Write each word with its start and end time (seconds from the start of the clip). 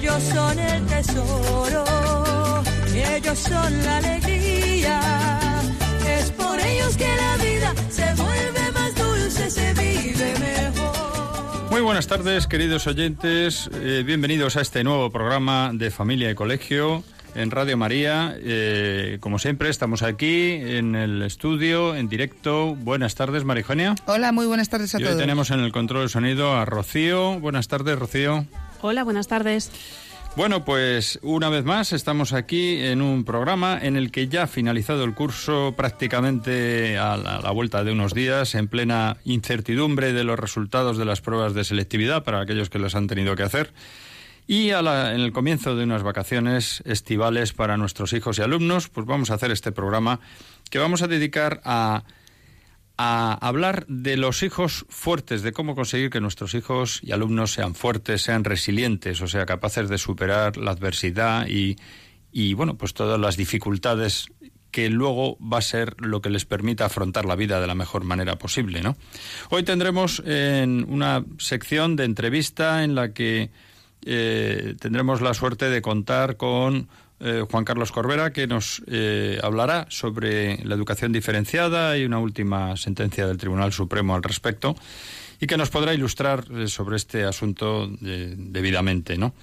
Ellos 0.00 0.22
son 0.22 0.58
el 0.58 0.86
tesoro, 0.86 1.84
ellos 2.94 3.38
son 3.38 3.82
la 3.84 3.96
alegría. 3.98 5.00
Es 6.18 6.30
por 6.32 6.58
ellos 6.60 6.96
que 6.96 7.06
la 7.06 7.36
vida 7.44 7.74
se 7.90 8.14
vuelve 8.14 8.72
más 8.72 8.94
dulce, 8.94 9.50
se 9.50 9.72
vive 9.74 10.34
mejor. 10.38 11.70
Muy 11.70 11.80
buenas 11.80 12.06
tardes, 12.06 12.46
queridos 12.46 12.86
oyentes. 12.86 13.68
Eh, 13.74 14.02
bienvenidos 14.06 14.56
a 14.56 14.60
este 14.60 14.84
nuevo 14.84 15.10
programa 15.10 15.70
de 15.74 15.90
Familia 15.90 16.30
y 16.30 16.34
Colegio 16.34 17.02
en 17.34 17.50
Radio 17.50 17.76
María. 17.76 18.36
Eh, 18.38 19.18
como 19.20 19.38
siempre, 19.38 19.68
estamos 19.68 20.02
aquí 20.02 20.52
en 20.52 20.94
el 20.94 21.22
estudio, 21.22 21.94
en 21.96 22.08
directo. 22.08 22.74
Buenas 22.76 23.14
tardes, 23.14 23.44
Marijonia. 23.44 23.94
Hola, 24.06 24.32
muy 24.32 24.46
buenas 24.46 24.68
tardes 24.68 24.94
a 24.94 24.98
Y 25.00 25.02
todos. 25.02 25.16
hoy 25.16 25.20
tenemos 25.20 25.50
en 25.50 25.60
el 25.60 25.72
control 25.72 26.04
de 26.04 26.08
sonido 26.08 26.56
a 26.56 26.64
Rocío. 26.64 27.38
Buenas 27.40 27.66
tardes, 27.68 27.98
Rocío. 27.98 28.46
Hola, 28.80 29.04
buenas 29.04 29.28
tardes. 29.28 29.70
Bueno, 30.36 30.64
pues 30.64 31.18
una 31.22 31.48
vez 31.48 31.64
más 31.64 31.92
estamos 31.92 32.32
aquí 32.32 32.78
en 32.80 33.02
un 33.02 33.24
programa 33.24 33.78
en 33.80 33.96
el 33.96 34.12
que 34.12 34.28
ya 34.28 34.44
ha 34.44 34.46
finalizado 34.46 35.02
el 35.02 35.14
curso 35.14 35.74
prácticamente 35.76 36.96
a 36.96 37.16
la, 37.16 37.50
vuelta 37.50 37.82
de 37.82 37.90
unos 37.92 38.14
días, 38.14 38.54
en 38.54 38.68
plena 38.68 39.16
incertidumbre 39.24 40.12
de 40.12 40.22
los 40.22 40.38
resultados 40.38 40.96
de 40.96 41.06
las 41.06 41.20
pruebas 41.20 41.54
de 41.54 41.64
selectividad 41.64 42.22
para 42.22 42.40
aquellos 42.40 42.70
que 42.70 42.78
las 42.78 42.94
han 42.94 43.08
tenido 43.08 43.34
que 43.34 43.42
hacer. 43.42 43.72
Y 44.46 44.70
a 44.70 44.80
la- 44.80 45.12
en 45.14 45.20
el 45.20 45.32
comienzo 45.32 45.74
de 45.74 45.84
unas 45.84 46.02
vacaciones 46.04 46.82
estivales 46.86 47.52
para 47.52 47.76
nuestros 47.76 48.12
hijos 48.12 48.38
y 48.38 48.42
alumnos, 48.42 48.88
pues 48.88 49.06
vamos 49.06 49.30
a 49.30 49.34
hacer 49.34 49.50
este 49.50 49.72
programa 49.72 50.20
que 50.70 50.78
vamos 50.78 51.02
a 51.02 51.08
dedicar 51.08 51.60
a, 51.64 52.04
a 52.98 53.38
hablar 53.40 53.86
de 53.86 54.16
los 54.16 54.42
hijos 54.42 54.84
fuertes, 54.88 55.42
de 55.42 55.52
cómo 55.52 55.76
conseguir 55.76 56.10
que 56.10 56.20
nuestros 56.20 56.54
hijos 56.54 57.00
y 57.02 57.12
alumnos 57.12 57.52
sean 57.52 57.74
fuertes, 57.76 58.22
sean 58.22 58.42
resilientes, 58.42 59.20
o 59.22 59.28
sea, 59.28 59.46
capaces 59.46 59.88
de 59.88 59.98
superar 59.98 60.56
la 60.56 60.72
adversidad 60.72 61.46
y, 61.46 61.76
y 62.32 62.54
bueno, 62.54 62.76
pues 62.76 62.94
todas 62.94 63.18
las 63.20 63.36
dificultades 63.36 64.26
que 64.72 64.90
luego 64.90 65.38
va 65.40 65.58
a 65.58 65.62
ser 65.62 65.94
lo 65.98 66.20
que 66.20 66.28
les 66.28 66.44
permita 66.44 66.86
afrontar 66.86 67.24
la 67.24 67.36
vida 67.36 67.60
de 67.60 67.66
la 67.66 67.74
mejor 67.74 68.04
manera 68.04 68.36
posible, 68.36 68.82
¿no? 68.82 68.96
Hoy 69.50 69.62
tendremos 69.62 70.22
en 70.26 70.84
una 70.88 71.24
sección 71.38 71.96
de 71.96 72.04
entrevista 72.04 72.84
en 72.84 72.94
la 72.94 73.12
que 73.12 73.50
eh, 74.04 74.74
tendremos 74.78 75.20
la 75.20 75.34
suerte 75.34 75.70
de 75.70 75.82
contar 75.82 76.36
con 76.36 76.88
eh, 77.20 77.44
Juan 77.50 77.64
Carlos 77.64 77.92
Corbera, 77.92 78.32
que 78.32 78.46
nos 78.46 78.82
eh, 78.86 79.38
hablará 79.42 79.86
sobre 79.88 80.64
la 80.64 80.74
educación 80.74 81.12
diferenciada 81.12 81.96
y 81.96 82.04
una 82.04 82.18
última 82.18 82.76
sentencia 82.76 83.26
del 83.26 83.38
Tribunal 83.38 83.72
Supremo 83.72 84.14
al 84.14 84.22
respecto, 84.22 84.76
y 85.40 85.46
que 85.46 85.56
nos 85.56 85.70
podrá 85.70 85.94
ilustrar 85.94 86.44
eh, 86.50 86.68
sobre 86.68 86.96
este 86.96 87.24
asunto 87.24 87.90
eh, 88.04 88.34
debidamente, 88.36 89.16
¿no? 89.16 89.34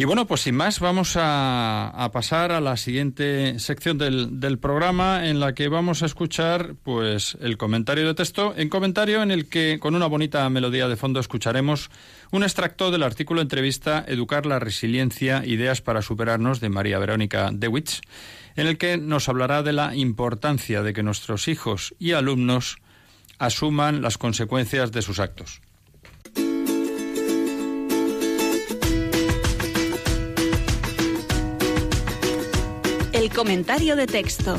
Y 0.00 0.04
bueno, 0.04 0.26
pues 0.26 0.40
sin 0.40 0.54
más, 0.54 0.80
vamos 0.80 1.12
a, 1.20 2.08
pasar 2.10 2.52
a 2.52 2.62
la 2.62 2.78
siguiente 2.78 3.58
sección 3.58 3.98
del, 3.98 4.40
del 4.40 4.58
programa 4.58 5.28
en 5.28 5.40
la 5.40 5.52
que 5.52 5.68
vamos 5.68 6.02
a 6.02 6.06
escuchar 6.06 6.74
pues 6.82 7.36
el 7.42 7.58
comentario 7.58 8.06
de 8.06 8.14
texto, 8.14 8.54
en 8.56 8.70
comentario 8.70 9.22
en 9.22 9.30
el 9.30 9.50
que 9.50 9.78
con 9.78 9.94
una 9.94 10.06
bonita 10.06 10.48
melodía 10.48 10.88
de 10.88 10.96
fondo 10.96 11.20
escucharemos 11.20 11.90
un 12.30 12.44
extracto 12.44 12.90
del 12.90 13.02
artículo 13.02 13.42
entrevista 13.42 14.02
Educar 14.08 14.46
la 14.46 14.58
resiliencia, 14.58 15.44
ideas 15.44 15.82
para 15.82 16.00
superarnos 16.00 16.60
de 16.60 16.70
María 16.70 16.98
Verónica 16.98 17.50
Dewitz, 17.52 18.00
en 18.56 18.68
el 18.68 18.78
que 18.78 18.96
nos 18.96 19.28
hablará 19.28 19.62
de 19.62 19.74
la 19.74 19.94
importancia 19.94 20.82
de 20.82 20.94
que 20.94 21.02
nuestros 21.02 21.46
hijos 21.46 21.94
y 21.98 22.12
alumnos 22.12 22.78
asuman 23.38 24.00
las 24.00 24.16
consecuencias 24.16 24.92
de 24.92 25.02
sus 25.02 25.20
actos. 25.20 25.60
El 33.20 33.28
comentario 33.28 33.96
de 33.96 34.06
texto. 34.06 34.58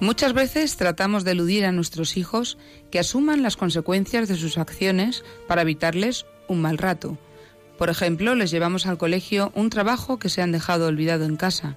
Muchas 0.00 0.32
veces 0.32 0.76
tratamos 0.76 1.22
de 1.22 1.30
eludir 1.30 1.64
a 1.64 1.70
nuestros 1.70 2.16
hijos 2.16 2.58
que 2.90 2.98
asuman 2.98 3.44
las 3.44 3.56
consecuencias 3.56 4.26
de 4.26 4.34
sus 4.34 4.58
acciones 4.58 5.22
para 5.46 5.62
evitarles 5.62 6.26
un 6.52 6.60
mal 6.60 6.78
rato. 6.78 7.18
Por 7.78 7.90
ejemplo, 7.90 8.34
les 8.34 8.50
llevamos 8.50 8.86
al 8.86 8.98
colegio 8.98 9.50
un 9.54 9.70
trabajo 9.70 10.18
que 10.18 10.28
se 10.28 10.42
han 10.42 10.52
dejado 10.52 10.86
olvidado 10.86 11.24
en 11.24 11.36
casa 11.36 11.76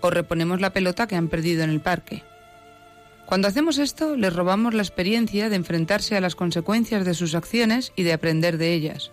o 0.00 0.10
reponemos 0.10 0.60
la 0.60 0.72
pelota 0.72 1.06
que 1.06 1.16
han 1.16 1.28
perdido 1.28 1.64
en 1.64 1.70
el 1.70 1.80
parque. 1.80 2.22
Cuando 3.26 3.48
hacemos 3.48 3.78
esto, 3.78 4.16
les 4.16 4.34
robamos 4.34 4.74
la 4.74 4.82
experiencia 4.82 5.48
de 5.48 5.56
enfrentarse 5.56 6.16
a 6.16 6.20
las 6.20 6.34
consecuencias 6.34 7.04
de 7.04 7.14
sus 7.14 7.34
acciones 7.34 7.92
y 7.94 8.02
de 8.02 8.12
aprender 8.12 8.58
de 8.58 8.72
ellas. 8.72 9.10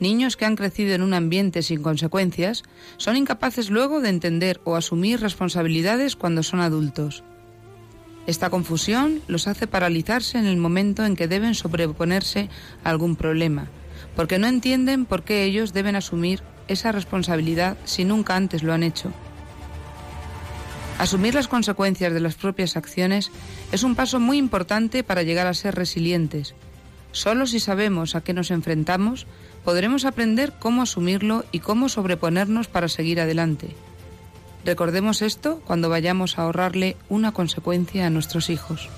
Niños 0.00 0.36
que 0.36 0.46
han 0.46 0.56
crecido 0.56 0.94
en 0.94 1.02
un 1.02 1.14
ambiente 1.14 1.62
sin 1.62 1.82
consecuencias 1.82 2.62
son 2.96 3.16
incapaces 3.16 3.70
luego 3.70 4.00
de 4.00 4.08
entender 4.08 4.60
o 4.64 4.74
asumir 4.74 5.20
responsabilidades 5.20 6.16
cuando 6.16 6.42
son 6.42 6.60
adultos. 6.60 7.22
Esta 8.26 8.50
confusión 8.50 9.20
los 9.26 9.48
hace 9.48 9.66
paralizarse 9.66 10.38
en 10.38 10.46
el 10.46 10.56
momento 10.56 11.04
en 11.04 11.16
que 11.16 11.28
deben 11.28 11.54
sobreponerse 11.54 12.48
a 12.84 12.90
algún 12.90 13.16
problema, 13.16 13.68
porque 14.14 14.38
no 14.38 14.46
entienden 14.46 15.06
por 15.06 15.24
qué 15.24 15.44
ellos 15.44 15.72
deben 15.72 15.96
asumir 15.96 16.42
esa 16.68 16.92
responsabilidad 16.92 17.76
si 17.84 18.04
nunca 18.04 18.36
antes 18.36 18.62
lo 18.62 18.72
han 18.72 18.84
hecho. 18.84 19.12
Asumir 20.98 21.34
las 21.34 21.48
consecuencias 21.48 22.12
de 22.12 22.20
las 22.20 22.36
propias 22.36 22.76
acciones 22.76 23.32
es 23.72 23.82
un 23.82 23.96
paso 23.96 24.20
muy 24.20 24.38
importante 24.38 25.02
para 25.02 25.24
llegar 25.24 25.48
a 25.48 25.54
ser 25.54 25.74
resilientes. 25.74 26.54
Solo 27.10 27.46
si 27.46 27.58
sabemos 27.58 28.14
a 28.14 28.22
qué 28.22 28.32
nos 28.32 28.52
enfrentamos, 28.52 29.26
podremos 29.64 30.04
aprender 30.04 30.52
cómo 30.60 30.82
asumirlo 30.82 31.44
y 31.50 31.58
cómo 31.58 31.88
sobreponernos 31.88 32.68
para 32.68 32.88
seguir 32.88 33.20
adelante. 33.20 33.74
Recordemos 34.64 35.22
esto 35.22 35.60
cuando 35.66 35.88
vayamos 35.88 36.38
a 36.38 36.42
ahorrarle 36.42 36.96
una 37.08 37.32
consecuencia 37.32 38.06
a 38.06 38.10
nuestros 38.10 38.48
hijos. 38.48 38.88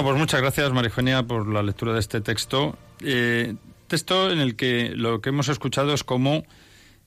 Bueno, 0.00 0.12
pues 0.12 0.20
muchas 0.20 0.40
gracias, 0.40 0.72
Marijonia, 0.72 1.24
por 1.24 1.46
la 1.46 1.62
lectura 1.62 1.92
de 1.92 2.00
este 2.00 2.22
texto. 2.22 2.78
Eh, 3.02 3.54
texto 3.86 4.30
en 4.30 4.40
el 4.40 4.56
que 4.56 4.92
lo 4.94 5.20
que 5.20 5.28
hemos 5.28 5.50
escuchado 5.50 5.92
es 5.92 6.04
cómo, 6.04 6.44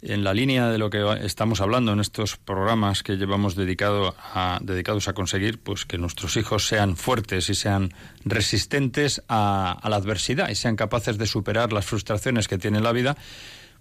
en 0.03 0.23
la 0.23 0.31
línea 0.35 0.69
de 0.69 0.77
lo 0.77 0.91
que 0.91 1.03
estamos 1.23 1.59
hablando 1.59 1.91
en 1.91 1.99
estos 1.99 2.37
programas 2.37 3.01
que 3.01 3.17
llevamos 3.17 3.55
dedicado 3.55 4.15
a, 4.35 4.59
dedicados 4.61 5.07
a 5.07 5.13
conseguir, 5.13 5.59
pues 5.59 5.85
que 5.85 5.97
nuestros 5.97 6.37
hijos 6.37 6.67
sean 6.67 6.95
fuertes 6.95 7.49
y 7.49 7.55
sean 7.55 7.95
resistentes 8.25 9.23
a, 9.27 9.71
a 9.71 9.89
la 9.89 9.95
adversidad 9.95 10.49
y 10.49 10.55
sean 10.55 10.75
capaces 10.75 11.17
de 11.17 11.25
superar 11.25 11.73
las 11.73 11.87
frustraciones 11.87 12.47
que 12.47 12.59
tiene 12.59 12.79
la 12.79 12.91
vida, 12.91 13.17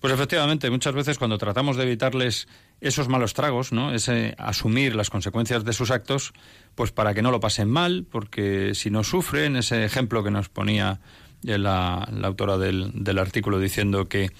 pues 0.00 0.14
efectivamente, 0.14 0.68
muchas 0.68 0.94
veces 0.94 1.16
cuando 1.18 1.36
tratamos 1.36 1.76
de 1.76 1.84
evitarles 1.84 2.48
esos 2.82 3.08
malos 3.08 3.32
tragos, 3.32 3.72
¿no? 3.72 3.94
Ese 3.94 4.34
asumir 4.38 4.96
las 4.96 5.08
consecuencias 5.08 5.64
de 5.64 5.72
sus 5.72 5.92
actos, 5.92 6.32
pues 6.74 6.90
para 6.90 7.14
que 7.14 7.22
no 7.22 7.30
lo 7.30 7.38
pasen 7.38 7.70
mal, 7.70 8.04
porque 8.10 8.74
si 8.74 8.90
no 8.90 9.04
sufren, 9.04 9.56
ese 9.56 9.84
ejemplo 9.84 10.24
que 10.24 10.32
nos 10.32 10.48
ponía 10.48 11.00
la, 11.42 12.08
la 12.12 12.26
autora 12.26 12.58
del, 12.58 12.90
del, 12.92 13.18
artículo 13.18 13.60
diciendo 13.60 14.08
que, 14.08 14.32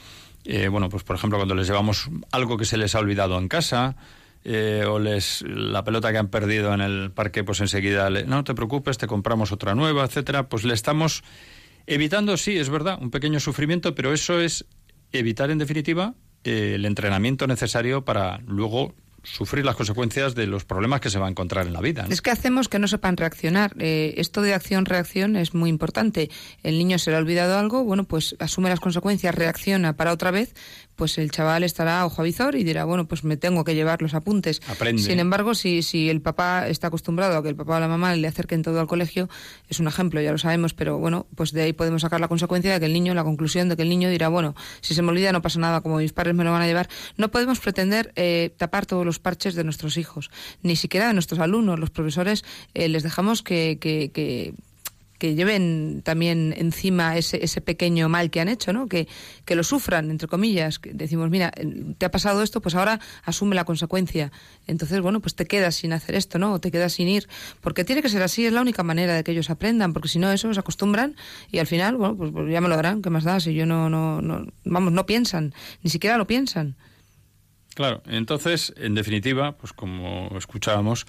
eh, 0.44 0.66
bueno, 0.66 0.88
pues 0.88 1.04
por 1.04 1.14
ejemplo, 1.14 1.38
cuando 1.38 1.54
les 1.54 1.68
llevamos 1.68 2.10
algo 2.32 2.56
que 2.56 2.64
se 2.64 2.76
les 2.76 2.96
ha 2.96 2.98
olvidado 2.98 3.38
en 3.38 3.46
casa, 3.46 3.96
eh, 4.44 4.84
o 4.88 4.98
les 4.98 5.42
la 5.42 5.84
pelota 5.84 6.10
que 6.10 6.18
han 6.18 6.28
perdido 6.28 6.74
en 6.74 6.80
el 6.80 7.12
parque, 7.12 7.44
pues 7.44 7.60
enseguida 7.60 8.10
le, 8.10 8.24
no 8.24 8.42
te 8.42 8.54
preocupes, 8.54 8.98
te 8.98 9.06
compramos 9.06 9.52
otra 9.52 9.76
nueva, 9.76 10.04
etcétera, 10.04 10.48
pues 10.48 10.64
le 10.64 10.74
estamos 10.74 11.22
evitando, 11.86 12.36
sí, 12.36 12.58
es 12.58 12.70
verdad, 12.70 12.98
un 13.00 13.12
pequeño 13.12 13.38
sufrimiento, 13.38 13.94
pero 13.94 14.12
eso 14.12 14.40
es 14.40 14.64
evitar 15.12 15.52
en 15.52 15.58
definitiva 15.58 16.14
eh, 16.14 16.16
el 16.44 16.84
entrenamiento 16.84 17.46
necesario 17.46 18.04
para 18.04 18.38
luego 18.46 18.94
sufrir 19.22 19.64
las 19.64 19.76
consecuencias 19.76 20.34
de 20.34 20.46
los 20.46 20.64
problemas 20.64 21.00
que 21.00 21.10
se 21.10 21.18
va 21.18 21.26
a 21.26 21.30
encontrar 21.30 21.66
en 21.66 21.72
la 21.72 21.80
vida. 21.80 22.06
Es 22.10 22.22
que 22.22 22.30
hacemos 22.30 22.68
que 22.68 22.78
no 22.78 22.88
sepan 22.88 23.16
reaccionar. 23.16 23.74
Eh, 23.78 24.14
esto 24.16 24.42
de 24.42 24.54
acción-reacción 24.54 25.36
es 25.36 25.54
muy 25.54 25.70
importante. 25.70 26.30
El 26.62 26.78
niño 26.78 26.98
se 26.98 27.10
le 27.10 27.16
ha 27.16 27.20
olvidado 27.20 27.58
algo, 27.58 27.84
bueno, 27.84 28.04
pues 28.04 28.36
asume 28.38 28.68
las 28.68 28.80
consecuencias, 28.80 29.34
reacciona 29.34 29.96
para 29.96 30.12
otra 30.12 30.30
vez, 30.30 30.54
pues 30.96 31.18
el 31.18 31.30
chaval 31.30 31.64
estará 31.64 32.04
ojo 32.04 32.22
a 32.22 32.24
visor 32.24 32.54
y 32.54 32.64
dirá, 32.64 32.84
bueno, 32.84 33.06
pues 33.06 33.24
me 33.24 33.36
tengo 33.36 33.64
que 33.64 33.74
llevar 33.74 34.02
los 34.02 34.14
apuntes. 34.14 34.60
Aprende. 34.68 35.02
Sin 35.02 35.18
embargo, 35.20 35.54
si, 35.54 35.82
si 35.82 36.10
el 36.10 36.20
papá 36.20 36.68
está 36.68 36.88
acostumbrado 36.88 37.38
a 37.38 37.42
que 37.42 37.48
el 37.48 37.56
papá 37.56 37.76
o 37.76 37.80
la 37.80 37.88
mamá 37.88 38.14
le 38.14 38.28
acerquen 38.28 38.62
todo 38.62 38.80
al 38.80 38.86
colegio, 38.86 39.28
es 39.68 39.80
un 39.80 39.88
ejemplo, 39.88 40.20
ya 40.20 40.32
lo 40.32 40.38
sabemos, 40.38 40.74
pero 40.74 40.98
bueno, 40.98 41.26
pues 41.34 41.52
de 41.52 41.62
ahí 41.62 41.72
podemos 41.72 42.02
sacar 42.02 42.20
la 42.20 42.28
consecuencia 42.28 42.72
de 42.72 42.80
que 42.80 42.86
el 42.86 42.92
niño, 42.92 43.14
la 43.14 43.24
conclusión 43.24 43.68
de 43.68 43.76
que 43.76 43.82
el 43.82 43.88
niño 43.88 44.10
dirá, 44.10 44.28
bueno, 44.28 44.54
si 44.80 44.94
se 44.94 45.02
me 45.02 45.10
olvida 45.10 45.32
no 45.32 45.42
pasa 45.42 45.58
nada, 45.58 45.80
como 45.80 45.98
mis 45.98 46.12
padres 46.12 46.34
me 46.34 46.44
lo 46.44 46.52
van 46.52 46.62
a 46.62 46.66
llevar. 46.66 46.88
No 47.16 47.30
podemos 47.30 47.60
pretender 47.60 48.12
eh, 48.16 48.54
tapar 48.56 48.86
todos 48.86 49.04
los 49.06 49.11
parches 49.18 49.54
de 49.54 49.64
nuestros 49.64 49.96
hijos, 49.96 50.30
ni 50.62 50.76
siquiera 50.76 51.08
de 51.08 51.14
nuestros 51.14 51.40
alumnos. 51.40 51.78
Los 51.78 51.90
profesores 51.90 52.44
eh, 52.74 52.88
les 52.88 53.02
dejamos 53.02 53.42
que, 53.42 53.78
que, 53.80 54.10
que 54.12 54.54
que 55.22 55.36
lleven 55.36 56.02
también 56.02 56.52
encima 56.56 57.16
ese, 57.16 57.44
ese 57.44 57.60
pequeño 57.60 58.08
mal 58.08 58.28
que 58.28 58.40
han 58.40 58.48
hecho, 58.48 58.72
¿no? 58.72 58.88
Que, 58.88 59.06
que 59.44 59.54
lo 59.54 59.62
sufran, 59.62 60.10
entre 60.10 60.26
comillas. 60.26 60.80
Que 60.80 60.92
decimos, 60.92 61.30
mira, 61.30 61.52
te 61.98 62.06
ha 62.06 62.10
pasado 62.10 62.42
esto, 62.42 62.60
pues 62.60 62.74
ahora 62.74 62.98
asume 63.22 63.54
la 63.54 63.64
consecuencia. 63.64 64.32
Entonces, 64.66 65.00
bueno, 65.00 65.20
pues 65.20 65.36
te 65.36 65.46
quedas 65.46 65.76
sin 65.76 65.92
hacer 65.92 66.16
esto, 66.16 66.40
¿no? 66.40 66.54
O 66.54 66.58
te 66.58 66.72
quedas 66.72 66.94
sin 66.94 67.06
ir. 67.06 67.28
Porque 67.60 67.84
tiene 67.84 68.02
que 68.02 68.08
ser 68.08 68.20
así, 68.20 68.46
es 68.46 68.52
la 68.52 68.62
única 68.62 68.82
manera 68.82 69.14
de 69.14 69.22
que 69.22 69.30
ellos 69.30 69.48
aprendan, 69.48 69.92
porque 69.92 70.08
si 70.08 70.18
no, 70.18 70.32
eso 70.32 70.52
se 70.52 70.58
acostumbran 70.58 71.14
y 71.52 71.60
al 71.60 71.68
final, 71.68 71.96
bueno, 71.96 72.16
pues, 72.16 72.32
pues 72.32 72.50
ya 72.50 72.60
me 72.60 72.66
lo 72.68 72.74
harán, 72.74 73.00
¿qué 73.00 73.08
más 73.08 73.22
da? 73.22 73.38
Si 73.38 73.54
yo 73.54 73.64
no, 73.64 73.88
no, 73.88 74.20
no, 74.20 74.44
vamos, 74.64 74.92
no 74.92 75.06
piensan, 75.06 75.54
ni 75.84 75.90
siquiera 75.90 76.18
lo 76.18 76.26
piensan. 76.26 76.74
Claro, 77.74 78.02
entonces, 78.06 78.72
en 78.76 78.94
definitiva, 78.94 79.52
pues 79.52 79.72
como 79.72 80.30
escuchábamos, 80.36 81.06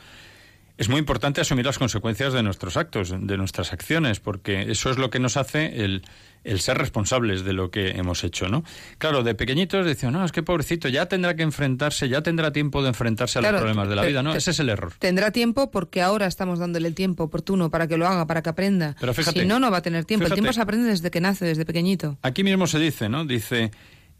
es 0.77 0.89
muy 0.89 0.99
importante 0.99 1.39
asumir 1.39 1.65
las 1.65 1.77
consecuencias 1.77 2.33
de 2.33 2.41
nuestros 2.41 2.77
actos, 2.77 3.13
de 3.15 3.37
nuestras 3.37 3.73
acciones, 3.73 4.19
porque 4.19 4.71
eso 4.71 4.89
es 4.89 4.97
lo 4.97 5.11
que 5.11 5.19
nos 5.19 5.37
hace 5.37 5.83
el, 5.83 6.01
el 6.43 6.59
ser 6.59 6.77
responsables 6.79 7.43
de 7.43 7.53
lo 7.53 7.69
que 7.69 7.91
hemos 7.91 8.23
hecho, 8.23 8.47
¿no? 8.47 8.63
Claro, 8.97 9.21
de 9.21 9.35
pequeñitos 9.35 9.85
decían, 9.85 10.13
no, 10.13 10.25
es 10.25 10.31
que 10.31 10.41
pobrecito, 10.41 10.89
ya 10.89 11.05
tendrá 11.05 11.35
que 11.35 11.43
enfrentarse, 11.43 12.09
ya 12.09 12.21
tendrá 12.21 12.51
tiempo 12.51 12.81
de 12.81 12.89
enfrentarse 12.89 13.37
a 13.37 13.43
los 13.43 13.51
problemas 13.51 13.87
de 13.87 13.95
la 13.95 14.03
vida, 14.03 14.23
¿no? 14.23 14.33
Ese 14.33 14.49
es 14.51 14.59
el 14.59 14.69
error. 14.69 14.93
Tendrá 14.97 15.29
tiempo 15.31 15.69
porque 15.69 16.01
ahora 16.01 16.25
estamos 16.25 16.57
dándole 16.57 16.87
el 16.87 16.95
tiempo 16.95 17.25
oportuno 17.25 17.69
para 17.69 17.87
que 17.87 17.97
lo 17.97 18.07
haga, 18.07 18.25
para 18.25 18.41
que 18.41 18.49
aprenda. 18.49 18.95
Pero 18.99 19.13
fíjate, 19.13 19.41
si 19.41 19.45
no, 19.45 19.59
no 19.59 19.69
va 19.69 19.77
a 19.77 19.81
tener 19.81 20.05
tiempo. 20.05 20.25
el 20.25 20.33
tiempo 20.33 20.53
se 20.53 20.61
aprende 20.61 20.89
desde 20.89 21.11
que 21.11 21.21
nace, 21.21 21.45
desde 21.45 21.65
pequeñito. 21.65 22.17
Aquí 22.23 22.43
mismo 22.43 22.65
se 22.65 22.79
dice, 22.79 23.09
¿no? 23.09 23.25
Dice, 23.25 23.71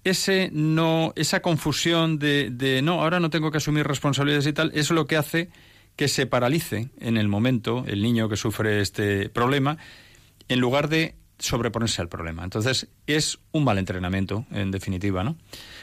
ese 0.04 0.50
no, 0.52 1.14
esa 1.16 1.42
confusión 1.42 2.20
de, 2.20 2.50
de 2.50 2.82
no, 2.82 3.02
ahora 3.02 3.20
no 3.20 3.30
tengo 3.30 3.52
que 3.52 3.58
asumir 3.58 3.88
responsabilidades 3.88 4.48
y 4.48 4.54
tal, 4.54 4.72
es 4.74 4.92
lo 4.92 5.08
que 5.08 5.18
hace 5.18 5.50
que 5.96 6.08
se 6.08 6.26
paralice 6.26 6.90
en 7.00 7.18
el 7.18 7.28
momento 7.28 7.84
el 7.88 8.02
niño 8.02 8.30
que 8.30 8.36
sufre 8.36 8.82
este 8.82 9.30
problema, 9.30 9.78
en 10.50 10.60
lugar 10.60 10.90
de 10.90 11.16
sobreponerse 11.40 12.02
al 12.02 12.10
problema. 12.10 12.44
Entonces, 12.44 12.88
es 13.06 13.40
un 13.52 13.64
mal 13.64 13.78
entrenamiento, 13.78 14.46
en 14.52 14.72
definitiva, 14.72 15.24
¿no? 15.24 15.36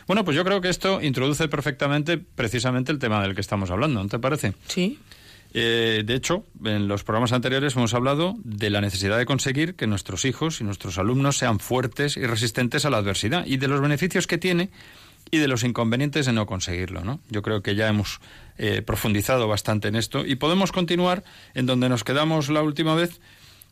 Bueno, 0.07 0.25
pues 0.25 0.37
yo 0.37 0.45
creo 0.45 0.61
que 0.61 0.69
esto 0.69 1.03
introduce 1.03 1.49
perfectamente 1.49 2.19
precisamente 2.19 2.93
el 2.93 2.99
tema 2.99 3.23
del 3.23 3.35
que 3.35 3.41
estamos 3.41 3.71
hablando, 3.71 4.03
¿no 4.03 4.09
te 4.09 4.19
parece? 4.19 4.55
Sí. 4.67 4.99
Eh, 5.53 6.03
de 6.05 6.15
hecho, 6.15 6.45
en 6.65 6.87
los 6.87 7.03
programas 7.03 7.33
anteriores 7.33 7.75
hemos 7.75 7.95
hablado 7.95 8.37
de 8.45 8.71
la 8.71 8.81
necesidad 8.81 9.19
de 9.19 9.27
conseguir 9.27 9.75
que 9.75 9.87
nuestros 9.87 10.25
hijos 10.25 10.61
y 10.61 10.65
nuestros 10.65 10.99
alumnos 10.99 11.39
sean 11.39 11.59
fuertes 11.59 12.17
y 12.17 12.25
resistentes 12.27 12.85
a 12.85 12.91
la 12.91 12.99
adversidad 12.99 13.45
y 13.47 13.57
de 13.57 13.69
los 13.69 13.81
beneficios 13.81 14.27
que 14.27 14.39
tiene 14.39 14.71
y 15.31 15.39
de 15.39 15.49
los 15.49 15.65
inconvenientes 15.65 16.27
de 16.27 16.33
no 16.33 16.47
conseguirlo. 16.47 17.05
¿no? 17.05 17.21
Yo 17.29 17.43
creo 17.43 17.63
que 17.63 17.75
ya 17.75 17.89
hemos 17.89 18.21
eh, 18.59 18.83
profundizado 18.83 19.49
bastante 19.49 19.89
en 19.89 19.97
esto 19.97 20.25
y 20.25 20.37
podemos 20.37 20.73
continuar 20.73 21.25
en 21.55 21.67
donde 21.67 21.89
nos 21.89 22.05
quedamos 22.05 22.49
la 22.49 22.63
última 22.63 22.95
vez 22.95 23.21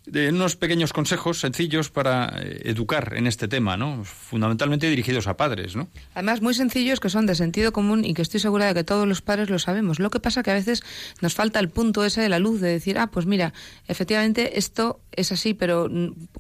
de 0.07 0.31
unos 0.31 0.57
pequeños 0.57 0.93
consejos 0.93 1.41
sencillos 1.41 1.91
para 1.91 2.33
eh, 2.41 2.63
educar 2.65 3.15
en 3.17 3.27
este 3.27 3.49
tema, 3.49 3.77
¿no? 3.77 4.05
Fundamentalmente 4.05 4.89
dirigidos 4.89 5.27
a 5.27 5.37
padres, 5.37 5.77
¿no? 5.77 5.89
Además, 6.15 6.41
muy 6.41 6.55
sencillos 6.55 7.01
que 7.01 7.11
son 7.11 7.27
de 7.27 7.35
sentido 7.35 7.73
común 7.73 8.05
y 8.05 8.15
que 8.15 8.23
estoy 8.23 8.41
segura 8.41 8.67
de 8.67 8.75
que 8.75 8.85
todos 8.85 9.07
los 9.07 9.23
padres 9.23 9.51
lo 9.51 9.59
sabemos. 9.59 9.99
Lo 9.99 10.11
que 10.11 10.21
pasa 10.21 10.43
que 10.43 10.51
a 10.51 10.55
veces 10.55 10.83
nos 11.21 11.35
falta 11.35 11.61
el 11.61 11.69
punto 11.69 12.05
ese 12.05 12.21
de 12.21 12.29
la 12.29 12.39
luz 12.39 12.61
de 12.61 12.69
decir, 12.69 12.99
ah, 12.99 13.09
pues 13.09 13.27
mira, 13.27 13.53
efectivamente 13.87 14.59
esto 14.59 15.01
es 15.13 15.33
así, 15.33 15.55
pero 15.55 15.91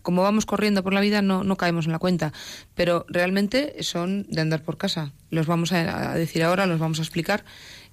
como 0.02 0.22
vamos 0.22 0.46
corriendo 0.46 0.82
por 0.82 0.94
la 0.94 1.00
vida 1.00 1.22
no, 1.22 1.44
no 1.44 1.56
caemos 1.56 1.86
en 1.86 1.92
la 1.92 1.98
cuenta. 1.98 2.32
Pero 2.74 3.04
realmente 3.08 3.76
son 3.82 4.26
de 4.28 4.40
andar 4.40 4.62
por 4.62 4.78
casa. 4.78 5.12
Los 5.30 5.46
vamos 5.46 5.72
a 5.72 6.14
decir 6.14 6.42
ahora, 6.42 6.66
los 6.66 6.78
vamos 6.78 7.00
a 7.00 7.02
explicar 7.02 7.44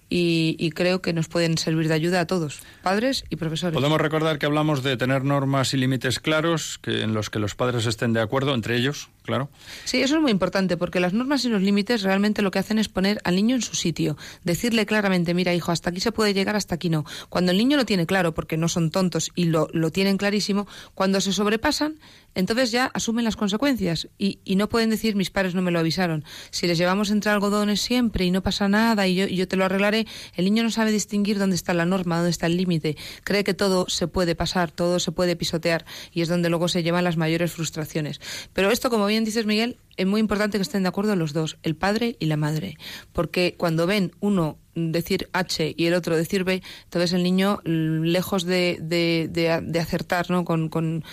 y, 0.10 0.70
creo 0.72 1.02
que 1.02 1.14
nos 1.14 1.28
pueden 1.28 1.58
servir 1.58 1.88
de 1.88 1.94
ayuda 1.96 2.20
a 2.22 2.28
todos, 2.28 2.60
padres 2.84 3.24
y 3.30 3.38
profesores. 3.38 3.74
Podemos 3.74 4.00
recordar 4.00 4.38
que 4.38 4.46
hablamos 4.46 4.84
de 4.84 4.98
tener 4.98 5.24
normas 5.24 5.74
y 5.74 5.78
límites 5.78 6.20
claros, 6.20 6.80
que 6.82 7.02
en 7.02 7.14
los 7.14 7.30
que 7.30 7.40
los 7.40 7.56
padres 7.56 7.86
estén 7.86 8.14
de 8.14 8.22
acuerdo, 8.22 8.54
entre 8.54 8.76
ellos, 8.76 9.10
claro. 9.24 9.50
Sí, 9.84 10.02
eso 10.02 10.16
es 10.16 10.22
muy 10.22 10.32
importante, 10.32 10.78
porque 10.78 11.00
las 11.00 11.14
normas 11.14 11.44
y 11.46 11.50
los 11.50 11.62
límites 11.62 12.04
realmente 12.04 12.42
lo 12.42 12.52
que 12.52 12.60
hacen 12.60 12.78
es 12.78 12.88
poner 12.88 13.20
al 13.24 13.36
niño 13.36 13.56
en 13.56 13.62
su 13.62 13.76
sitio, 13.76 14.18
decirle 14.44 14.86
claramente, 14.86 15.34
mira 15.34 15.54
hijo, 15.54 15.72
hasta 15.72 15.90
aquí 15.90 16.00
se 16.00 16.12
puede 16.12 16.34
llegar, 16.34 16.56
hasta 16.56 16.76
aquí 16.76 16.90
no. 16.90 17.06
Cuando 17.30 17.52
el 17.52 17.58
niño 17.58 17.78
lo 17.78 17.86
tiene 17.86 18.06
claro, 18.06 18.34
porque 18.34 18.58
no 18.58 18.68
son 18.68 18.92
tontos 18.92 19.32
y 19.36 19.46
lo, 19.46 19.70
lo 19.74 19.92
tienen 19.92 20.18
clarísimo, 20.18 20.68
cuando 20.94 21.20
se 21.22 21.34
sobrepasan, 21.34 21.96
entonces 22.36 22.72
ya 22.72 22.86
asumen 22.94 23.26
las 23.26 23.36
consecuencias 23.36 24.08
y, 24.18 24.40
y, 24.44 24.56
no 24.58 24.70
pueden 24.70 24.90
decir 24.90 25.16
mis 25.16 25.32
padres 25.32 25.56
no 25.56 25.62
me 25.62 25.72
lo 25.72 25.80
avisaron. 25.80 26.24
Si 26.52 26.68
les 26.68 26.78
llevamos 26.78 27.10
entre 27.10 27.32
algodones 27.32 27.82
siempre 27.82 28.26
y 28.26 28.32
no 28.32 28.44
pasa 28.44 28.68
nada 28.68 29.08
y 29.08 29.16
yo, 29.16 29.26
y 29.26 29.38
yo 29.38 29.48
te 29.48 29.56
lo 29.56 29.66
arreglaré, 29.66 30.06
el 30.36 30.46
niño 30.46 30.64
no 30.64 30.70
sabe 30.70 30.92
distinguir 30.92 31.40
dónde 31.40 31.56
está 31.56 31.74
la 31.74 31.86
norma, 31.86 32.18
dónde 32.18 32.32
está 32.32 32.46
el 32.46 32.58
límite. 32.58 32.98
Cree 33.24 33.44
que 33.44 33.54
todo 33.54 33.88
se 33.90 34.08
puede 34.08 34.36
pasar, 34.36 34.72
todo 34.72 35.00
se 35.00 35.12
puede 35.12 35.36
pisotear 35.36 35.86
y 36.12 36.22
es 36.22 36.28
donde 36.28 36.50
luego 36.50 36.68
se 36.68 36.84
llevan 36.84 37.04
las 37.04 37.18
mayores 37.18 37.54
frustraciones. 37.54 38.20
Pero 38.54 38.70
esto, 38.70 38.90
como 38.90 39.08
bien 39.08 39.24
dices 39.24 39.46
Miguel, 39.46 39.78
es 39.98 40.06
muy 40.06 40.20
importante 40.20 40.58
que 40.58 40.64
estén 40.64 40.84
de 40.84 40.90
acuerdo 40.90 41.16
los 41.16 41.34
dos, 41.34 41.58
el 41.64 41.76
padre 41.76 42.18
y 42.20 42.26
la 42.26 42.38
madre, 42.38 42.78
porque 43.14 43.56
cuando 43.58 43.88
ven 43.88 44.12
uno 44.20 44.58
decir 44.76 45.30
H 45.32 45.74
y 45.78 45.86
el 45.86 45.94
otro 45.94 46.18
decir 46.18 46.44
B, 46.44 46.62
entonces 46.84 47.14
el 47.14 47.24
niño, 47.24 47.62
lejos 47.64 48.44
de, 48.44 48.78
de, 48.82 49.30
de, 49.32 49.62
de 49.62 49.80
acertar 49.80 50.30
¿no? 50.30 50.44
con, 50.44 50.68
con 50.68 51.04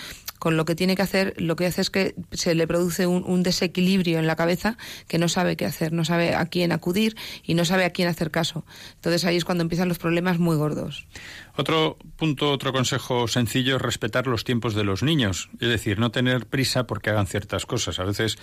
con 0.42 0.56
lo 0.56 0.64
que 0.64 0.74
tiene 0.74 0.96
que 0.96 1.02
hacer, 1.02 1.34
lo 1.36 1.54
que 1.54 1.66
hace 1.66 1.82
es 1.82 1.88
que 1.88 2.16
se 2.32 2.56
le 2.56 2.66
produce 2.66 3.06
un, 3.06 3.42
desequilibrio 3.44 4.18
en 4.18 4.26
la 4.26 4.34
cabeza 4.34 4.76
que 5.06 5.16
no 5.16 5.28
sabe 5.28 5.56
qué 5.56 5.66
hacer, 5.66 5.92
no 5.92 6.04
sabe 6.04 6.34
a 6.34 6.44
quién 6.46 6.72
acudir 6.72 7.16
y 7.44 7.54
no 7.54 7.64
sabe 7.64 7.84
a 7.84 7.90
quién 7.90 8.08
hacer 8.08 8.32
caso. 8.32 8.64
Entonces 8.96 9.24
ahí 9.24 9.36
es 9.36 9.44
cuando 9.44 9.62
empiezan 9.62 9.86
los 9.86 10.00
problemas 10.00 10.40
muy 10.40 10.56
gordos. 10.56 11.06
Otro 11.54 11.96
punto, 12.16 12.50
otro 12.50 12.72
consejo 12.72 13.28
sencillo 13.28 13.76
es 13.76 13.82
respetar 13.82 14.26
los 14.26 14.42
tiempos 14.42 14.74
de 14.74 14.82
los 14.82 15.04
niños, 15.04 15.48
es 15.60 15.68
decir, 15.68 16.00
no 16.00 16.10
tener 16.10 16.46
prisa 16.46 16.88
porque 16.88 17.10
hagan 17.10 17.28
ciertas 17.28 17.64
cosas. 17.64 18.00
A 18.00 18.04
veces 18.04 18.36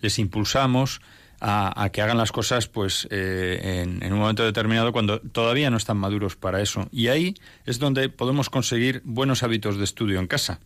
les 0.00 0.20
impulsamos 0.20 1.00
a, 1.40 1.90
que 1.92 2.00
hagan 2.00 2.18
las 2.18 2.30
cosas 2.30 2.68
pues 2.68 3.08
eh, 3.10 3.82
en, 3.82 4.04
en, 4.04 4.12
un 4.12 4.20
momento 4.20 4.44
determinado 4.44 4.92
cuando 4.92 5.20
todavía 5.20 5.68
no 5.68 5.78
están 5.78 5.96
maduros 5.96 6.36
para 6.36 6.62
eso. 6.62 6.86
Y 6.92 7.08
ahí 7.08 7.34
es 7.66 7.80
donde 7.80 8.08
podemos 8.08 8.50
conseguir 8.50 9.02
buenos 9.04 9.42
hábitos 9.42 9.78
de 9.78 9.82
estudio 9.82 10.20
en 10.20 10.28
casa 10.28 10.60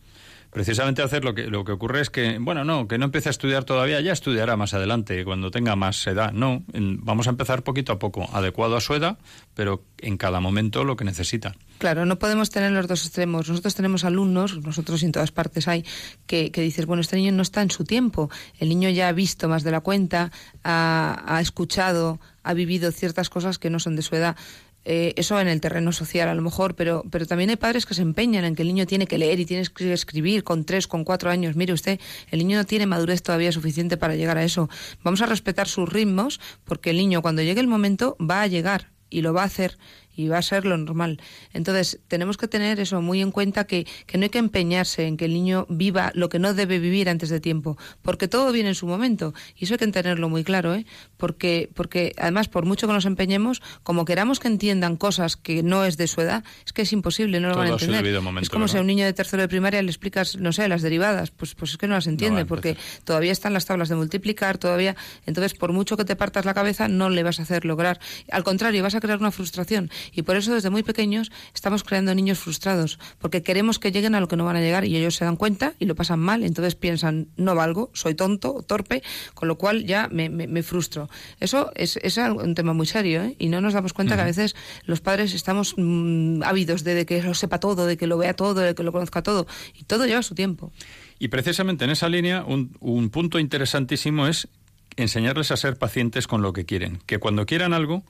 precisamente 0.54 1.02
hacer 1.02 1.25
lo 1.25 1.34
que, 1.34 1.49
lo 1.49 1.64
que 1.64 1.73
ocurre 1.73 2.00
es 2.00 2.11
que, 2.11 2.38
bueno, 2.40 2.64
no, 2.64 2.87
que 2.87 2.96
no 2.96 3.06
empiece 3.06 3.28
a 3.28 3.30
estudiar 3.30 3.64
todavía, 3.64 4.00
ya 4.00 4.12
estudiará 4.12 4.56
más 4.56 4.73
adelante, 4.73 5.25
cuando 5.25 5.50
tenga 5.50 5.75
más 5.75 6.06
edad. 6.06 6.32
No, 6.32 6.62
vamos 6.73 7.26
a 7.26 7.30
empezar 7.30 7.64
poquito 7.64 7.92
a 7.92 7.99
poco, 7.99 8.28
adecuado 8.32 8.76
a 8.76 8.80
su 8.80 8.94
edad, 8.94 9.18
pero 9.54 9.82
en 9.99 10.16
cada 10.16 10.38
momento 10.38 10.84
lo 10.84 10.94
que 10.94 11.04
necesita. 11.04 11.56
Claro, 11.78 12.06
no 12.06 12.20
podemos 12.20 12.50
tener 12.50 12.70
los 12.70 12.87
dos 12.87 13.04
extremos. 13.04 13.49
Nosotros 13.49 13.75
tenemos 13.75 14.04
alumnos, 14.04 14.56
nosotros 14.64 15.02
en 15.02 15.11
todas 15.11 15.32
partes 15.32 15.66
hay, 15.66 15.84
que, 16.28 16.52
que 16.52 16.61
dices, 16.61 16.87
bueno, 16.87 17.00
este 17.00 17.16
niño 17.16 17.32
no 17.32 17.42
está 17.42 17.61
en 17.61 17.73
su 17.73 17.84
tiempo. 17.84 18.30
El 18.61 18.68
niño 18.68 18.88
ya 18.90 19.08
ha 19.08 19.12
visto 19.12 19.49
más 19.49 19.64
de 19.64 19.73
la 19.73 19.80
cuenta, 19.80 20.30
ha, 20.62 21.20
ha 21.26 21.40
escuchado, 21.40 22.20
ha 22.44 22.54
vivido 22.54 22.92
ciertas 22.92 23.28
cosas 23.28 23.58
que 23.58 23.70
no 23.70 23.80
son 23.80 23.96
de 23.96 24.02
su 24.02 24.14
edad. 24.14 24.37
Eh, 24.84 25.14
eso 25.16 25.40
en 25.40 25.48
el 25.48 25.60
terreno 25.60 25.92
social 25.92 26.28
a 26.28 26.34
lo 26.34 26.42
mejor, 26.42 26.74
pero, 26.74 27.04
pero 27.10 27.26
también 27.26 27.50
hay 27.50 27.56
padres 27.56 27.86
que 27.86 27.94
se 27.94 28.02
empeñan 28.02 28.44
en 28.44 28.54
que 28.54 28.62
el 28.62 28.68
niño 28.68 28.86
tiene 28.86 29.06
que 29.06 29.18
leer 29.18 29.40
y 29.40 29.46
tiene 29.46 29.64
que 29.66 29.92
escribir 29.92 30.44
con 30.44 30.64
tres, 30.64 30.86
con 30.86 31.04
cuatro 31.04 31.30
años. 31.30 31.56
Mire 31.56 31.72
usted, 31.72 32.00
el 32.30 32.38
niño 32.38 32.56
no 32.58 32.64
tiene 32.64 32.86
madurez 32.86 33.22
todavía 33.22 33.52
suficiente 33.52 33.96
para 33.96 34.14
llegar 34.14 34.36
a 34.36 34.44
eso. 34.44 34.68
Vamos 35.02 35.22
a 35.22 35.26
respetar 35.26 35.68
sus 35.68 35.88
ritmos 35.88 36.40
porque 36.64 36.90
el 36.90 36.96
niño 36.96 37.22
cuando 37.22 37.42
llegue 37.42 37.60
el 37.60 37.66
momento 37.66 38.16
va 38.20 38.42
a 38.42 38.46
llegar 38.46 38.90
y 39.10 39.22
lo 39.22 39.32
va 39.32 39.42
a 39.42 39.46
hacer 39.46 39.78
y 40.14 40.28
va 40.28 40.38
a 40.38 40.42
ser 40.42 40.64
lo 40.64 40.76
normal. 40.76 41.21
Entonces, 41.52 42.00
tenemos 42.09 42.37
que 42.37 42.49
tener 42.49 42.80
eso 42.80 43.00
muy 43.02 43.21
en 43.21 43.30
cuenta 43.30 43.64
que, 43.64 43.87
que, 44.06 44.18
no 44.18 44.25
hay 44.25 44.30
que 44.30 44.38
empeñarse 44.38 45.06
en 45.06 45.16
que 45.16 45.26
el 45.26 45.35
niño 45.35 45.66
viva 45.68 46.12
lo 46.14 46.28
que 46.28 46.38
no 46.38 46.54
debe 46.54 46.78
vivir 46.78 47.09
antes 47.09 47.28
de 47.28 47.40
tiempo, 47.40 47.76
porque 48.02 48.28
todo 48.28 48.52
viene 48.52 48.71
en 48.71 48.75
su 48.75 48.87
momento. 48.87 49.35
Y 49.56 49.64
eso 49.64 49.75
hay 49.75 49.78
que 49.78 49.87
tenerlo 49.88 50.28
muy 50.28 50.44
claro, 50.44 50.75
¿eh? 50.75 50.87
Porque, 51.16 51.71
porque 51.75 52.12
además, 52.18 52.49
por 52.49 52.64
mucho 52.64 52.87
que 52.87 52.92
nos 52.92 53.06
empeñemos, 53.06 53.62
como 53.83 54.04
queramos 54.04 54.40
que 54.40 54.49
entiendan 54.49 54.97
cosas 54.97 55.37
que 55.37 55.62
no 55.62 55.85
es 55.85 55.97
de 55.97 56.06
su 56.06 56.21
edad, 56.21 56.44
es 56.64 56.73
que 56.73 56.83
es 56.83 56.92
imposible, 56.92 57.40
no 57.40 57.49
lo 57.49 57.56
van 57.56 57.68
a 57.68 57.71
entender. 57.73 58.21
Momento, 58.21 58.44
es 58.44 58.50
como 58.50 58.64
¿no? 58.64 58.68
si 58.68 58.76
a 58.78 58.80
un 58.80 58.87
niño 58.87 59.04
de 59.04 59.12
tercero 59.12 59.42
de 59.42 59.49
primaria 59.49 59.83
le 59.83 59.90
explicas, 59.90 60.37
no 60.37 60.52
sé, 60.52 60.68
las 60.68 60.83
derivadas, 60.83 61.30
pues, 61.30 61.54
pues 61.54 61.73
es 61.73 61.76
que 61.76 61.87
no 61.87 61.94
las 61.94 62.06
entiende, 62.06 62.42
no 62.42 62.47
porque 62.47 62.76
todavía 63.04 63.33
están 63.33 63.52
las 63.52 63.66
tablas 63.66 63.88
de 63.88 63.97
multiplicar, 63.97 64.59
todavía. 64.59 64.97
Entonces, 65.26 65.54
por 65.54 65.73
mucho 65.73 65.97
que 65.97 66.04
te 66.04 66.16
partas 66.16 66.44
la 66.44 66.54
cabeza, 66.54 66.88
no 66.88 67.11
le 67.11 67.23
vas 67.23 67.40
a 67.40 67.42
hacer 67.42 67.64
lograr. 67.64 68.00
Al 68.30 68.44
contrario, 68.44 68.83
vas 68.83 68.94
a 68.94 69.00
crear 69.00 69.18
una 69.18 69.30
frustración. 69.30 69.90
Y 70.12 70.23
por 70.23 70.37
eso, 70.37 70.54
desde 70.54 70.70
muy 70.70 70.82
pequeños, 70.82 71.30
estamos 71.54 71.84
creando 71.84 72.14
niños 72.14 72.38
frustrados, 72.38 72.99
porque 73.18 73.42
queremos 73.42 73.78
que 73.78 73.92
lleguen 73.92 74.14
a 74.14 74.20
lo 74.20 74.28
que 74.28 74.37
no 74.37 74.44
van 74.44 74.56
a 74.56 74.61
llegar 74.61 74.84
y 74.84 74.96
ellos 74.96 75.14
se 75.16 75.25
dan 75.25 75.37
cuenta 75.37 75.75
y 75.78 75.87
lo 75.87 75.94
pasan 75.94 76.20
mal. 76.20 76.42
Entonces 76.42 76.75
piensan, 76.75 77.28
no 77.37 77.54
valgo, 77.54 77.90
soy 77.94 78.14
tonto, 78.14 78.62
torpe, 78.66 79.02
con 79.34 79.49
lo 79.49 79.56
cual 79.56 79.84
ya 79.84 80.08
me, 80.11 80.28
me, 80.28 80.46
me 80.46 80.62
frustro. 80.62 81.08
Eso 81.40 81.70
es, 81.75 81.99
es, 82.02 82.16
un 82.18 82.54
tema 82.54 82.73
muy 82.73 82.87
serio, 82.87 83.23
¿eh? 83.23 83.37
Y 83.38 83.49
no 83.49 83.61
nos 83.61 83.75
damos 83.75 83.92
cuenta 83.92 84.14
uh 84.14 84.16
-huh. 84.16 84.18
que 84.18 84.23
a 84.23 84.26
veces 84.26 84.56
los 84.84 85.00
padres 85.00 85.34
estamos 85.34 85.75
mmm, 85.76 86.42
ávidos 86.42 86.84
de, 86.84 86.94
de, 86.94 87.06
que 87.06 87.23
lo 87.23 87.34
sepa 87.34 87.58
todo, 87.58 87.87
de 87.87 87.96
que 87.96 88.06
lo 88.06 88.18
vea 88.18 88.34
todo, 88.34 88.54
de 88.54 88.75
que 88.75 88.82
lo 88.82 88.92
conozca 88.92 89.23
todo. 89.23 89.46
Y 89.75 89.84
todo 89.84 90.06
lleva 90.06 90.23
su 90.23 90.34
tiempo. 90.34 90.73
Y 91.18 91.28
precisamente 91.28 91.84
en 91.84 91.90
esa 91.90 92.08
línea, 92.08 92.44
un, 92.44 92.76
un 92.80 93.11
punto 93.11 93.38
interesantísimo 93.38 94.26
es 94.26 94.49
enseñarles 94.96 95.50
a 95.50 95.56
ser 95.56 95.76
pacientes 95.76 96.26
con 96.26 96.42
lo 96.42 96.52
que 96.52 96.64
quieren. 96.64 97.00
Que 97.06 97.18
cuando 97.18 97.46
quieran 97.46 97.73
algo, 97.73 98.04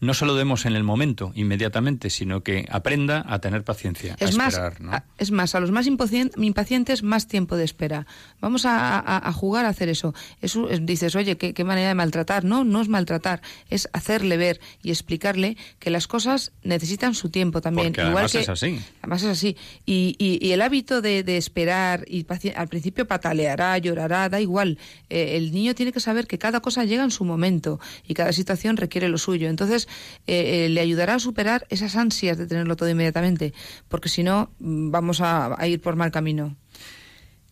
no 0.00 0.14
se 0.14 0.24
lo 0.24 0.34
demos 0.34 0.64
en 0.64 0.74
el 0.74 0.82
momento, 0.82 1.32
inmediatamente, 1.34 2.08
sino 2.08 2.42
que 2.42 2.66
aprenda 2.70 3.24
a 3.28 3.38
tener 3.38 3.64
paciencia. 3.64 4.16
Es, 4.18 4.34
a 4.34 4.38
más, 4.38 4.54
esperar, 4.54 4.80
¿no? 4.80 4.92
a, 4.92 5.04
es 5.18 5.30
más, 5.30 5.54
a 5.54 5.60
los 5.60 5.70
más 5.70 5.86
impacientes, 5.86 7.02
más 7.02 7.28
tiempo 7.28 7.56
de 7.56 7.64
espera. 7.64 8.06
Vamos 8.40 8.64
a, 8.64 8.98
a, 8.98 9.28
a 9.28 9.32
jugar 9.32 9.66
a 9.66 9.68
hacer 9.68 9.90
eso. 9.90 10.14
eso 10.40 10.70
es, 10.70 10.84
dices, 10.86 11.14
oye, 11.16 11.36
¿qué, 11.36 11.52
¿qué, 11.52 11.64
manera 11.64 11.88
de 11.88 11.94
maltratar. 11.94 12.44
No, 12.44 12.64
no 12.64 12.80
es 12.80 12.88
maltratar, 12.88 13.42
es 13.68 13.88
hacerle 13.92 14.38
ver 14.38 14.60
y 14.82 14.90
explicarle 14.90 15.58
que 15.78 15.90
las 15.90 16.06
cosas 16.06 16.52
necesitan 16.62 17.14
su 17.14 17.28
tiempo 17.28 17.60
también. 17.60 17.88
Porque 17.88 18.00
Igual 18.00 18.24
además 18.24 18.32
que, 18.32 18.40
es 18.40 18.48
así. 18.48 18.80
Además 19.02 19.22
es 19.22 19.28
así. 19.28 19.56
Y, 19.84 20.16
y, 20.18 20.44
y 20.46 20.52
el 20.52 20.62
hábito 20.62 21.02
de, 21.02 21.22
de 21.22 21.36
esperar, 21.36 22.04
y 22.08 22.26
al 22.56 22.68
principio 22.68 23.06
pataleará, 23.06 23.76
llorará, 23.76 24.30
da 24.30 24.40
igual. 24.40 24.78
Eh, 25.10 25.36
el 25.36 25.52
niño 25.52 25.74
tiene 25.74 25.92
que 25.92 26.00
saber 26.00 26.26
que 26.26 26.38
cada 26.38 26.60
cosa 26.60 26.84
llega 26.84 27.04
en 27.04 27.10
su 27.10 27.24
momento 27.24 27.80
y 28.08 28.14
cada 28.14 28.32
situación 28.32 28.78
requiere 28.78 29.08
lo 29.10 29.18
suyo. 29.18 29.48
Entonces, 29.48 29.88
eh, 30.26 30.66
eh, 30.66 30.68
le 30.68 30.80
ayudará 30.80 31.14
a 31.14 31.18
superar 31.18 31.66
esas 31.70 31.96
ansias 31.96 32.38
de 32.38 32.46
tenerlo 32.46 32.76
todo 32.76 32.88
inmediatamente, 32.88 33.52
porque 33.88 34.08
si 34.08 34.22
no, 34.22 34.50
vamos 34.58 35.20
a, 35.20 35.56
ir 35.66 35.80
por 35.80 35.96
mal 35.96 36.10
camino. 36.10 36.56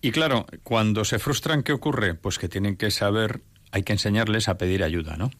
Y 0.00 0.12
claro, 0.12 0.46
cuando 0.62 1.04
se 1.04 1.18
frustran, 1.18 1.62
¿qué 1.62 1.72
ocurre? 1.72 2.14
Pues 2.14 2.38
que 2.38 2.48
tienen 2.48 2.76
que 2.76 2.90
saber, 2.90 3.42
hay 3.72 3.82
que 3.82 3.92
enseñarles 3.92 4.48
a 4.48 4.58
pedir 4.58 4.84
ayuda, 4.84 5.16
¿no? 5.16 5.30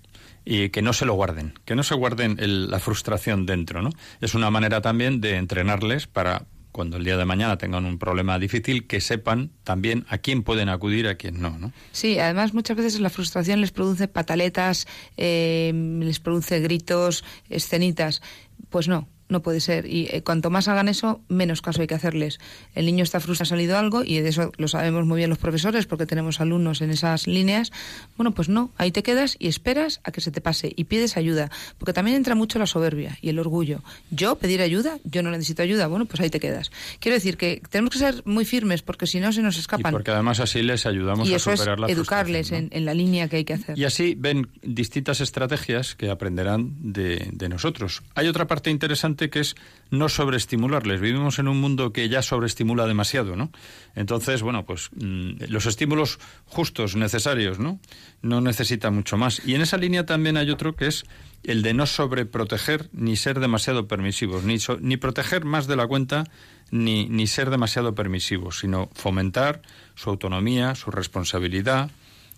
Y 0.45 0.71
que 0.71 0.83
no 0.83 0.93
se 0.93 1.05
lo 1.05 1.15
guarden, 1.15 1.55
que 1.65 1.77
no 1.77 1.83
se 1.83 1.95
guarden 1.95 2.37
la 2.39 2.79
frustración 2.81 3.47
dentro, 3.47 3.83
¿no? 3.83 3.91
Es 4.21 4.35
una 4.35 4.51
manera 4.51 4.81
también 4.81 5.21
de 5.21 5.37
entrenarles 5.37 6.07
para 6.07 6.47
cuando 6.79 6.97
el 6.97 7.03
día 7.03 7.17
de 7.17 7.25
mañana 7.25 7.59
tengan 7.59 7.85
un 7.87 7.99
problema 7.99 8.39
difícil, 8.39 8.87
que 8.87 9.01
sepan 9.01 9.51
también 9.65 10.07
a 10.09 10.19
quién 10.19 10.45
pueden 10.45 10.69
acudir, 10.69 11.09
a 11.09 11.17
quién 11.17 11.43
no, 11.43 11.59
¿no? 11.59 11.73
Sí, 11.91 12.21
además 12.21 12.55
muchas 12.55 12.77
veces 12.77 13.01
la 13.01 13.11
frustración 13.11 13.61
les 13.61 13.73
produce 13.73 14.07
pataletas, 14.07 14.87
eh, 15.17 15.73
les 15.75 16.21
produce 16.21 16.61
gritos, 16.61 17.25
escenitas. 17.49 18.23
Pues 18.71 18.87
no, 18.87 19.09
no 19.29 19.43
puede 19.43 19.61
ser. 19.61 19.87
Y 19.87 20.09
eh, 20.11 20.23
cuanto 20.23 20.51
más 20.51 20.69
hagan 20.69 20.89
eso, 20.89 21.21
menos 21.29 21.63
caso 21.63 21.81
hay 21.81 21.87
que 21.87 21.95
hacerles. 21.95 22.39
El 22.75 22.87
niño 22.87 23.05
está 23.05 23.21
frustrado, 23.21 23.39
ha 23.39 23.47
salido 23.47 23.79
algo, 23.79 24.03
y 24.05 24.21
de 24.21 24.31
eso 24.31 24.53
lo 24.57 24.69
sabemos 24.69 25.07
muy 25.07 25.19
bien 25.19 25.31
los 25.31 25.39
profesores, 25.39 25.87
porque 25.87 26.07
tenemos 26.07 26.41
alumnos 26.41 26.81
en 26.81 26.91
esas 26.91 27.27
líneas. 27.27 27.71
Bueno, 28.17 28.33
pues 28.33 28.49
no, 28.49 28.71
ahí 28.77 28.91
te 28.91 29.03
quedas 29.03 29.37
y 29.39 29.49
esperas 29.49 30.01
a 30.05 30.13
que 30.13 30.21
se 30.21 30.31
te 30.31 30.41
pase 30.41 30.73
y 30.75 30.85
pides 30.85 31.17
ayuda. 31.17 31.51
Porque 31.79 31.93
también 31.93 32.17
entra 32.17 32.35
mucho 32.35 32.59
la 32.59 32.67
soberbia 32.67 33.19
y 33.21 33.29
el 33.29 33.39
orgullo. 33.39 33.83
Yo 34.11 34.37
pedir 34.37 34.63
ayuda, 34.63 34.99
yo 35.05 35.23
no 35.23 35.31
necesito 35.31 35.63
ayuda, 35.63 35.87
bueno, 35.87 36.07
pues 36.07 36.21
ahí 36.21 36.31
te 36.31 36.41
quedas. 36.41 36.71
Quiero 37.01 37.15
decir 37.15 37.37
que 37.37 37.63
tenemos 37.71 37.93
que 37.93 37.99
ser 37.99 38.23
muy 38.25 38.45
firmes, 38.45 38.83
porque 38.83 39.07
si 39.07 39.21
no 39.21 39.33
se 39.33 39.43
nos 39.43 39.59
escapan. 39.59 39.93
Y 39.93 39.95
porque 39.95 40.11
además 40.11 40.41
así 40.41 40.63
les 40.63 40.87
ayudamos 40.87 41.29
y 41.29 41.35
a 41.35 41.39
superar 41.39 41.75
es 41.75 41.81
la 41.81 41.87
educarles 41.89 42.51
¿no? 42.51 42.59
en, 42.59 42.69
en, 42.73 42.85
la 42.85 42.95
línea 42.95 43.29
que 43.29 43.37
hay 43.37 43.45
que 43.45 43.55
hacer. 43.55 43.79
Y 43.79 43.85
así 43.85 44.15
ven 44.17 44.49
distintas 44.63 45.21
estrategias 45.21 45.95
que 45.95 46.11
aprenderán 46.11 46.75
de, 46.81 47.29
de 47.33 47.49
nosotros. 47.49 48.03
Hay 48.15 48.29
otra 48.29 48.47
parte 48.47 48.71
interesante 48.71 49.18
que 49.27 49.41
es 49.41 49.57
no 49.91 50.09
sobreestimularles. 50.09 51.01
Vivimos 51.01 51.39
en 51.39 51.49
un 51.49 51.61
mundo 51.61 51.93
que 51.93 52.09
ya 52.09 52.23
sobreestimula 52.23 52.87
demasiado, 52.87 53.37
¿no? 53.37 53.51
Entonces, 53.95 54.43
bueno, 54.43 54.65
pues 54.65 54.91
mmm, 54.95 55.33
los 55.49 55.67
estímulos 55.67 56.19
justos, 56.45 56.95
necesarios, 56.95 57.59
¿no? 57.59 57.81
No 58.23 58.41
necesita 58.41 58.91
mucho 58.91 59.17
más. 59.17 59.43
Y 59.45 59.55
en 59.55 59.63
esa 59.63 59.77
línea 59.77 60.07
también 60.07 60.37
hay 60.37 60.51
otro 60.51 60.77
que 60.77 60.87
es 60.87 61.05
el 61.43 61.63
de 61.63 61.75
no 61.75 61.87
sobreproteger 61.87 62.89
ni 62.93 63.17
ser 63.17 63.41
demasiado 63.41 63.89
permisivos, 63.89 64.45
ni, 64.45 64.59
ni 64.81 64.97
proteger 64.97 65.45
más 65.45 65.67
de 65.67 65.77
la 65.77 65.87
cuenta 65.87 66.25
ni, 66.71 67.09
ni 67.09 67.27
ser 67.27 67.51
demasiado 67.51 67.95
permisivos, 67.95 68.59
sino 68.61 68.91
fomentar 68.95 69.63
su 69.95 70.11
autonomía, 70.11 70.75
su 70.75 70.91
responsabilidad, 70.91 71.91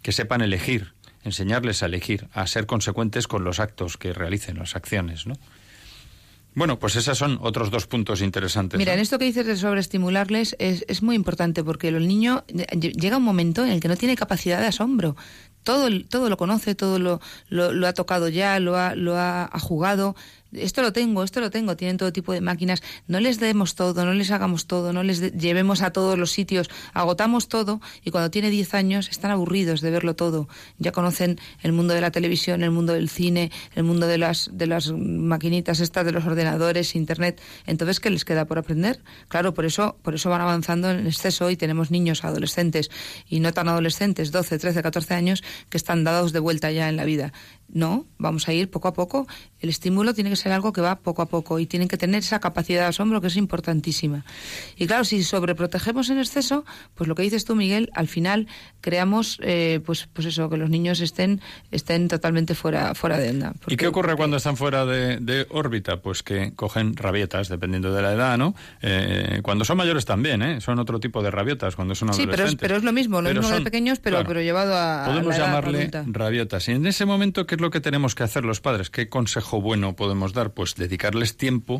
que 0.02 0.12
sepan 0.12 0.40
elegir, 0.40 0.94
enseñarles 1.24 1.82
a 1.82 1.86
elegir, 1.86 2.28
a 2.32 2.46
ser 2.46 2.66
consecuentes 2.66 3.26
con 3.26 3.44
los 3.44 3.60
actos 3.60 3.96
que 3.96 4.12
realicen, 4.12 4.58
las 4.58 4.76
acciones, 4.76 5.26
¿no? 5.26 5.34
Bueno, 6.54 6.78
pues 6.78 6.96
esos 6.96 7.16
son 7.16 7.38
otros 7.42 7.70
dos 7.70 7.86
puntos 7.86 8.22
interesantes. 8.22 8.78
Mira, 8.78 8.92
¿no? 8.92 8.96
en 8.96 9.00
esto 9.00 9.18
que 9.18 9.24
dices 9.24 9.46
de 9.46 9.56
sobreestimularles 9.56 10.56
es, 10.58 10.84
es 10.88 11.02
muy 11.02 11.14
importante 11.14 11.62
porque 11.62 11.88
el 11.88 12.08
niño 12.08 12.44
llega 12.46 13.18
un 13.18 13.22
momento 13.22 13.64
en 13.64 13.70
el 13.70 13.80
que 13.80 13.88
no 13.88 13.96
tiene 13.96 14.16
capacidad 14.16 14.60
de 14.60 14.66
asombro. 14.66 15.16
Todo, 15.62 15.88
todo 16.08 16.30
lo 16.30 16.36
conoce, 16.36 16.74
todo 16.74 16.98
lo, 16.98 17.20
lo, 17.48 17.72
lo 17.72 17.86
ha 17.86 17.92
tocado 17.92 18.28
ya, 18.28 18.58
lo 18.58 18.76
ha, 18.76 18.94
lo 18.94 19.16
ha, 19.16 19.44
ha 19.44 19.58
jugado, 19.58 20.16
esto 20.52 20.82
lo 20.82 20.92
tengo, 20.92 21.22
esto 21.22 21.40
lo 21.40 21.50
tengo, 21.50 21.76
tienen 21.76 21.96
todo 21.96 22.12
tipo 22.12 22.32
de 22.32 22.40
máquinas, 22.40 22.82
no 23.06 23.20
les 23.20 23.40
demos 23.40 23.74
todo, 23.74 24.04
no 24.04 24.14
les 24.14 24.30
hagamos 24.30 24.66
todo, 24.66 24.92
no 24.92 25.02
les 25.02 25.32
llevemos 25.36 25.82
a 25.82 25.90
todos 25.92 26.18
los 26.18 26.30
sitios, 26.30 26.70
agotamos 26.92 27.48
todo 27.48 27.80
y 28.04 28.10
cuando 28.10 28.30
tiene 28.30 28.50
10 28.50 28.74
años 28.74 29.08
están 29.08 29.30
aburridos 29.30 29.80
de 29.80 29.90
verlo 29.90 30.14
todo. 30.16 30.48
Ya 30.78 30.92
conocen 30.92 31.38
el 31.62 31.72
mundo 31.72 31.94
de 31.94 32.00
la 32.00 32.10
televisión, 32.10 32.62
el 32.62 32.70
mundo 32.70 32.92
del 32.92 33.08
cine, 33.08 33.50
el 33.74 33.84
mundo 33.84 34.06
de 34.06 34.18
las 34.18 34.50
de 34.52 34.66
las 34.66 34.92
maquinitas 34.92 35.80
estas 35.80 36.04
de 36.04 36.12
los 36.12 36.24
ordenadores, 36.24 36.94
internet. 36.94 37.40
Entonces, 37.66 38.00
¿qué 38.00 38.10
les 38.10 38.24
queda 38.24 38.44
por 38.44 38.58
aprender? 38.58 39.00
Claro, 39.28 39.54
por 39.54 39.64
eso 39.64 39.96
por 40.02 40.14
eso 40.14 40.30
van 40.30 40.40
avanzando 40.40 40.90
en 40.90 41.06
exceso 41.06 41.50
y 41.50 41.56
tenemos 41.56 41.90
niños 41.90 42.24
adolescentes 42.24 42.90
y 43.28 43.40
no 43.40 43.52
tan 43.52 43.68
adolescentes, 43.68 44.32
12, 44.32 44.58
13, 44.58 44.82
14 44.82 45.14
años 45.14 45.42
que 45.68 45.76
están 45.76 46.04
dados 46.04 46.32
de 46.32 46.38
vuelta 46.40 46.70
ya 46.70 46.88
en 46.88 46.96
la 46.96 47.04
vida. 47.04 47.32
No, 47.72 48.06
vamos 48.18 48.48
a 48.48 48.52
ir 48.52 48.70
poco 48.70 48.88
a 48.88 48.94
poco. 48.94 49.26
El 49.60 49.68
estímulo 49.68 50.14
tiene 50.14 50.30
que 50.30 50.36
ser 50.36 50.52
algo 50.52 50.72
que 50.72 50.80
va 50.80 50.96
poco 50.96 51.22
a 51.22 51.26
poco 51.26 51.58
y 51.58 51.66
tienen 51.66 51.86
que 51.86 51.96
tener 51.96 52.20
esa 52.20 52.40
capacidad 52.40 52.80
de 52.80 52.86
asombro 52.86 53.20
que 53.20 53.28
es 53.28 53.36
importantísima. 53.36 54.24
Y 54.76 54.86
claro, 54.86 55.04
si 55.04 55.22
sobreprotegemos 55.22 56.10
en 56.10 56.18
exceso, 56.18 56.64
pues 56.94 57.06
lo 57.06 57.14
que 57.14 57.22
dices 57.22 57.44
tú, 57.44 57.54
Miguel, 57.54 57.90
al 57.94 58.08
final 58.08 58.48
creamos, 58.80 59.38
eh, 59.42 59.80
pues, 59.84 60.08
pues 60.12 60.26
eso, 60.26 60.50
que 60.50 60.56
los 60.56 60.70
niños 60.70 61.00
estén, 61.00 61.40
estén 61.70 62.08
totalmente 62.08 62.54
fuera, 62.54 62.94
fuera 62.94 63.18
de 63.18 63.30
onda. 63.30 63.52
Porque, 63.52 63.74
¿Y 63.74 63.76
qué 63.76 63.86
ocurre 63.86 64.16
cuando 64.16 64.36
están 64.36 64.56
fuera 64.56 64.84
de, 64.84 65.18
de, 65.18 65.46
órbita? 65.50 65.98
Pues 65.98 66.22
que 66.22 66.52
cogen 66.54 66.96
rabietas, 66.96 67.48
dependiendo 67.48 67.92
de 67.94 68.02
la 68.02 68.14
edad, 68.14 68.38
¿no? 68.38 68.54
Eh, 68.82 69.40
cuando 69.42 69.64
son 69.64 69.76
mayores 69.76 70.04
también, 70.04 70.42
¿eh? 70.42 70.60
Son 70.60 70.78
otro 70.78 70.98
tipo 70.98 71.22
de 71.22 71.30
rabietas, 71.30 71.76
cuando 71.76 71.94
son 71.94 72.08
adolescentes. 72.08 72.36
Sí, 72.36 72.36
pero 72.36 72.48
es, 72.48 72.56
pero 72.56 72.76
es 72.76 72.82
lo 72.82 72.92
mismo, 72.92 73.20
lo 73.20 73.28
pero 73.28 73.40
mismo 73.40 73.54
son, 73.54 73.64
de 73.64 73.70
pequeños, 73.70 74.00
pero, 74.00 74.16
claro, 74.16 74.28
pero 74.28 74.40
llevado 74.40 74.76
a. 74.76 75.04
Podemos 75.06 75.34
a 75.36 75.38
la 75.38 75.46
llamarle 75.46 75.90
rabietas. 76.06 76.68
Y 76.68 76.72
en 76.72 76.86
ese 76.86 77.04
momento, 77.04 77.46
¿qué 77.46 77.56
lo 77.60 77.70
que 77.70 77.80
tenemos 77.80 78.14
que 78.14 78.22
hacer 78.22 78.44
los 78.44 78.60
padres? 78.60 78.90
¿Qué 78.90 79.08
consejo 79.08 79.60
bueno 79.60 79.96
podemos 79.96 80.32
dar? 80.32 80.52
Pues 80.52 80.74
dedicarles 80.74 81.36
tiempo 81.36 81.78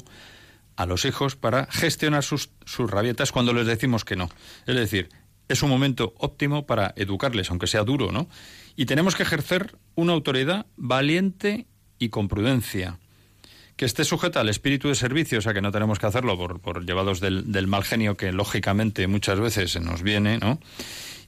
a 0.76 0.86
los 0.86 1.04
hijos 1.04 1.36
para 1.36 1.66
gestionar 1.70 2.22
sus, 2.22 2.50
sus 2.64 2.90
rabietas 2.90 3.32
cuando 3.32 3.52
les 3.52 3.66
decimos 3.66 4.04
que 4.04 4.16
no. 4.16 4.30
Es 4.66 4.76
decir, 4.76 5.08
es 5.48 5.62
un 5.62 5.68
momento 5.68 6.14
óptimo 6.18 6.64
para 6.64 6.94
educarles, 6.96 7.50
aunque 7.50 7.66
sea 7.66 7.82
duro, 7.82 8.12
¿no? 8.12 8.28
Y 8.76 8.86
tenemos 8.86 9.16
que 9.16 9.24
ejercer 9.24 9.76
una 9.94 10.12
autoridad 10.12 10.66
valiente 10.76 11.66
y 11.98 12.08
con 12.08 12.28
prudencia, 12.28 12.98
que 13.76 13.84
esté 13.84 14.04
sujeta 14.04 14.40
al 14.40 14.48
espíritu 14.48 14.88
de 14.88 14.94
servicio, 14.94 15.38
o 15.38 15.42
sea 15.42 15.52
que 15.52 15.60
no 15.60 15.72
tenemos 15.72 15.98
que 15.98 16.06
hacerlo 16.06 16.36
por, 16.38 16.60
por 16.60 16.86
llevados 16.86 17.20
del, 17.20 17.50
del 17.50 17.66
mal 17.66 17.82
genio 17.82 18.16
que 18.16 18.32
lógicamente 18.32 19.06
muchas 19.06 19.40
veces 19.40 19.72
se 19.72 19.80
nos 19.80 20.02
viene, 20.02 20.38
¿no? 20.38 20.60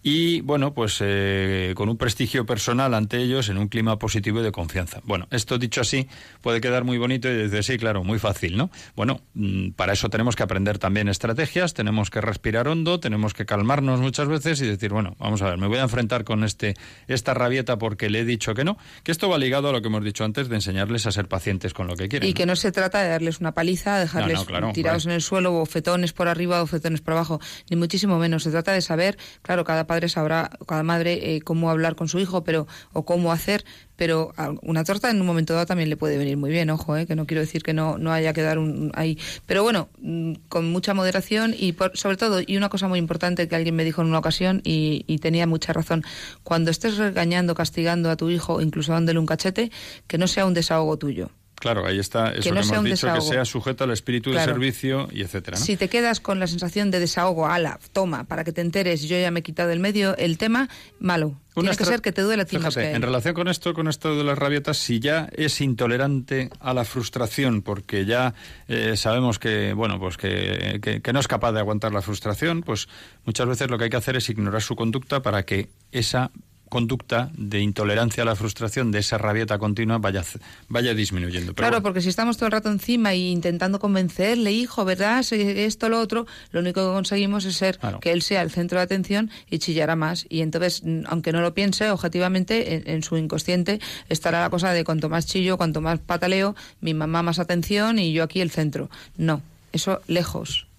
Y 0.02 0.40
bueno, 0.40 0.74
pues 0.74 0.98
eh, 1.00 1.74
con 1.76 1.88
un 1.88 1.96
prestigio 1.96 2.44
personal 2.44 2.94
ante 2.94 3.18
ellos 3.18 3.48
en 3.48 3.58
un 3.58 3.68
clima 3.68 3.98
positivo 3.98 4.40
y 4.40 4.42
de 4.42 4.50
confianza. 4.50 5.00
Bueno, 5.04 5.28
esto 5.30 5.58
dicho 5.58 5.80
así 5.80 6.08
puede 6.40 6.60
quedar 6.60 6.84
muy 6.84 6.98
bonito 6.98 7.28
y 7.28 7.34
decir, 7.34 7.62
sí, 7.62 7.78
claro, 7.78 8.02
muy 8.02 8.18
fácil, 8.18 8.56
¿no? 8.56 8.70
Bueno, 8.96 9.20
mm, 9.34 9.70
para 9.70 9.92
eso 9.92 10.10
tenemos 10.10 10.34
que 10.34 10.42
aprender 10.42 10.78
también 10.78 11.08
estrategias, 11.08 11.74
tenemos 11.74 12.10
que 12.10 12.20
respirar 12.20 12.68
hondo, 12.68 12.98
tenemos 12.98 13.32
que 13.32 13.46
calmarnos 13.46 14.00
muchas 14.00 14.28
veces 14.28 14.60
y 14.60 14.66
decir, 14.66 14.92
bueno, 14.92 15.14
vamos 15.18 15.40
a 15.42 15.50
ver, 15.50 15.58
me 15.58 15.68
voy 15.68 15.78
a 15.78 15.82
enfrentar 15.82 16.24
con 16.24 16.42
este 16.42 16.74
esta 17.06 17.34
rabieta 17.34 17.78
porque 17.78 18.10
le 18.10 18.20
he 18.20 18.24
dicho 18.24 18.54
que 18.54 18.64
no, 18.64 18.78
que 19.04 19.12
esto 19.12 19.28
va 19.28 19.38
ligado 19.38 19.68
a 19.68 19.72
lo 19.72 19.82
que 19.82 19.88
hemos 19.88 20.04
dicho 20.04 20.24
antes 20.24 20.48
de 20.48 20.56
enseñarles 20.56 21.06
a 21.06 21.12
ser 21.12 21.28
pacientes 21.28 21.74
con 21.74 21.86
lo 21.86 21.96
que 21.96 22.08
quieren. 22.08 22.28
Y 22.28 22.34
que 22.34 22.46
no 22.46 22.56
se 22.56 22.72
trata 22.72 23.02
de 23.02 23.08
darles 23.08 23.40
una 23.40 23.52
paliza, 23.52 23.98
dejarles 23.98 24.46
tirados 24.72 25.06
en 25.06 25.12
el 25.12 25.22
suelo, 25.22 25.54
o 25.54 25.66
fetones 25.66 26.12
por 26.12 26.28
arriba 26.28 26.62
o 26.62 26.66
fetones 26.66 27.00
por 27.00 27.14
abajo, 27.14 27.40
ni 27.70 27.76
muchísimo 27.76 28.18
menos. 28.18 28.42
Se 28.42 28.50
trata 28.50 28.72
de 28.72 28.80
saber, 28.80 29.16
claro, 29.42 29.64
cada 29.64 29.86
padre 29.92 30.08
sabrá, 30.08 30.50
cada 30.66 30.82
madre, 30.82 31.36
eh, 31.36 31.42
cómo 31.42 31.68
hablar 31.68 31.96
con 31.96 32.08
su 32.08 32.18
hijo, 32.18 32.44
pero 32.44 32.66
o 32.94 33.04
cómo 33.04 33.30
hacer, 33.30 33.62
pero 33.94 34.32
una 34.62 34.84
torta 34.84 35.10
en 35.10 35.20
un 35.20 35.26
momento 35.26 35.52
dado 35.52 35.66
también 35.66 35.90
le 35.90 35.98
puede 35.98 36.16
venir 36.16 36.38
muy 36.38 36.50
bien, 36.50 36.70
ojo, 36.70 36.96
eh, 36.96 37.04
que 37.04 37.14
no 37.14 37.26
quiero 37.26 37.42
decir 37.42 37.62
que 37.62 37.74
no, 37.74 37.98
no 37.98 38.10
haya 38.10 38.32
que 38.32 38.40
dar 38.40 38.58
un 38.58 38.90
ahí. 38.94 39.18
Pero 39.44 39.62
bueno, 39.62 39.90
mm, 40.00 40.32
con 40.48 40.72
mucha 40.72 40.94
moderación 40.94 41.52
y 41.52 41.76
sobre 41.92 42.16
todo, 42.16 42.40
y 42.40 42.56
una 42.56 42.70
cosa 42.70 42.88
muy 42.88 42.98
importante 42.98 43.46
que 43.48 43.54
alguien 43.54 43.76
me 43.76 43.84
dijo 43.84 44.00
en 44.00 44.08
una 44.08 44.20
ocasión 44.20 44.62
y, 44.64 45.04
y 45.06 45.18
tenía 45.18 45.46
mucha 45.46 45.74
razón, 45.74 46.04
cuando 46.42 46.70
estés 46.70 46.96
regañando, 46.96 47.54
castigando 47.54 48.10
a 48.10 48.16
tu 48.16 48.30
hijo, 48.30 48.62
incluso 48.62 48.92
dándole 48.92 49.18
un 49.18 49.26
cachete, 49.26 49.70
que 50.06 50.16
no 50.16 50.26
sea 50.26 50.46
un 50.46 50.54
desahogo 50.54 50.96
tuyo 50.96 51.30
Claro, 51.62 51.86
ahí 51.86 52.00
está 52.00 52.32
eso 52.32 52.42
que, 52.42 52.50
no 52.50 52.60
hemos 52.60 52.82
dicho, 52.82 53.14
que 53.14 53.20
sea 53.20 53.44
sujeto 53.44 53.84
al 53.84 53.92
espíritu 53.92 54.32
de 54.32 54.42
servicio 54.42 55.06
y 55.12 55.22
etcétera. 55.22 55.56
Si 55.56 55.76
te 55.76 55.86
quedas 55.86 56.18
con 56.18 56.40
la 56.40 56.48
sensación 56.48 56.90
de 56.90 56.98
desahogo, 56.98 57.46
ala, 57.46 57.78
toma, 57.92 58.24
para 58.24 58.42
que 58.42 58.50
te 58.50 58.62
enteres, 58.62 59.02
yo 59.02 59.16
ya 59.16 59.30
me 59.30 59.40
he 59.40 59.42
quitado 59.44 59.68
del 59.68 59.78
medio 59.78 60.16
el 60.16 60.38
tema, 60.38 60.68
malo. 60.98 61.38
Tiene 61.54 61.76
que 61.76 61.84
ser 61.84 62.00
que 62.00 62.10
te 62.10 62.22
duele 62.22 62.42
a 62.42 62.46
ti 62.46 62.56
que 62.56 62.92
En 62.92 63.02
relación 63.02 63.34
con 63.34 63.46
esto, 63.46 63.74
con 63.74 63.86
esto 63.86 64.16
de 64.16 64.24
las 64.24 64.36
rabietas, 64.36 64.76
si 64.76 64.98
ya 64.98 65.28
es 65.36 65.60
intolerante 65.60 66.50
a 66.58 66.74
la 66.74 66.84
frustración, 66.84 67.62
porque 67.62 68.06
ya 68.06 68.34
eh, 68.66 68.96
sabemos 68.96 69.38
que, 69.38 69.72
bueno, 69.72 70.00
pues 70.00 70.16
que, 70.16 71.00
que 71.00 71.12
no 71.12 71.20
es 71.20 71.28
capaz 71.28 71.52
de 71.52 71.60
aguantar 71.60 71.92
la 71.92 72.02
frustración, 72.02 72.62
pues 72.62 72.88
muchas 73.24 73.46
veces 73.46 73.70
lo 73.70 73.78
que 73.78 73.84
hay 73.84 73.90
que 73.90 73.98
hacer 73.98 74.16
es 74.16 74.28
ignorar 74.28 74.62
su 74.62 74.74
conducta 74.74 75.22
para 75.22 75.44
que 75.44 75.68
esa 75.92 76.32
conducta 76.72 77.30
de 77.36 77.60
intolerancia 77.60 78.22
a 78.22 78.24
la 78.24 78.34
frustración, 78.34 78.92
de 78.92 79.00
esa 79.00 79.18
rabieta 79.18 79.58
continua, 79.58 79.98
vaya, 79.98 80.24
vaya 80.70 80.94
disminuyendo. 80.94 81.54
claro, 81.54 81.82
porque 81.82 82.00
si 82.00 82.08
estamos 82.08 82.38
todo 82.38 82.46
el 82.46 82.52
rato 82.52 82.70
encima 82.70 83.12
y 83.12 83.30
intentando 83.30 83.78
convencerle, 83.78 84.52
hijo, 84.52 84.86
¿verdad? 84.86 85.22
Esto, 85.32 85.90
lo 85.90 86.00
otro, 86.00 86.26
lo 86.50 86.60
único 86.60 86.80
que 86.80 86.94
conseguimos 86.94 87.44
es 87.44 87.56
ser 87.56 87.78
que 88.00 88.12
él 88.12 88.22
sea 88.22 88.40
el 88.40 88.50
centro 88.50 88.78
de 88.78 88.84
atención 88.84 89.30
y 89.50 89.58
chillará 89.58 89.96
más. 89.96 90.24
Y 90.30 90.40
entonces, 90.40 90.82
aunque 91.08 91.30
no 91.30 91.42
lo 91.42 91.52
piense, 91.52 91.90
objetivamente, 91.90 92.76
en, 92.76 92.88
en 92.88 93.02
su 93.02 93.18
inconsciente 93.18 93.78
estará 94.08 94.40
la 94.40 94.48
cosa 94.48 94.72
de 94.72 94.82
cuanto 94.82 95.10
más 95.10 95.26
chillo, 95.26 95.58
cuanto 95.58 95.82
más 95.82 95.98
pataleo, 95.98 96.56
mi 96.80 96.94
mamá 96.94 97.22
más 97.22 97.38
atención 97.38 97.98
y 97.98 98.14
yo 98.14 98.22
aquí 98.22 98.40
el 98.40 98.50
centro. 98.50 98.88
No, 99.18 99.42
eso 99.72 100.00
lejos. 100.06 100.71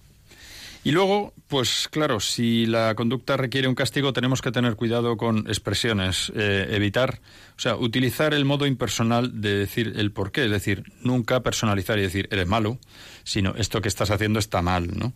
Y 0.84 0.92
luego, 0.92 1.34
pues 1.48 1.88
claro, 1.90 2.20
si 2.20 2.66
la 2.66 2.94
conducta 2.96 3.38
requiere 3.38 3.70
un 3.70 3.76
castigo, 3.76 4.12
tenemos 4.12 4.42
que 4.42 4.52
tener 4.52 4.76
cuidado 4.76 5.16
con 5.16 5.48
expresiones, 5.48 6.32
eh, 6.36 6.68
evitar, 6.72 7.22
o 7.56 7.60
sea, 7.60 7.78
utilizar 7.78 8.34
el 8.34 8.44
modo 8.44 8.66
impersonal 8.66 9.40
de 9.42 9.56
decir 9.56 9.94
el 9.96 10.12
por 10.12 10.34
qué, 10.34 10.46
es 10.46 10.52
decir, 10.52 10.84
nunca 11.02 11.42
personalizar 11.42 11.98
y 12.00 12.02
decir 12.02 12.28
eres 12.32 12.48
malo, 12.48 12.80
sino 13.24 13.56
esto 13.56 13.82
que 13.82 13.88
estás 13.88 14.12
haciendo 14.12 14.40
está 14.40 14.62
mal, 14.62 14.98
¿no? 14.98 15.14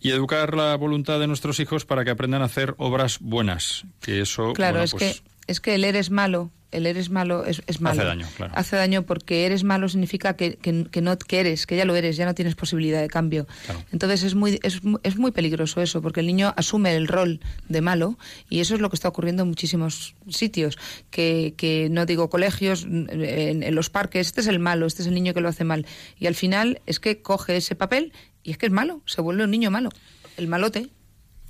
Y 0.00 0.10
educar 0.10 0.56
la 0.56 0.74
voluntad 0.76 1.20
de 1.20 1.26
nuestros 1.26 1.60
hijos 1.60 1.84
para 1.84 2.04
que 2.04 2.10
aprendan 2.10 2.42
a 2.42 2.46
hacer 2.46 2.74
obras 2.78 3.18
buenas, 3.20 3.84
que 4.00 4.22
eso... 4.22 4.54
Claro, 4.54 4.82
es 4.82 4.92
pues 4.92 5.20
que 5.20 5.32
es 5.52 5.60
que 5.60 5.74
el 5.76 5.84
eres 5.84 6.10
malo 6.10 6.50
el 6.72 6.86
eres 6.86 7.10
malo 7.10 7.44
es, 7.44 7.80
malo. 7.80 8.00
Hace 8.00 8.08
daño, 8.08 8.26
claro. 8.34 8.52
Hace 8.56 8.76
daño 8.76 9.02
porque 9.02 9.44
eres 9.44 9.62
malo 9.62 9.88
significa 9.88 10.34
que, 10.36 10.56
que, 10.56 11.02
no, 11.02 11.18
que 11.18 11.40
eres, 11.40 11.66
que 11.66 11.76
ya 11.76 11.84
lo 11.84 11.94
eres, 11.94 12.16
ya 12.16 12.24
no 12.24 12.34
tienes 12.34 12.54
posibilidad 12.54 13.00
de 13.00 13.08
cambio. 13.08 13.46
Entonces 13.92 14.22
es 14.22 14.34
muy, 14.34 14.58
es, 14.62 14.80
es, 15.02 15.16
muy 15.18 15.30
peligroso 15.32 15.82
eso, 15.82 16.00
porque 16.00 16.20
el 16.20 16.26
niño 16.26 16.54
asume 16.56 16.96
el 16.96 17.08
rol 17.08 17.40
de 17.68 17.82
malo 17.82 18.18
y 18.48 18.60
eso 18.60 18.74
es 18.74 18.80
lo 18.80 18.88
que 18.88 18.96
está 18.96 19.08
ocurriendo 19.08 19.42
en 19.42 19.50
muchísimos 19.50 20.14
sitios, 20.28 20.78
que, 21.10 21.54
que 21.58 21.88
no 21.90 22.06
digo 22.06 22.30
colegios, 22.30 22.84
en, 22.84 23.62
en 23.62 23.74
los 23.74 23.90
parques, 23.90 24.28
este 24.28 24.40
es 24.40 24.46
el 24.46 24.58
malo, 24.58 24.86
este 24.86 25.02
es 25.02 25.08
el 25.08 25.14
niño 25.14 25.34
que 25.34 25.42
lo 25.42 25.50
hace 25.50 25.64
mal. 25.64 25.86
Y 26.18 26.26
al 26.26 26.34
final 26.34 26.80
es 26.86 27.00
que 27.00 27.20
coge 27.20 27.56
ese 27.56 27.76
papel 27.76 28.12
y 28.42 28.50
es 28.50 28.58
que 28.58 28.66
es 28.66 28.72
malo, 28.72 29.02
se 29.04 29.20
vuelve 29.20 29.44
un 29.44 29.50
niño 29.50 29.70
malo, 29.70 29.90
el 30.38 30.48
malote. 30.48 30.88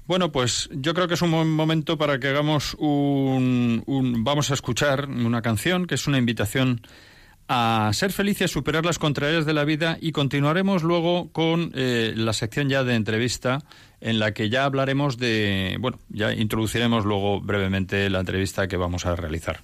Bueno, 0.07 0.33
pues 0.33 0.69
yo 0.73 0.95
creo 0.95 1.07
que 1.07 1.15
es 1.15 1.23
un 1.23 1.31
buen 1.31 1.51
momento 1.51 1.97
para 1.97 2.19
que 2.19 2.29
hagamos 2.29 2.75
un, 2.79 3.85
Vamos 4.25 4.51
a 4.51 4.55
escuchar 4.55 5.09
una 5.09 5.43
canción 5.43 5.87
que 5.87 5.95
es 5.95 6.07
una 6.07 6.19
invitación 6.19 6.83
a 7.49 7.91
ser 7.93 8.13
feliz 8.13 8.41
y 8.41 8.45
a 8.45 8.49
superar 8.49 8.85
las 8.85 8.99
contrariedades 8.99 9.47
de 9.47 9.53
la 9.53 9.65
vida 9.65 9.99
y 10.01 10.13
continuaremos 10.13 10.83
luego 10.83 11.31
con 11.33 11.73
eh, 11.75 12.15
la 12.17 12.33
sección 12.33 12.69
ya 12.69 12.83
de 12.83 12.95
entrevista 12.95 13.61
en 14.01 14.19
la 14.19 14.33
que 14.33 14.49
ya 14.51 14.65
hablaremos 14.65 15.19
de... 15.19 15.77
Bueno, 15.79 15.99
ya 16.09 16.33
introduciremos 16.33 17.05
luego 17.05 17.41
brevemente 17.41 18.11
la 18.11 18.21
entrevista 18.21 18.67
que 18.67 18.77
vamos 18.77 19.07
a 19.07 19.15
realizar. 19.15 19.61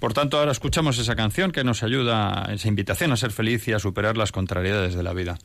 Por 0.00 0.12
tanto, 0.12 0.38
ahora 0.38 0.52
escuchamos 0.52 0.98
esa 0.98 1.14
canción 1.14 1.52
que 1.52 1.64
nos 1.64 1.82
ayuda, 1.82 2.48
esa 2.52 2.68
invitación 2.68 3.12
a 3.12 3.16
ser 3.16 3.30
feliz 3.30 3.66
y 3.68 3.72
a 3.72 3.78
superar 3.78 4.16
las 4.16 4.32
contrariedades 4.32 4.94
de 4.94 5.02
la 5.02 5.12
vida. 5.12 5.38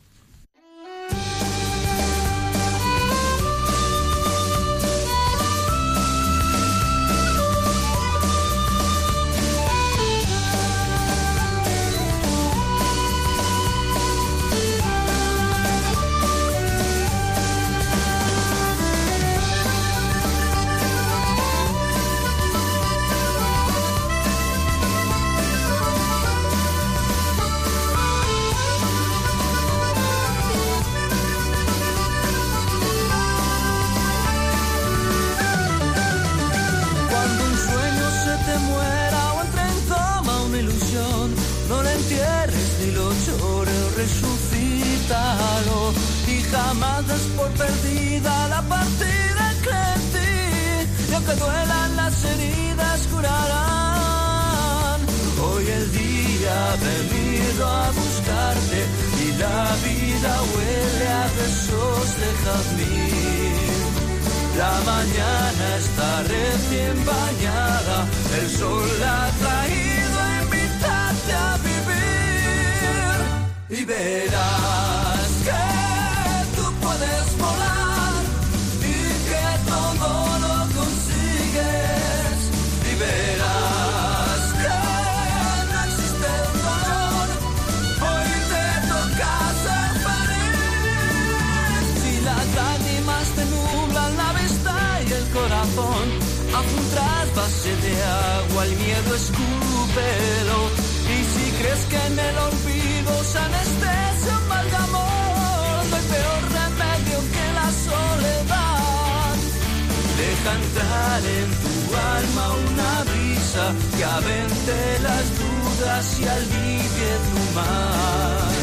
Que 113.98 114.04
avente 114.04 115.00
las 115.04 115.26
dudas 115.38 116.20
y 116.20 116.28
alivie 116.28 117.12
tu 117.28 117.40
mal. 117.56 118.62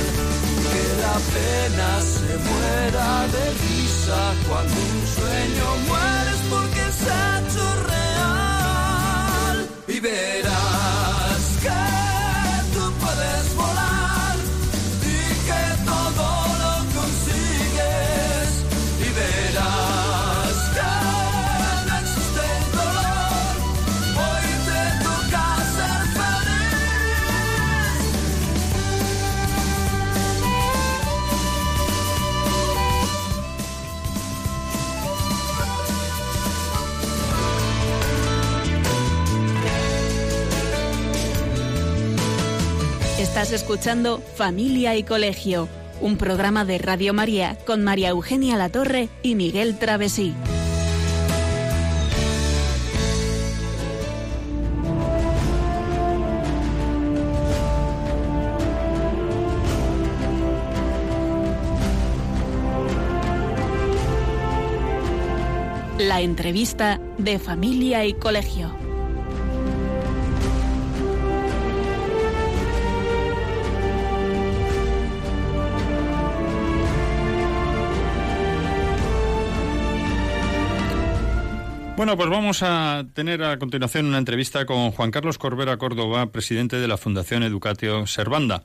apenas 1.18 2.04
se 2.04 2.32
muera 2.48 3.08
de 3.34 3.44
risa 3.62 4.20
cuando 4.48 4.74
un 4.74 5.06
sueño 5.16 5.66
muere 5.86 6.30
es 6.30 6.42
porque 6.50 6.84
se 7.00 7.10
ha 7.10 7.40
hecho 7.40 7.66
real 7.92 9.56
y 9.88 10.00
verás 10.00 10.57
Estás 43.40 43.62
escuchando 43.62 44.18
Familia 44.34 44.96
y 44.96 45.04
Colegio, 45.04 45.68
un 46.00 46.16
programa 46.16 46.64
de 46.64 46.76
Radio 46.78 47.14
María 47.14 47.56
con 47.64 47.84
María 47.84 48.08
Eugenia 48.08 48.56
Latorre 48.56 49.08
y 49.22 49.36
Miguel 49.36 49.78
Travesí. 49.78 50.34
La 65.96 66.22
entrevista 66.22 67.00
de 67.18 67.38
Familia 67.38 68.04
y 68.04 68.14
Colegio. 68.14 68.87
Bueno, 81.98 82.16
pues 82.16 82.30
vamos 82.30 82.62
a 82.62 83.06
tener 83.12 83.42
a 83.42 83.58
continuación 83.58 84.06
una 84.06 84.18
entrevista 84.18 84.64
con 84.66 84.92
Juan 84.92 85.10
Carlos 85.10 85.36
Corbera 85.36 85.78
Córdoba, 85.78 86.30
presidente 86.30 86.76
de 86.76 86.86
la 86.86 86.96
Fundación 86.96 87.42
Educatio 87.42 88.06
Servanda. 88.06 88.62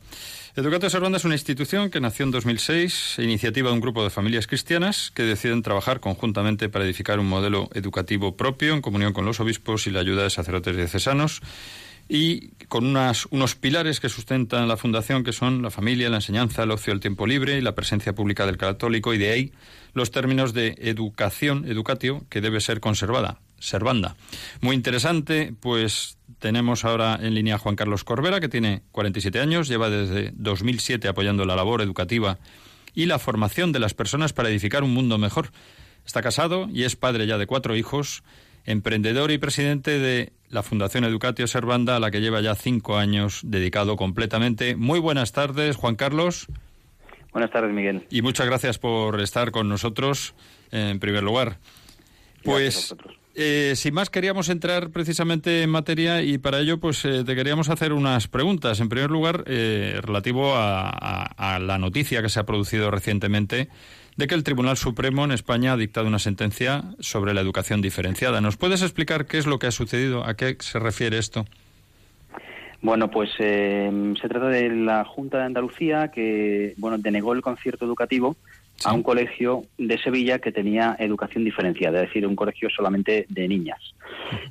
Educatio 0.55 0.87
Servanda 0.91 1.17
es 1.17 1.25
una 1.25 1.33
institución 1.33 1.89
que 1.89 1.99
nació 1.99 2.25
en 2.25 2.31
2006, 2.31 3.15
iniciativa 3.17 3.69
de 3.69 3.73
un 3.73 3.81
grupo 3.81 4.03
de 4.03 4.11
familias 4.11 4.45
cristianas 4.45 5.09
que 5.15 5.23
deciden 5.23 5.63
trabajar 5.63 5.99
conjuntamente 5.99 6.69
para 6.69 6.85
edificar 6.85 7.19
un 7.19 7.25
modelo 7.25 7.69
educativo 7.73 8.37
propio 8.37 8.75
en 8.75 8.83
comunión 8.83 9.13
con 9.13 9.25
los 9.25 9.39
obispos 9.39 9.87
y 9.87 9.89
la 9.89 10.01
ayuda 10.01 10.21
de 10.21 10.29
sacerdotes 10.29 10.75
diocesanos 10.75 11.41
y 12.09 12.49
con 12.67 12.85
unas, 12.85 13.25
unos 13.27 13.55
pilares 13.55 13.99
que 13.99 14.09
sustentan 14.09 14.67
la 14.67 14.77
fundación 14.77 15.23
que 15.23 15.31
son 15.31 15.61
la 15.61 15.71
familia, 15.71 16.09
la 16.09 16.17
enseñanza, 16.17 16.63
el 16.63 16.71
ocio, 16.71 16.93
el 16.93 16.99
tiempo 16.99 17.25
libre 17.25 17.57
y 17.57 17.61
la 17.61 17.75
presencia 17.75 18.13
pública 18.13 18.45
del 18.45 18.57
católico 18.57 19.13
y 19.13 19.17
de 19.17 19.31
ahí 19.31 19.51
los 19.93 20.11
términos 20.11 20.53
de 20.53 20.75
educación, 20.79 21.65
educatio, 21.67 22.25
que 22.29 22.41
debe 22.41 22.61
ser 22.61 22.79
conservada, 22.79 23.39
servanda. 23.59 24.15
Muy 24.61 24.75
interesante, 24.75 25.53
pues 25.59 26.17
tenemos 26.39 26.83
ahora 26.83 27.19
en 27.21 27.35
línea 27.35 27.55
a 27.55 27.59
Juan 27.59 27.75
Carlos 27.75 28.03
Corbera, 28.03 28.39
que 28.39 28.49
tiene 28.49 28.81
47 28.91 29.39
años, 29.39 29.67
lleva 29.67 29.89
desde 29.89 30.31
2007 30.35 31.07
apoyando 31.07 31.45
la 31.45 31.55
labor 31.55 31.81
educativa 31.81 32.39
y 32.93 33.05
la 33.05 33.19
formación 33.19 33.71
de 33.71 33.79
las 33.79 33.93
personas 33.93 34.33
para 34.33 34.49
edificar 34.49 34.83
un 34.83 34.93
mundo 34.93 35.17
mejor. 35.17 35.51
Está 36.05 36.21
casado 36.21 36.67
y 36.71 36.83
es 36.83 36.95
padre 36.95 37.27
ya 37.27 37.37
de 37.37 37.47
cuatro 37.47 37.75
hijos, 37.75 38.23
emprendedor 38.65 39.31
y 39.31 39.37
presidente 39.37 39.99
de 39.99 40.33
la 40.53 40.63
Fundación 40.63 41.03
Educatio 41.03 41.47
Servanda, 41.47 41.95
a 41.95 41.99
la 41.99 42.11
que 42.11 42.21
lleva 42.21 42.39
ya 42.41 42.55
cinco 42.55 42.97
años 42.97 43.41
dedicado 43.43 43.95
completamente. 43.97 44.75
Muy 44.75 44.99
buenas 44.99 45.31
tardes, 45.31 45.75
Juan 45.75 45.95
Carlos. 45.95 46.47
Buenas 47.31 47.51
tardes, 47.51 47.73
Miguel. 47.73 48.05
Y 48.11 48.21
muchas 48.21 48.45
gracias 48.45 48.77
por 48.77 49.19
estar 49.19 49.51
con 49.51 49.67
nosotros, 49.67 50.35
en 50.71 50.99
primer 50.99 51.23
lugar. 51.23 51.57
Pues, 52.43 52.95
eh, 53.35 53.73
sin 53.75 53.93
más, 53.95 54.09
queríamos 54.11 54.49
entrar 54.49 54.91
precisamente 54.91 55.63
en 55.63 55.69
materia 55.71 56.21
y 56.21 56.37
para 56.37 56.59
ello, 56.59 56.79
pues, 56.79 57.03
eh, 57.05 57.23
te 57.25 57.35
queríamos 57.35 57.69
hacer 57.69 57.91
unas 57.93 58.27
preguntas. 58.27 58.79
En 58.79 58.89
primer 58.89 59.09
lugar, 59.09 59.43
eh, 59.47 59.99
relativo 60.03 60.53
a, 60.55 60.89
a- 60.89 61.55
a 61.55 61.59
la 61.59 61.77
noticia 61.79 62.21
que 62.21 62.29
se 62.29 62.39
ha 62.39 62.45
producido 62.45 62.91
recientemente 62.91 63.69
de 64.17 64.27
que 64.27 64.35
el 64.35 64.43
Tribunal 64.43 64.77
Supremo 64.77 65.23
en 65.25 65.31
España 65.31 65.73
ha 65.73 65.77
dictado 65.77 66.07
una 66.07 66.19
sentencia 66.19 66.83
sobre 66.99 67.33
la 67.33 67.41
educación 67.41 67.81
diferenciada. 67.81 68.41
¿Nos 68.41 68.57
puedes 68.57 68.81
explicar 68.81 69.25
qué 69.25 69.37
es 69.37 69.45
lo 69.45 69.59
que 69.59 69.67
ha 69.67 69.71
sucedido? 69.71 70.25
¿A 70.25 70.35
qué 70.35 70.57
se 70.59 70.79
refiere 70.79 71.17
esto? 71.17 71.45
Bueno, 72.81 73.09
pues 73.09 73.29
eh, 73.39 74.13
se 74.21 74.27
trata 74.27 74.47
de 74.47 74.69
la 74.69 75.05
Junta 75.05 75.37
de 75.37 75.45
Andalucía 75.45 76.09
que 76.09 76.73
bueno 76.77 76.97
denegó 76.97 77.33
el 77.33 77.41
concierto 77.41 77.85
educativo 77.85 78.35
Sí. 78.75 78.89
a 78.89 78.93
un 78.93 79.03
colegio 79.03 79.63
de 79.77 79.97
Sevilla 79.99 80.39
que 80.39 80.51
tenía 80.51 80.95
educación 80.99 81.43
diferenciada, 81.43 82.01
es 82.01 82.07
decir, 82.07 82.25
un 82.25 82.35
colegio 82.35 82.69
solamente 82.69 83.25
de 83.29 83.47
niñas. 83.47 83.79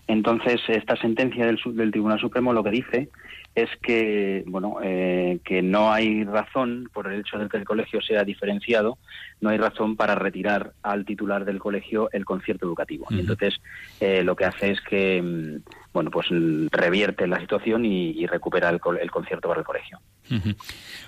Entonces, 0.06 0.60
esta 0.68 0.96
sentencia 0.96 1.44
del, 1.44 1.58
del 1.74 1.90
Tribunal 1.90 2.20
Supremo 2.20 2.52
lo 2.52 2.62
que 2.62 2.70
dice 2.70 3.08
es 3.54 3.68
que 3.82 4.44
bueno 4.46 4.78
eh, 4.82 5.38
que 5.44 5.60
no 5.60 5.92
hay 5.92 6.24
razón 6.24 6.88
por 6.92 7.12
el 7.12 7.20
hecho 7.20 7.38
de 7.38 7.48
que 7.48 7.58
el 7.58 7.64
colegio 7.64 8.00
sea 8.00 8.24
diferenciado, 8.24 8.98
no 9.40 9.50
hay 9.50 9.58
razón 9.58 9.96
para 9.96 10.14
retirar 10.14 10.72
al 10.82 11.04
titular 11.04 11.44
del 11.44 11.58
colegio 11.58 12.08
el 12.12 12.24
concierto 12.24 12.66
educativo. 12.66 13.06
Y 13.10 13.20
entonces 13.20 13.60
eh, 14.00 14.22
lo 14.24 14.36
que 14.36 14.46
hace 14.46 14.70
es 14.70 14.80
que 14.80 15.20
mm, 15.20 15.70
bueno 15.92 16.10
pues 16.10 16.28
mm, 16.30 16.68
revierte 16.70 17.26
la 17.26 17.40
situación 17.40 17.84
y, 17.84 18.10
y 18.10 18.26
recupera 18.26 18.70
el, 18.70 18.80
el 19.00 19.10
concierto 19.10 19.48
para 19.48 19.60
el 19.60 19.66
colegio. 19.66 19.98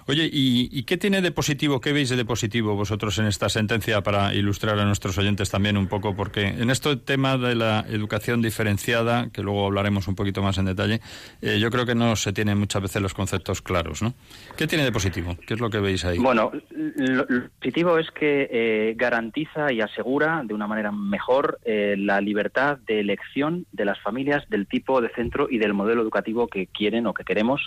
Oye, 0.07 0.29
¿y, 0.31 0.69
y 0.71 0.83
qué 0.85 0.97
tiene 0.97 1.23
de 1.23 1.33
positivo, 1.33 1.81
qué 1.81 1.93
veis 1.93 2.11
de 2.11 2.25
positivo 2.25 2.75
vosotros 2.75 3.19
en 3.19 3.27
esta 3.27 3.49
sentencia 3.49 4.03
para 4.03 4.35
ilustrar 4.35 4.79
a 4.79 4.85
nuestros 4.85 5.17
oyentes 5.19 5.51
también 5.51 5.77
un 5.77 5.89
poco? 5.89 6.15
Porque 6.15 6.47
en 6.47 6.71
este 6.71 6.97
tema 6.97 7.39
de 7.39 7.55
la 7.55 7.85
educación 7.89 8.43
diferenciada, 8.43 9.31
que 9.31 9.43
luego 9.43 9.67
hablaremos 9.67 10.09
un 10.09 10.15
poquito 10.15 10.43
más 10.43 10.59
en 10.59 10.67
detalle, 10.67 11.01
eh, 11.43 11.59
yo 11.59 11.71
creo 11.71 11.87
que 11.87 11.95
no 11.95 12.17
se 12.17 12.33
tienen 12.33 12.59
muchas 12.59 12.83
veces 12.83 13.01
los 13.03 13.15
conceptos 13.15 13.63
claros, 13.63 14.03
¿no? 14.03 14.15
¿Qué 14.57 14.67
tiene 14.67 14.85
de 14.85 14.93
positivo? 14.93 15.37
¿Qué 15.47 15.55
es 15.55 15.61
lo 15.61 15.71
que 15.71 15.79
veis 15.79 16.05
ahí? 16.05 16.19
Bueno, 16.19 16.53
lo, 16.71 17.25
lo 17.29 17.49
positivo 17.59 17.99
es 17.99 18.11
que 18.11 18.49
eh, 18.51 18.95
garantiza 18.97 19.73
y 19.73 19.81
asegura 19.81 20.43
de 20.45 20.55
una 20.55 20.67
manera 20.67 20.93
mejor 20.93 21.59
eh, 21.65 21.97
la 21.99 22.21
libertad 22.21 22.79
de 22.87 23.01
elección 23.01 23.67
de 23.73 23.85
las 23.85 24.01
familias 24.01 24.45
del 24.49 24.67
tipo 24.67 25.01
de 25.01 25.09
centro 25.11 25.49
y 25.51 25.59
del 25.59 25.75
modelo 25.75 26.03
educativo 26.03 26.47
que 26.47 26.67
quieren 26.67 27.07
o 27.07 27.15
que 27.15 27.25
queremos 27.25 27.61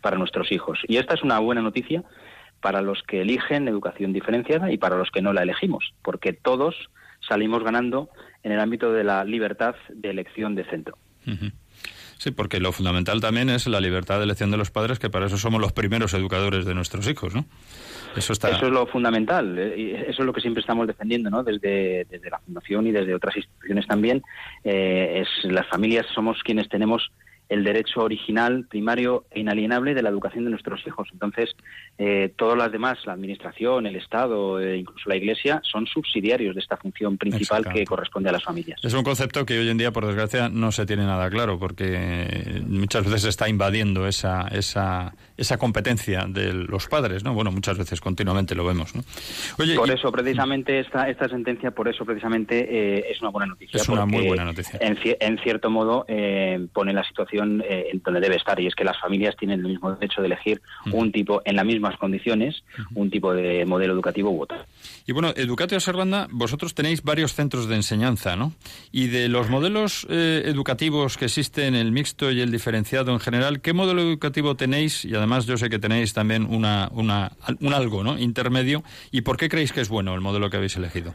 para 0.00 0.18
nuestros 0.18 0.50
hijos. 0.52 0.78
Y 0.88 0.96
esta 1.04 1.14
es 1.14 1.22
una 1.22 1.38
buena 1.38 1.62
noticia 1.62 2.02
para 2.60 2.80
los 2.80 3.02
que 3.02 3.20
eligen 3.20 3.68
educación 3.68 4.12
diferenciada 4.12 4.72
y 4.72 4.78
para 4.78 4.96
los 4.96 5.10
que 5.10 5.22
no 5.22 5.32
la 5.32 5.42
elegimos, 5.42 5.92
porque 6.02 6.32
todos 6.32 6.74
salimos 7.28 7.62
ganando 7.62 8.08
en 8.42 8.52
el 8.52 8.60
ámbito 8.60 8.92
de 8.92 9.04
la 9.04 9.24
libertad 9.24 9.74
de 9.90 10.10
elección 10.10 10.54
de 10.54 10.64
centro. 10.64 10.96
Sí, 12.18 12.30
porque 12.30 12.60
lo 12.60 12.72
fundamental 12.72 13.20
también 13.20 13.50
es 13.50 13.66
la 13.66 13.80
libertad 13.80 14.18
de 14.18 14.24
elección 14.24 14.50
de 14.50 14.56
los 14.56 14.70
padres, 14.70 14.98
que 14.98 15.10
para 15.10 15.26
eso 15.26 15.36
somos 15.36 15.60
los 15.60 15.72
primeros 15.72 16.14
educadores 16.14 16.64
de 16.64 16.74
nuestros 16.74 17.06
hijos, 17.08 17.34
¿no? 17.34 17.44
Eso 18.16 18.32
está. 18.32 18.48
Eso 18.48 18.66
es 18.66 18.72
lo 18.72 18.86
fundamental, 18.86 19.58
eh, 19.58 20.06
eso 20.08 20.22
es 20.22 20.26
lo 20.26 20.32
que 20.32 20.40
siempre 20.40 20.60
estamos 20.60 20.86
defendiendo, 20.86 21.28
¿no? 21.28 21.42
Desde, 21.42 22.06
desde 22.08 22.30
la 22.30 22.38
Fundación 22.38 22.86
y 22.86 22.92
desde 22.92 23.14
otras 23.14 23.36
instituciones 23.36 23.86
también. 23.86 24.22
eh, 24.62 25.22
es 25.22 25.50
Las 25.50 25.66
familias 25.68 26.06
somos 26.14 26.42
quienes 26.42 26.68
tenemos 26.68 27.10
el 27.48 27.62
derecho 27.62 28.00
original, 28.00 28.66
primario 28.68 29.24
e 29.30 29.40
inalienable 29.40 29.94
de 29.94 30.02
la 30.02 30.08
educación 30.08 30.44
de 30.44 30.50
nuestros 30.50 30.86
hijos. 30.86 31.08
Entonces, 31.12 31.54
eh, 31.98 32.32
todas 32.36 32.56
las 32.56 32.72
demás, 32.72 32.98
la 33.04 33.12
Administración, 33.12 33.86
el 33.86 33.96
Estado, 33.96 34.60
e 34.60 34.78
incluso 34.78 35.08
la 35.08 35.16
Iglesia, 35.16 35.60
son 35.62 35.86
subsidiarios 35.86 36.54
de 36.54 36.60
esta 36.60 36.76
función 36.76 37.18
principal 37.18 37.64
que 37.72 37.84
corresponde 37.84 38.30
a 38.30 38.32
las 38.32 38.42
familias. 38.42 38.80
Es 38.82 38.94
un 38.94 39.04
concepto 39.04 39.44
que 39.44 39.58
hoy 39.58 39.68
en 39.68 39.78
día, 39.78 39.92
por 39.92 40.06
desgracia, 40.06 40.48
no 40.48 40.72
se 40.72 40.86
tiene 40.86 41.04
nada 41.04 41.28
claro, 41.30 41.58
porque 41.58 42.62
muchas 42.66 43.04
veces 43.04 43.22
se 43.22 43.28
está 43.28 43.48
invadiendo 43.48 44.06
esa, 44.06 44.48
esa, 44.48 45.14
esa 45.36 45.58
competencia 45.58 46.26
de 46.28 46.52
los 46.52 46.86
padres, 46.86 47.24
¿no? 47.24 47.34
Bueno, 47.34 47.50
muchas 47.50 47.76
veces 47.78 48.00
continuamente 48.00 48.54
lo 48.54 48.64
vemos, 48.64 48.94
¿no? 48.94 49.02
Oye, 49.58 49.74
Por 49.74 49.88
y- 49.88 49.92
eso, 49.92 50.12
precisamente, 50.12 50.78
esta, 50.80 51.08
esta 51.08 51.28
sentencia, 51.28 51.70
por 51.72 51.88
eso, 51.88 52.04
precisamente, 52.04 52.66
eh, 52.98 53.04
es 53.10 53.20
una 53.20 53.30
buena 53.30 53.46
noticia. 53.46 53.80
Es 53.80 53.88
una 53.88 54.06
muy 54.06 54.26
buena 54.26 54.44
noticia. 54.44 54.78
En, 54.80 54.96
ci- 54.96 55.16
en 55.20 55.38
cierto 55.38 55.70
modo, 55.70 56.04
eh, 56.08 56.66
pone 56.72 56.92
la 56.92 57.02
situación 57.04 57.62
eh, 57.68 57.86
en 57.92 58.02
donde 58.04 58.20
debe 58.20 58.36
estar, 58.36 58.58
y 58.60 58.66
es 58.66 58.74
que 58.74 58.84
las 58.84 58.98
familias 59.00 59.34
tienen 59.36 59.60
el 59.60 59.66
mismo 59.72 59.92
derecho 59.94 60.20
de 60.20 60.26
elegir 60.28 60.62
un 60.92 61.10
tipo, 61.10 61.42
en 61.44 61.56
las 61.56 61.64
mismas 61.64 61.96
condiciones, 61.98 62.62
un 62.94 63.10
tipo 63.10 63.32
de 63.34 63.64
modelo 63.66 63.92
educativo 63.92 64.30
u 64.30 64.42
otro. 64.42 64.58
Y 65.06 65.12
bueno, 65.12 65.32
Educatio 65.36 65.80
Servanda, 65.80 66.28
vosotros 66.30 66.74
tenéis 66.74 67.02
varios 67.02 67.34
centros 67.34 67.68
de 67.68 67.74
enseñanza, 67.74 68.36
¿no? 68.36 68.52
Y 68.92 69.08
de 69.08 69.28
los 69.28 69.50
modelos 69.50 70.06
eh, 70.08 70.42
educativos 70.46 71.16
que 71.18 71.24
existen, 71.26 71.74
el 71.74 71.92
mixto 71.92 72.30
y 72.30 72.40
el 72.40 72.50
diferenciado 72.50 73.12
en 73.12 73.20
general, 73.20 73.60
¿qué 73.60 73.72
modelo 73.72 74.00
educativo 74.02 74.54
tenéis? 74.54 75.04
Y 75.04 75.14
además 75.14 75.23
además 75.24 75.46
yo 75.46 75.56
sé 75.56 75.70
que 75.70 75.78
tenéis 75.78 76.12
también 76.12 76.46
una, 76.48 76.88
una, 76.92 77.32
un 77.60 77.72
algo 77.72 78.04
¿no? 78.04 78.18
intermedio. 78.18 78.84
¿Y 79.10 79.22
por 79.22 79.36
qué 79.36 79.48
creéis 79.48 79.72
que 79.72 79.80
es 79.80 79.88
bueno 79.88 80.14
el 80.14 80.20
modelo 80.20 80.50
que 80.50 80.58
habéis 80.58 80.76
elegido? 80.76 81.14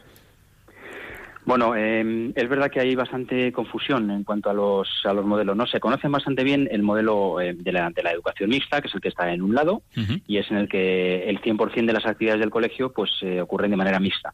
Bueno, 1.45 1.76
eh, 1.76 2.32
es 2.36 2.50
verdad 2.50 2.69
que 2.69 2.80
hay 2.80 2.93
bastante 2.95 3.52
confusión 3.52 4.12
en 4.12 4.24
cuanto 4.24 4.50
a 4.50 4.54
los, 4.54 4.88
a 5.06 5.13
los 5.13 5.26
modelos. 5.26 5.56
No 5.56 5.65
se 5.65 5.80
conocen 5.80 6.12
bastante 6.12 6.43
bien 6.43 6.67
el 6.72 6.84
modelo 6.84 7.39
eh, 7.41 7.56
de, 7.58 7.72
la, 7.72 7.89
de, 7.89 8.04
la, 8.04 8.12
educación 8.12 8.50
mixta, 8.50 8.82
que 8.82 8.88
es 8.88 8.93
el 8.93 9.02
que 9.02 9.08
está 9.08 9.34
en 9.34 9.41
un 9.41 9.56
lado, 9.56 9.82
y 10.28 10.38
es 10.38 10.52
en 10.52 10.58
el 10.58 10.69
que 10.69 11.28
el 11.28 11.41
100% 11.41 11.86
de 11.86 11.93
las 11.93 12.06
actividades 12.06 12.41
del 12.41 12.52
colegio 12.52 12.91
pues 12.91 13.10
eh, 13.22 13.41
ocurren 13.41 13.72
de 13.72 13.78
manera 13.78 14.00
mixta. 14.00 14.34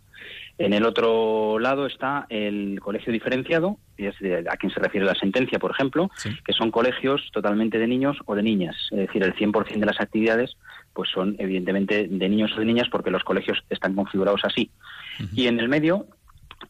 En 0.58 0.74
el 0.74 0.86
otro 0.86 1.60
lado 1.60 1.86
está 1.86 2.26
el 2.30 2.80
colegio 2.80 3.12
diferenciado, 3.12 3.78
es 3.98 4.16
a 4.50 4.56
quien 4.56 4.72
se 4.72 4.80
refiere 4.80 5.06
la 5.06 5.16
sentencia, 5.16 5.60
por 5.60 5.72
ejemplo, 5.72 6.10
sí. 6.16 6.30
que 6.46 6.54
son 6.54 6.72
colegios 6.72 7.30
totalmente 7.34 7.78
de 7.78 7.88
niños 7.88 8.18
o 8.26 8.36
de 8.36 8.44
niñas. 8.44 8.76
Es 8.92 9.00
decir, 9.00 9.24
el 9.24 9.36
100% 9.36 9.80
de 9.80 9.86
las 9.86 10.00
actividades 10.00 10.56
pues 10.94 11.10
son 11.10 11.36
evidentemente 11.40 12.08
de 12.08 12.30
niños 12.30 12.54
o 12.56 12.60
de 12.60 12.66
niñas 12.66 12.88
porque 12.90 13.12
los 13.12 13.24
colegios 13.24 13.62
están 13.70 13.96
configurados 13.96 14.42
así. 14.46 14.72
Uh 15.20 15.24
-huh. 15.24 15.30
Y 15.34 15.48
en 15.48 15.60
el 15.60 15.68
medio 15.68 16.06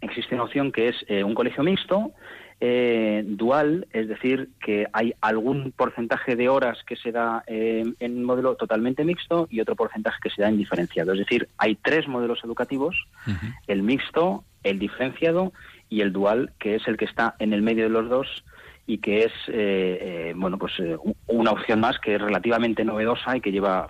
existe 0.01 0.33
una 0.33 0.45
opción 0.45 0.71
que 0.71 0.89
es 0.89 0.95
eh, 1.07 1.23
un 1.23 1.35
colegio 1.35 1.63
mixto, 1.63 2.11
eh, 2.61 3.23
dual, 3.25 3.87
es 3.91 4.07
decir, 4.07 4.49
que 4.59 4.87
hay 4.93 5.13
algún 5.21 5.71
porcentaje 5.71 6.35
de 6.35 6.49
horas 6.49 6.79
que 6.87 6.95
se 6.95 7.11
da 7.11 7.43
eh, 7.47 7.83
en 7.99 8.23
modelo 8.23 8.55
totalmente 8.55 9.03
mixto 9.03 9.47
y 9.49 9.59
otro 9.59 9.75
porcentaje 9.75 10.19
que 10.23 10.29
se 10.29 10.41
da 10.41 10.49
en 10.49 10.57
diferenciado. 10.57 11.13
Es 11.13 11.19
decir, 11.19 11.49
hay 11.57 11.75
tres 11.75 12.07
modelos 12.07 12.43
educativos, 12.43 12.95
uh 13.27 13.31
-huh. 13.31 13.55
el 13.67 13.83
mixto, 13.83 14.43
el 14.63 14.79
diferenciado 14.79 15.53
y 15.89 16.01
el 16.01 16.11
dual, 16.11 16.53
que 16.59 16.75
es 16.75 16.87
el 16.87 16.97
que 16.97 17.05
está 17.05 17.35
en 17.39 17.53
el 17.53 17.61
medio 17.61 17.83
de 17.83 17.89
los 17.89 18.09
dos 18.09 18.43
y 18.87 18.99
que 18.99 19.23
es 19.23 19.33
eh, 19.47 19.97
eh, 20.29 20.33
bueno 20.35 20.57
pues 20.57 20.73
eh, 20.79 20.97
una 21.27 21.51
opción 21.51 21.79
más 21.79 21.97
que 21.99 22.15
es 22.15 22.21
relativamente 22.21 22.85
novedosa 22.85 23.35
y 23.35 23.41
que 23.41 23.51
lleva 23.51 23.89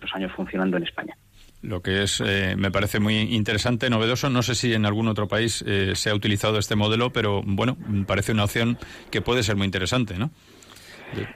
dos 0.00 0.14
años 0.14 0.32
funcionando 0.32 0.76
en 0.76 0.84
España 0.84 1.16
lo 1.64 1.82
que 1.82 2.02
es 2.02 2.22
eh, 2.24 2.54
me 2.56 2.70
parece 2.70 3.00
muy 3.00 3.16
interesante, 3.34 3.90
novedoso. 3.90 4.30
No 4.30 4.42
sé 4.42 4.54
si 4.54 4.74
en 4.74 4.86
algún 4.86 5.08
otro 5.08 5.28
país 5.28 5.64
eh, 5.66 5.92
se 5.94 6.10
ha 6.10 6.14
utilizado 6.14 6.58
este 6.58 6.76
modelo, 6.76 7.12
pero 7.12 7.42
bueno, 7.44 7.76
parece 8.06 8.32
una 8.32 8.44
opción 8.44 8.78
que 9.10 9.22
puede 9.22 9.42
ser 9.42 9.56
muy 9.56 9.64
interesante, 9.64 10.18
¿no? 10.18 10.30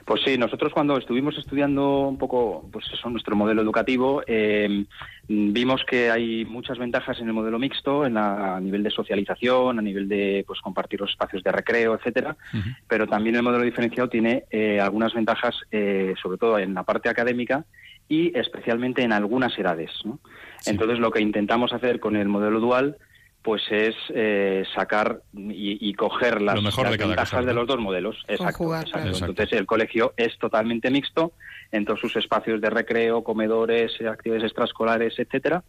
Pues 0.05 0.21
sí, 0.25 0.37
nosotros 0.37 0.73
cuando 0.73 0.97
estuvimos 0.97 1.37
estudiando 1.37 2.07
un 2.07 2.17
poco 2.17 2.67
pues 2.71 2.85
eso, 2.91 3.09
nuestro 3.09 3.35
modelo 3.35 3.61
educativo, 3.61 4.21
eh, 4.27 4.85
vimos 5.27 5.83
que 5.85 6.11
hay 6.11 6.45
muchas 6.45 6.77
ventajas 6.77 7.19
en 7.19 7.27
el 7.27 7.33
modelo 7.33 7.59
mixto, 7.59 8.05
en 8.05 8.15
la, 8.15 8.57
a 8.57 8.59
nivel 8.59 8.83
de 8.83 8.89
socialización, 8.89 9.79
a 9.79 9.81
nivel 9.81 10.07
de 10.07 10.43
pues 10.45 10.59
compartir 10.61 10.99
los 10.99 11.11
espacios 11.11 11.43
de 11.43 11.51
recreo, 11.51 11.95
etcétera, 11.95 12.35
uh 12.53 12.57
-huh. 12.57 12.77
pero 12.87 13.07
también 13.07 13.35
el 13.35 13.43
modelo 13.43 13.63
diferenciado 13.63 14.09
tiene 14.09 14.43
eh, 14.51 14.79
algunas 14.79 15.13
ventajas, 15.13 15.55
eh, 15.71 16.13
sobre 16.21 16.37
todo 16.37 16.59
en 16.59 16.73
la 16.73 16.83
parte 16.83 17.09
académica, 17.09 17.65
y 18.09 18.37
especialmente 18.37 19.03
en 19.03 19.13
algunas 19.13 19.57
edades. 19.57 19.91
¿no? 20.03 20.19
Sí. 20.59 20.71
Entonces, 20.71 20.99
lo 20.99 21.11
que 21.11 21.21
intentamos 21.21 21.71
hacer 21.71 21.99
con 22.01 22.17
el 22.17 22.27
modelo 22.27 22.59
dual 22.59 22.97
pues 23.41 23.61
es 23.71 23.95
eh, 24.13 24.65
sacar 24.75 25.21
y, 25.33 25.77
y, 25.89 25.93
coger 25.93 26.41
las, 26.41 26.61
las 26.61 26.75
de 26.75 26.83
ventajas 26.97 27.29
cosa, 27.31 27.41
de 27.41 27.53
los 27.53 27.67
dos 27.67 27.79
modelos. 27.79 28.17
Exacto, 28.27 28.57
jugar, 28.57 28.85
exacto. 28.85 29.11
Claro. 29.11 29.25
Entonces, 29.27 29.57
el 29.57 29.65
colegio 29.65 30.13
es 30.17 30.37
totalmente 30.37 30.91
mixto 30.91 31.31
en 31.71 31.85
todos 31.85 32.01
sus 32.01 32.17
espacios 32.17 32.59
de 32.59 32.69
recreo, 32.69 33.23
comedores, 33.23 33.93
actividades 34.01 34.43
extraescolares, 34.43 35.17
etcétera. 35.17 35.63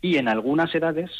Y 0.00 0.16
en 0.16 0.26
algunas 0.26 0.74
edades, 0.74 1.10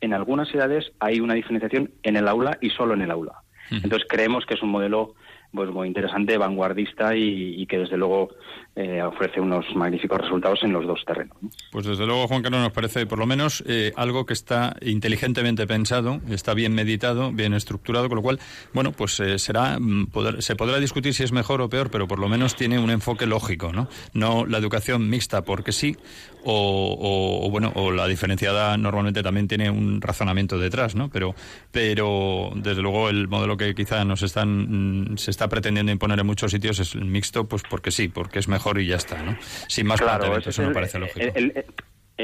en 0.00 0.14
algunas 0.14 0.54
edades 0.54 0.92
hay 1.00 1.18
una 1.18 1.34
diferenciación 1.34 1.90
en 2.04 2.16
el 2.16 2.28
aula 2.28 2.58
y 2.60 2.70
solo 2.70 2.94
en 2.94 3.02
el 3.02 3.10
aula. 3.10 3.42
Uh 3.70 3.74
-huh. 3.74 3.80
Entonces, 3.82 4.06
creemos 4.08 4.46
que 4.46 4.54
es 4.54 4.62
un 4.62 4.70
modelo 4.70 5.14
pues 5.52 5.70
muy 5.70 5.88
interesante, 5.88 6.36
vanguardista 6.38 7.16
y, 7.16 7.66
que 7.66 7.78
desde 7.78 7.96
luego 7.96 8.30
eh, 8.76 9.02
ofrece 9.02 9.40
unos 9.40 9.64
magníficos 9.74 10.20
resultados 10.20 10.60
en 10.62 10.72
los 10.72 10.86
dos 10.86 11.04
terrenos. 11.04 11.36
¿no? 11.40 11.50
Pues 11.72 11.86
desde 11.86 12.06
luego, 12.06 12.26
Juan 12.28 12.42
Carlos, 12.42 12.60
nos 12.60 12.72
parece 12.72 13.06
por 13.06 13.18
lo 13.18 13.26
menos 13.26 13.64
eh, 13.66 13.92
algo 13.96 14.26
que 14.26 14.32
está 14.32 14.76
inteligentemente 14.80 15.66
pensado, 15.66 16.20
está 16.28 16.54
bien 16.54 16.74
meditado, 16.74 17.32
bien 17.32 17.54
estructurado, 17.54 18.08
con 18.08 18.16
lo 18.16 18.22
cual, 18.22 18.38
bueno, 18.72 18.92
pues 18.92 19.18
eh, 19.20 19.38
será 19.38 19.78
mm, 19.78 20.08
se 20.38 20.56
podrá 20.56 20.78
discutir 20.78 21.14
si 21.14 21.24
es 21.24 21.32
mejor 21.32 21.60
o 21.60 21.68
peor, 21.68 21.90
pero 21.90 22.06
por 22.06 22.18
lo 22.18 22.28
menos 22.28 22.54
tiene 22.54 22.78
un 22.78 22.90
enfoque 22.90 23.26
lógico, 23.26 23.72
¿no? 23.72 23.88
No 24.14 24.46
la 24.46 24.58
educación 24.58 25.08
mixta 25.08 25.42
porque 25.42 25.72
sí, 25.72 25.96
o, 26.44 26.52
o, 26.52 27.46
o 27.46 27.50
bueno, 27.50 27.72
o 27.74 27.90
la 27.90 28.06
diferenciada 28.06 28.76
normalmente 28.76 29.22
también 29.22 29.48
tiene 29.48 29.70
un 29.70 30.00
razonamiento 30.00 30.58
detrás, 30.58 30.94
¿no? 30.94 31.08
Pero, 31.08 31.34
pero 31.72 32.50
desde 32.54 32.82
luego 32.82 33.08
el 33.08 33.28
modelo 33.28 33.56
que 33.56 33.74
quizá 33.74 34.04
nos 34.04 34.22
están 34.22 35.12
mm, 35.12 35.16
está 35.39 35.39
pretendiendo 35.48 35.92
imponer 35.92 36.18
en 36.20 36.26
muchos 36.26 36.50
sitios 36.50 36.78
es 36.78 36.94
el 36.94 37.04
mixto, 37.04 37.48
pues 37.48 37.62
porque 37.68 37.90
sí, 37.90 38.08
porque 38.08 38.38
es 38.38 38.48
mejor 38.48 38.80
y 38.80 38.86
ya 38.86 38.96
está, 38.96 39.22
¿no? 39.22 39.36
Sin 39.68 39.86
más 39.86 40.00
claro, 40.00 40.18
planteamientos, 40.18 40.54
eso 40.54 40.62
el, 40.62 40.68
me 40.68 40.74
parece 40.74 40.98
lógico. 40.98 41.20
El, 41.20 41.52
el, 41.56 41.64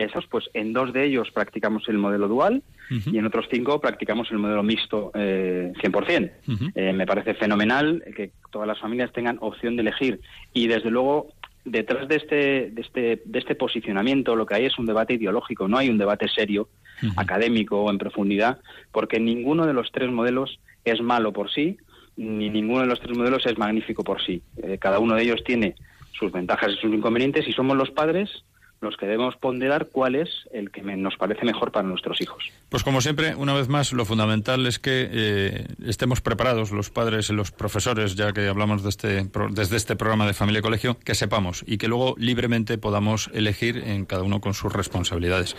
esos, 0.02 0.26
pues 0.26 0.44
en 0.54 0.72
dos 0.72 0.92
de 0.92 1.04
ellos 1.04 1.30
practicamos 1.32 1.88
el 1.88 1.98
modelo 1.98 2.28
dual 2.28 2.62
uh 2.90 2.94
-huh. 2.94 3.14
y 3.14 3.18
en 3.18 3.26
otros 3.26 3.46
cinco 3.50 3.80
practicamos 3.80 4.30
el 4.30 4.38
modelo 4.38 4.62
mixto 4.62 5.10
eh, 5.14 5.72
100%. 5.82 6.30
Uh 6.46 6.52
-huh. 6.52 6.72
eh, 6.74 6.92
me 6.92 7.06
parece 7.06 7.34
fenomenal 7.34 8.02
que 8.14 8.30
todas 8.50 8.68
las 8.68 8.78
familias 8.78 9.12
tengan 9.12 9.38
opción 9.40 9.76
de 9.76 9.82
elegir 9.82 10.20
y 10.52 10.66
desde 10.66 10.90
luego 10.90 11.28
detrás 11.64 12.06
de 12.08 12.16
este, 12.16 12.70
de 12.70 12.80
este, 12.80 13.22
de 13.24 13.38
este 13.38 13.54
posicionamiento 13.54 14.36
lo 14.36 14.46
que 14.46 14.54
hay 14.54 14.66
es 14.66 14.78
un 14.78 14.86
debate 14.86 15.14
ideológico, 15.14 15.66
no 15.66 15.78
hay 15.78 15.88
un 15.88 15.98
debate 15.98 16.28
serio, 16.28 16.68
uh 17.02 17.06
-huh. 17.06 17.12
académico 17.16 17.82
o 17.82 17.90
en 17.90 17.98
profundidad, 17.98 18.58
porque 18.92 19.18
ninguno 19.18 19.66
de 19.66 19.72
los 19.72 19.90
tres 19.90 20.10
modelos 20.10 20.60
es 20.84 21.00
malo 21.00 21.32
por 21.32 21.50
sí, 21.50 21.76
ni 22.16 22.50
ninguno 22.50 22.80
de 22.80 22.86
los 22.86 23.00
tres 23.00 23.16
modelos 23.16 23.44
es 23.46 23.58
magnífico 23.58 24.02
por 24.02 24.22
sí. 24.22 24.42
Eh, 24.62 24.78
cada 24.78 24.98
uno 24.98 25.14
de 25.14 25.22
ellos 25.22 25.44
tiene 25.44 25.74
sus 26.12 26.32
ventajas 26.32 26.72
y 26.72 26.76
sus 26.76 26.92
inconvenientes 26.92 27.46
y 27.46 27.52
somos 27.52 27.76
los 27.76 27.90
padres 27.90 28.30
los 28.80 28.96
que 28.96 29.06
debemos 29.06 29.36
ponderar 29.36 29.88
cuál 29.90 30.14
es 30.14 30.28
el 30.52 30.70
que 30.70 30.82
nos 30.82 31.16
parece 31.16 31.44
mejor 31.44 31.72
para 31.72 31.88
nuestros 31.88 32.20
hijos. 32.20 32.50
Pues 32.68 32.82
como 32.84 33.00
siempre, 33.00 33.34
una 33.34 33.54
vez 33.54 33.68
más, 33.68 33.92
lo 33.92 34.04
fundamental 34.04 34.66
es 34.66 34.78
que 34.78 35.08
eh, 35.10 35.66
estemos 35.84 36.20
preparados 36.20 36.72
los 36.72 36.90
padres 36.90 37.30
y 37.30 37.32
los 37.32 37.52
profesores, 37.52 38.16
ya 38.16 38.32
que 38.32 38.48
hablamos 38.48 38.82
de 38.82 38.90
este, 38.90 39.30
desde 39.50 39.76
este 39.76 39.96
programa 39.96 40.26
de 40.26 40.34
familia 40.34 40.58
y 40.58 40.62
colegio, 40.62 40.98
que 41.04 41.14
sepamos 41.14 41.64
y 41.66 41.78
que 41.78 41.88
luego 41.88 42.14
libremente 42.18 42.76
podamos 42.76 43.30
elegir 43.32 43.78
en 43.78 44.04
cada 44.04 44.22
uno 44.22 44.40
con 44.40 44.52
sus 44.52 44.72
responsabilidades. 44.72 45.56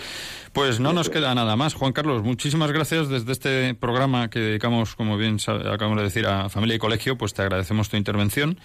Pues 0.53 0.79
no 0.79 0.93
nos 0.93 1.09
queda 1.09 1.33
nada 1.33 1.55
más. 1.55 1.73
Juan 1.73 1.93
Carlos, 1.93 2.23
muchísimas 2.23 2.71
gracias 2.71 3.09
desde 3.09 3.31
este 3.31 3.73
programa 3.73 4.29
que 4.29 4.39
dedicamos, 4.39 4.95
como 4.95 5.17
bien 5.17 5.37
acabamos 5.47 5.97
de 5.97 6.03
decir, 6.03 6.27
a 6.27 6.49
familia 6.49 6.75
y 6.75 6.79
colegio, 6.79 7.17
pues 7.17 7.33
te 7.33 7.41
agradecemos 7.41 7.89
tu 7.89 7.97
intervención 7.97 8.59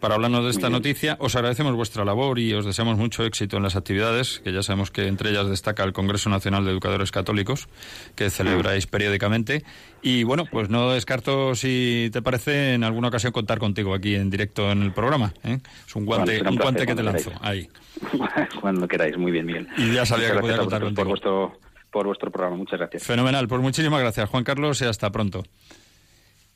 para 0.00 0.14
hablarnos 0.14 0.44
de 0.44 0.50
esta 0.50 0.70
noticia. 0.70 1.16
Os 1.20 1.36
agradecemos 1.36 1.74
vuestra 1.74 2.04
labor 2.04 2.38
y 2.38 2.52
os 2.52 2.64
deseamos 2.64 2.96
mucho 2.98 3.24
éxito 3.24 3.56
en 3.56 3.62
las 3.62 3.76
actividades, 3.76 4.40
que 4.44 4.52
ya 4.52 4.62
sabemos 4.62 4.90
que 4.90 5.06
entre 5.06 5.30
ellas 5.30 5.48
destaca 5.48 5.84
el 5.84 5.92
Congreso 5.92 6.30
Nacional 6.30 6.64
de 6.64 6.72
Educadores 6.72 7.10
Católicos, 7.10 7.68
que 8.14 8.30
celebráis 8.30 8.86
periódicamente. 8.86 9.64
Y 10.02 10.24
bueno, 10.24 10.44
pues 10.50 10.68
no 10.68 10.90
descarto, 10.92 11.54
si 11.54 12.10
te 12.12 12.22
parece, 12.22 12.74
en 12.74 12.84
alguna 12.84 13.08
ocasión 13.08 13.32
contar 13.32 13.58
contigo 13.58 13.94
aquí 13.94 14.14
en 14.14 14.30
directo 14.30 14.70
en 14.70 14.82
el 14.82 14.92
programa. 14.92 15.32
¿eh? 15.44 15.58
Es 15.86 15.96
un 15.96 16.06
guante, 16.06 16.40
un, 16.42 16.48
un 16.48 16.56
guante 16.56 16.86
que 16.86 16.94
te 16.94 17.02
lanzo. 17.02 17.32
Ahí. 17.40 17.68
cuando 18.60 18.86
queráis, 18.86 19.16
muy 19.16 19.32
bien, 19.32 19.46
Miguel. 19.46 19.68
Y 19.76 19.92
ya 19.92 20.06
sabía 20.06 20.32
que 20.32 20.38
podía 20.38 20.58
contar 20.58 20.82
contigo. 20.82 21.02
Por 21.02 21.08
vuestro, 21.08 21.58
por 21.90 22.06
vuestro 22.06 22.30
programa, 22.30 22.56
muchas 22.56 22.78
gracias. 22.78 23.04
Fenomenal, 23.04 23.48
pues 23.48 23.60
muchísimas 23.60 24.00
gracias, 24.00 24.28
Juan 24.28 24.44
Carlos, 24.44 24.80
y 24.82 24.84
hasta 24.84 25.10
pronto. 25.10 25.44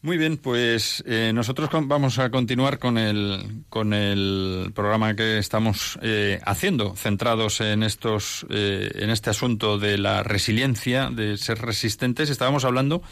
Muy 0.03 0.17
bien, 0.17 0.39
pues 0.39 1.05
eh, 1.07 1.31
nosotros 1.35 1.69
vamos 1.83 2.19
a 2.19 2.31
continuar 2.31 2.79
con 2.79 2.97
el, 2.97 3.65
con 3.69 3.93
el 3.93 4.73
programa 4.75 5.15
que 5.15 5.37
estamos 5.37 5.99
eh, 6.01 6.41
haciendo, 6.47 6.97
centrados 6.97 7.61
en, 7.61 7.83
estos, 7.83 8.47
eh, 8.49 8.91
en 8.95 9.11
este 9.11 9.29
asunto 9.29 9.77
de 9.79 9.99
la 9.99 10.23
resiliencia, 10.23 11.11
de 11.11 11.37
ser 11.37 11.59
resistentes. 11.59 12.31
Estábamos 12.31 12.65
hablando 12.65 13.03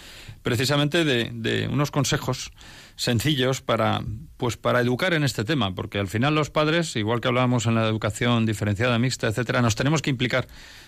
precisamente 0.42 1.05
de, 1.05 1.31
de 1.31 1.68
unos 1.68 1.90
consejos 1.90 2.53
sencillos 2.98 3.62
para 3.62 4.02
pues 4.38 4.56
para 4.56 4.80
educar 4.80 5.14
en 5.14 5.24
este 5.24 5.44
tema, 5.44 5.74
porque 5.74 5.98
al 5.98 6.06
final 6.06 6.34
los 6.34 6.48
padres, 6.48 6.94
igual 6.94 7.20
que 7.20 7.28
hablábamos 7.28 7.66
en 7.66 7.74
la 7.74 7.87
educación 7.87 8.46
diferenciada, 8.46 8.98
mixta, 8.98 9.26
etcétera, 9.26 9.61
nos 9.62 9.74
tenemos 9.74 10.00
que 10.00 10.11
implicar 10.11 10.46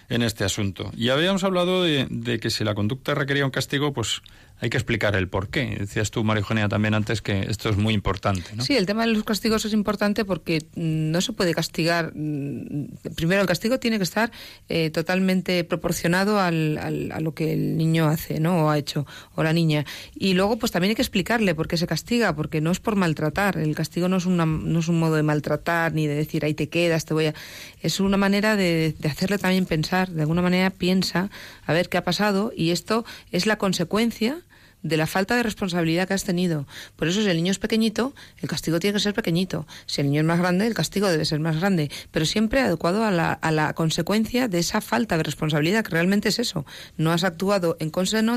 en 0.08 0.22
este 0.22 0.44
asunto. 0.44 0.90
Y 0.96 1.08
habíamos 1.08 1.44
hablado 1.44 1.82
de, 1.82 2.38
que 2.40 2.50
si 2.50 2.64
la 2.64 2.74
conducta 2.74 3.14
requería 3.14 3.44
un 3.44 3.50
castigo, 3.50 3.92
pues 3.92 4.22
hay 4.60 4.70
que 4.70 4.76
explicar 4.76 5.16
el 5.16 5.28
por 5.28 5.48
qué. 5.48 5.76
Decías 5.78 6.10
tú, 6.10 6.22
María 6.22 6.40
Eugenia, 6.40 6.68
también 6.68 6.94
antes 6.94 7.22
que 7.22 7.46
esto 7.48 7.70
es 7.70 7.76
muy 7.76 7.94
importante. 7.94 8.50
Sí, 8.60 8.76
el 8.76 8.86
tema 8.86 9.06
de 9.06 9.12
los 9.12 9.24
castigos 9.24 9.64
es 9.64 9.72
importante 9.72 10.24
porque 10.24 10.66
no 10.76 11.20
se 11.20 11.32
puede 11.32 11.54
castigar. 11.54 12.12
Primero, 12.12 13.40
el 13.40 13.46
castigo 13.46 13.78
tiene 13.78 13.98
que 13.98 14.04
estar 14.04 14.30
eh, 14.68 14.90
totalmente 14.90 15.64
proporcionado 15.64 16.38
al, 16.38 16.78
al, 16.78 17.12
a 17.12 17.20
lo 17.20 17.34
que 17.34 17.52
el 17.52 17.76
niño 17.76 18.06
hace, 18.06 18.38
¿no? 18.38 18.66
O 18.66 18.70
ha 18.70 18.78
hecho, 18.78 19.06
o 19.34 19.42
la 19.42 19.52
niña. 19.52 19.86
Y 20.14 20.34
luego, 20.34 20.58
pues 20.58 20.70
también 20.70 20.90
hay 20.90 20.96
que 20.96 21.02
explicarle 21.02 21.54
por 21.54 21.66
qué 21.66 21.76
se 21.76 21.86
castiga, 21.86 21.99
porque 22.34 22.60
no 22.60 22.70
es 22.70 22.80
por 22.80 22.96
maltratar. 22.96 23.56
El 23.56 23.74
castigo 23.74 24.08
no 24.08 24.16
es, 24.16 24.26
una, 24.26 24.46
no 24.46 24.78
es 24.78 24.88
un 24.88 24.98
modo 24.98 25.16
de 25.16 25.22
maltratar 25.22 25.92
ni 25.92 26.06
de 26.06 26.14
decir 26.14 26.44
ahí 26.44 26.54
te 26.54 26.68
quedas, 26.68 27.04
te 27.04 27.14
voy 27.14 27.26
a. 27.26 27.34
Es 27.80 28.00
una 28.00 28.16
manera 28.16 28.56
de, 28.56 28.94
de 28.98 29.08
hacerle 29.08 29.38
también 29.38 29.66
pensar. 29.66 30.10
De 30.10 30.22
alguna 30.22 30.42
manera 30.42 30.70
piensa 30.70 31.30
a 31.66 31.72
ver 31.72 31.88
qué 31.88 31.98
ha 31.98 32.04
pasado 32.04 32.52
y 32.56 32.70
esto 32.70 33.04
es 33.32 33.46
la 33.46 33.56
consecuencia 33.56 34.42
de 34.82 34.96
la 34.96 35.06
falta 35.06 35.36
de 35.36 35.42
responsabilidad 35.42 36.08
que 36.08 36.14
has 36.14 36.24
tenido. 36.24 36.66
Por 36.96 37.08
eso, 37.08 37.20
si 37.22 37.28
el 37.28 37.36
niño 37.36 37.52
es 37.52 37.58
pequeñito, 37.58 38.14
el 38.38 38.48
castigo 38.48 38.80
tiene 38.80 38.94
que 38.94 39.00
ser 39.00 39.14
pequeñito. 39.14 39.66
Si 39.86 40.00
el 40.00 40.08
niño 40.08 40.20
es 40.20 40.26
más 40.26 40.38
grande, 40.38 40.66
el 40.66 40.74
castigo 40.74 41.08
debe 41.08 41.24
ser 41.24 41.40
más 41.40 41.58
grande. 41.58 41.90
Pero 42.10 42.24
siempre 42.26 42.60
adecuado 42.60 43.04
a 43.04 43.10
la, 43.10 43.32
a 43.32 43.50
la 43.50 43.74
consecuencia 43.74 44.48
de 44.48 44.58
esa 44.58 44.80
falta 44.80 45.16
de 45.16 45.22
responsabilidad, 45.22 45.84
que 45.84 45.90
realmente 45.90 46.28
es 46.28 46.38
eso. 46.38 46.64
No 46.96 47.12
has 47.12 47.24
actuado 47.24 47.76
en, 47.80 47.90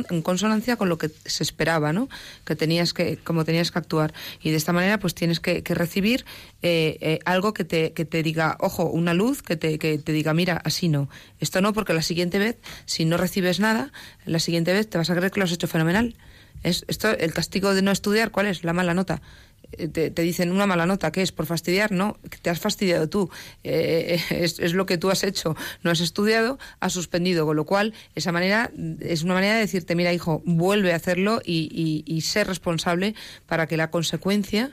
en 0.09 0.21
consonancia 0.21 0.75
con 0.75 0.89
lo 0.89 0.97
que 0.97 1.09
se 1.25 1.43
esperaba, 1.43 1.93
¿no? 1.93 2.09
Que 2.45 2.55
tenías 2.55 2.93
que, 2.93 3.17
como 3.17 3.45
tenías 3.45 3.71
que 3.71 3.79
actuar. 3.79 4.13
Y 4.41 4.51
de 4.51 4.57
esta 4.57 4.73
manera, 4.73 4.99
pues 4.99 5.15
tienes 5.15 5.39
que, 5.39 5.63
recibir 5.73 6.25
eh, 6.61 6.97
eh, 7.01 7.19
algo 7.25 7.53
que 7.53 7.63
te, 7.63 7.93
que 7.93 8.05
te 8.05 8.21
diga, 8.21 8.57
ojo, 8.59 8.85
una 8.85 9.13
luz 9.13 9.41
que 9.41 9.55
te, 9.55 9.79
que 9.79 9.97
te 9.97 10.11
diga, 10.11 10.33
mira, 10.33 10.61
así 10.63 10.87
no. 10.87 11.09
Esto 11.39 11.61
no, 11.61 11.73
porque 11.73 11.93
la 11.93 12.01
siguiente 12.01 12.37
vez, 12.37 12.57
si 12.85 13.05
no 13.05 13.17
recibes 13.17 13.59
nada, 13.59 13.91
la 14.25 14.39
siguiente 14.39 14.73
vez 14.73 14.89
te 14.89 14.97
vas 14.97 15.09
a 15.09 15.15
creer 15.15 15.31
que 15.31 15.39
lo 15.39 15.45
has 15.45 15.51
hecho 15.51 15.67
fenomenal. 15.67 16.15
Es, 16.63 16.85
esto, 16.87 17.09
el 17.09 17.33
castigo 17.33 17.73
de 17.73 17.81
no 17.81 17.91
estudiar, 17.91 18.31
¿cuál 18.31 18.47
es? 18.47 18.63
La 18.63 18.73
mala 18.73 18.93
nota. 18.93 19.21
Eh, 19.77 19.87
te, 19.87 20.21
dicen 20.21 20.51
una 20.51 20.67
mala 20.67 20.85
nota, 20.85 21.11
¿qué 21.11 21.21
es? 21.21 21.31
¿Por 21.31 21.45
fastidiar? 21.45 21.91
No, 21.91 22.17
te 22.41 22.49
has 22.49 22.59
fastidiado 22.59 23.09
tú. 23.09 23.29
Eh, 23.63 24.21
es, 24.29 24.73
lo 24.73 24.85
que 24.85 24.97
tú 24.97 25.09
has 25.09 25.23
hecho. 25.23 25.55
No 25.83 25.91
has 25.91 25.99
estudiado, 25.99 26.59
has 26.79 26.93
suspendido. 26.93 27.45
Con 27.45 27.55
lo 27.55 27.65
cual, 27.65 27.93
esa 28.15 28.31
manera 28.31 28.71
es 28.99 29.23
una 29.23 29.33
manera 29.33 29.55
de 29.55 29.61
decirte, 29.61 29.95
mira, 29.95 30.13
hijo, 30.13 30.41
vuelve 30.45 30.93
a 30.93 30.95
hacerlo 30.95 31.41
y, 31.43 32.03
y, 32.05 32.21
ser 32.21 32.47
responsable 32.47 33.15
para 33.45 33.67
que 33.67 33.77
la 33.77 33.91
consecuencia 33.91 34.71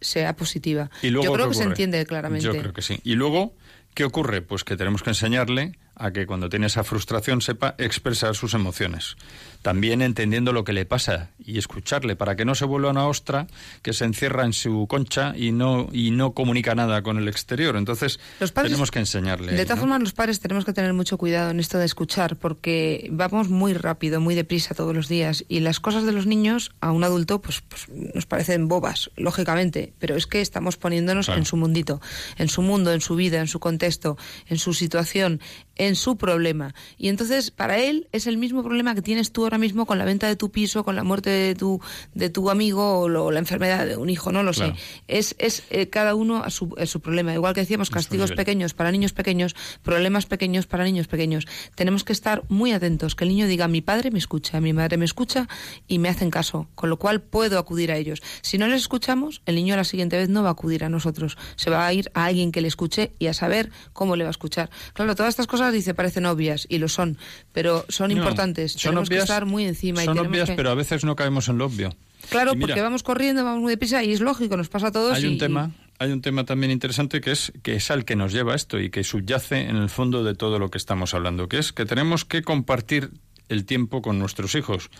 sea 0.00 0.36
positiva. 0.36 0.90
Yo 1.02 1.32
creo 1.32 1.48
que 1.48 1.54
se 1.54 1.64
entiende 1.64 2.04
claramente. 2.06 2.44
Yo 2.44 2.52
creo 2.52 2.72
que 2.72 2.82
sí. 2.82 3.00
Y 3.04 3.14
luego, 3.14 3.54
¿qué 3.94 4.04
ocurre? 4.04 4.42
Pues 4.42 4.64
que 4.64 4.76
tenemos 4.76 5.02
que 5.02 5.10
enseñarle 5.10 5.78
a 6.02 6.10
que 6.10 6.26
cuando 6.26 6.48
tiene 6.48 6.66
esa 6.66 6.84
frustración 6.84 7.40
sepa 7.40 7.74
expresar 7.78 8.34
sus 8.34 8.54
emociones 8.54 9.16
también 9.62 10.02
entendiendo 10.02 10.52
lo 10.52 10.64
que 10.64 10.72
le 10.72 10.84
pasa 10.84 11.30
y 11.38 11.56
escucharle 11.56 12.16
para 12.16 12.36
que 12.36 12.44
no 12.44 12.54
se 12.54 12.64
vuelva 12.64 12.90
una 12.90 13.06
ostra 13.06 13.46
que 13.82 13.92
se 13.92 14.04
encierra 14.04 14.44
en 14.44 14.52
su 14.52 14.86
concha 14.88 15.34
y 15.36 15.52
no 15.52 15.88
y 15.92 16.10
no 16.10 16.32
comunica 16.32 16.74
nada 16.74 17.02
con 17.02 17.16
el 17.16 17.28
exterior. 17.28 17.76
Entonces, 17.76 18.18
tenemos 18.54 18.90
que 18.90 18.98
enseñarle. 18.98 19.52
De 19.52 19.64
todas 19.64 19.78
formas, 19.78 20.00
los 20.00 20.12
padres 20.12 20.40
tenemos 20.40 20.64
que 20.64 20.72
tener 20.72 20.92
mucho 20.92 21.16
cuidado 21.16 21.52
en 21.52 21.60
esto 21.60 21.78
de 21.78 21.84
escuchar 21.84 22.36
porque 22.36 23.08
vamos 23.12 23.48
muy 23.48 23.72
rápido, 23.72 24.20
muy 24.20 24.34
deprisa 24.34 24.74
todos 24.74 24.94
los 24.94 25.08
días 25.08 25.44
y 25.48 25.60
las 25.60 25.78
cosas 25.78 26.04
de 26.04 26.12
los 26.12 26.26
niños 26.26 26.72
a 26.80 26.90
un 26.90 27.04
adulto 27.04 27.40
pues, 27.40 27.62
pues 27.62 27.88
nos 27.88 28.26
parecen 28.26 28.66
bobas, 28.66 29.10
lógicamente, 29.16 29.92
pero 30.00 30.16
es 30.16 30.26
que 30.26 30.40
estamos 30.40 30.76
poniéndonos 30.76 31.28
en 31.28 31.46
su 31.46 31.56
mundito, 31.56 32.00
en 32.36 32.48
su 32.48 32.62
mundo, 32.62 32.92
en 32.92 33.00
su 33.00 33.14
vida, 33.14 33.38
en 33.38 33.46
su 33.46 33.60
contexto, 33.60 34.18
en 34.48 34.58
su 34.58 34.74
situación, 34.74 35.40
en 35.76 35.96
su 35.96 36.16
problema. 36.16 36.74
Y 36.98 37.08
entonces, 37.08 37.50
para 37.50 37.78
él 37.78 38.08
es 38.12 38.26
el 38.26 38.36
mismo 38.36 38.62
problema 38.62 38.94
que 38.94 39.02
tienes 39.02 39.32
tú 39.32 39.44
ahora 39.44 39.58
mismo 39.58 39.86
con 39.86 39.98
la 39.98 40.04
venta 40.04 40.26
de 40.28 40.36
tu 40.36 40.50
piso, 40.50 40.84
con 40.84 40.96
la 40.96 41.04
muerte 41.04 41.30
de 41.30 41.54
tu, 41.54 41.80
de 42.14 42.30
tu 42.30 42.50
amigo 42.50 43.00
o 43.00 43.30
la 43.30 43.38
enfermedad 43.38 43.86
de 43.86 43.96
un 43.96 44.10
hijo, 44.10 44.32
no 44.32 44.42
lo 44.42 44.52
sé. 44.52 44.74
Es, 45.08 45.34
es 45.38 45.64
eh, 45.70 45.88
cada 45.88 46.14
uno 46.14 46.42
a 46.42 46.50
su, 46.50 46.74
su, 46.86 47.00
problema. 47.00 47.34
Igual 47.34 47.54
que 47.54 47.60
decíamos, 47.60 47.90
castigos 47.90 48.32
pequeños 48.32 48.74
para 48.74 48.92
niños 48.92 49.12
pequeños, 49.12 49.54
problemas 49.82 50.26
pequeños 50.26 50.66
para 50.66 50.84
niños 50.84 51.08
pequeños. 51.08 51.46
Tenemos 51.74 52.04
que 52.04 52.12
estar 52.12 52.44
muy 52.48 52.72
atentos, 52.72 53.14
que 53.14 53.24
el 53.24 53.30
niño 53.30 53.46
diga, 53.46 53.68
mi 53.68 53.80
padre 53.80 54.10
me 54.10 54.18
escucha, 54.18 54.60
mi 54.60 54.72
madre 54.72 54.96
me 54.96 55.04
escucha 55.04 55.48
y 55.88 55.98
me 55.98 56.08
hacen 56.08 56.30
caso, 56.30 56.68
con 56.74 56.90
lo 56.90 56.98
cual 56.98 57.22
puedo 57.22 57.58
acudir 57.58 57.92
a 57.92 57.96
ellos. 57.96 58.22
Si 58.42 58.58
no 58.58 58.66
les 58.66 58.82
escuchamos, 58.82 59.42
el 59.46 59.54
niño 59.54 59.76
la 59.76 59.84
siguiente 59.84 60.16
vez 60.16 60.28
no 60.28 60.42
va 60.42 60.50
a 60.50 60.52
acudir 60.52 60.84
a 60.84 60.88
nosotros, 60.88 61.36
se 61.56 61.70
va 61.70 61.86
a 61.86 61.92
ir 61.92 62.10
a 62.14 62.26
alguien 62.26 62.52
que 62.52 62.60
le 62.60 62.68
escuche 62.68 63.12
y 63.18 63.26
a 63.26 63.34
saber 63.34 63.70
cómo 63.92 64.16
le 64.16 64.24
va 64.24 64.30
a 64.30 64.32
escuchar. 64.32 64.70
Claro, 64.92 65.14
todas 65.14 65.30
estas 65.30 65.46
cosas 65.46 65.71
dice 65.72 65.94
parecen 65.94 66.26
obvias 66.26 66.66
y 66.68 66.78
lo 66.78 66.88
son, 66.88 67.18
pero 67.52 67.84
son 67.88 68.10
importantes. 68.10 68.72
Son 68.72 68.90
tenemos 68.90 69.08
que 69.08 69.18
estar 69.18 69.46
muy 69.46 69.64
encima. 69.64 70.04
Son 70.04 70.18
obvias, 70.18 70.50
pero 70.56 70.70
a 70.70 70.74
veces 70.74 71.04
no 71.04 71.16
caemos 71.16 71.48
en 71.48 71.58
lo 71.58 71.66
obvio. 71.66 71.94
Claro, 72.30 72.52
porque 72.58 72.80
vamos 72.80 73.02
corriendo, 73.02 73.44
vamos 73.44 73.62
muy 73.62 73.72
deprisa 73.72 74.02
y 74.04 74.12
es 74.12 74.20
lógico, 74.20 74.56
nos 74.56 74.68
pasa 74.68 74.88
a 74.88 74.92
todos. 74.92 75.16
Hay 75.16 75.26
un 75.26 75.38
tema, 75.38 75.72
hay 75.98 76.12
un 76.12 76.20
tema 76.20 76.44
también 76.44 76.70
interesante 76.70 77.20
que 77.20 77.32
es 77.32 77.52
que 77.62 77.74
es 77.74 77.90
al 77.90 78.04
que 78.04 78.16
nos 78.16 78.32
lleva 78.32 78.54
esto 78.54 78.78
y 78.78 78.90
que 78.90 79.04
subyace 79.04 79.60
en 79.60 79.76
el 79.76 79.88
fondo 79.88 80.22
de 80.24 80.34
todo 80.34 80.58
lo 80.58 80.70
que 80.70 80.78
estamos 80.78 81.14
hablando, 81.14 81.48
que 81.48 81.58
es 81.58 81.72
que 81.72 81.84
tenemos 81.84 82.24
que 82.24 82.42
compartir 82.42 83.10
el 83.48 83.64
tiempo 83.64 84.02
con 84.02 84.18
nuestros 84.18 84.54
hijos. 84.54 84.90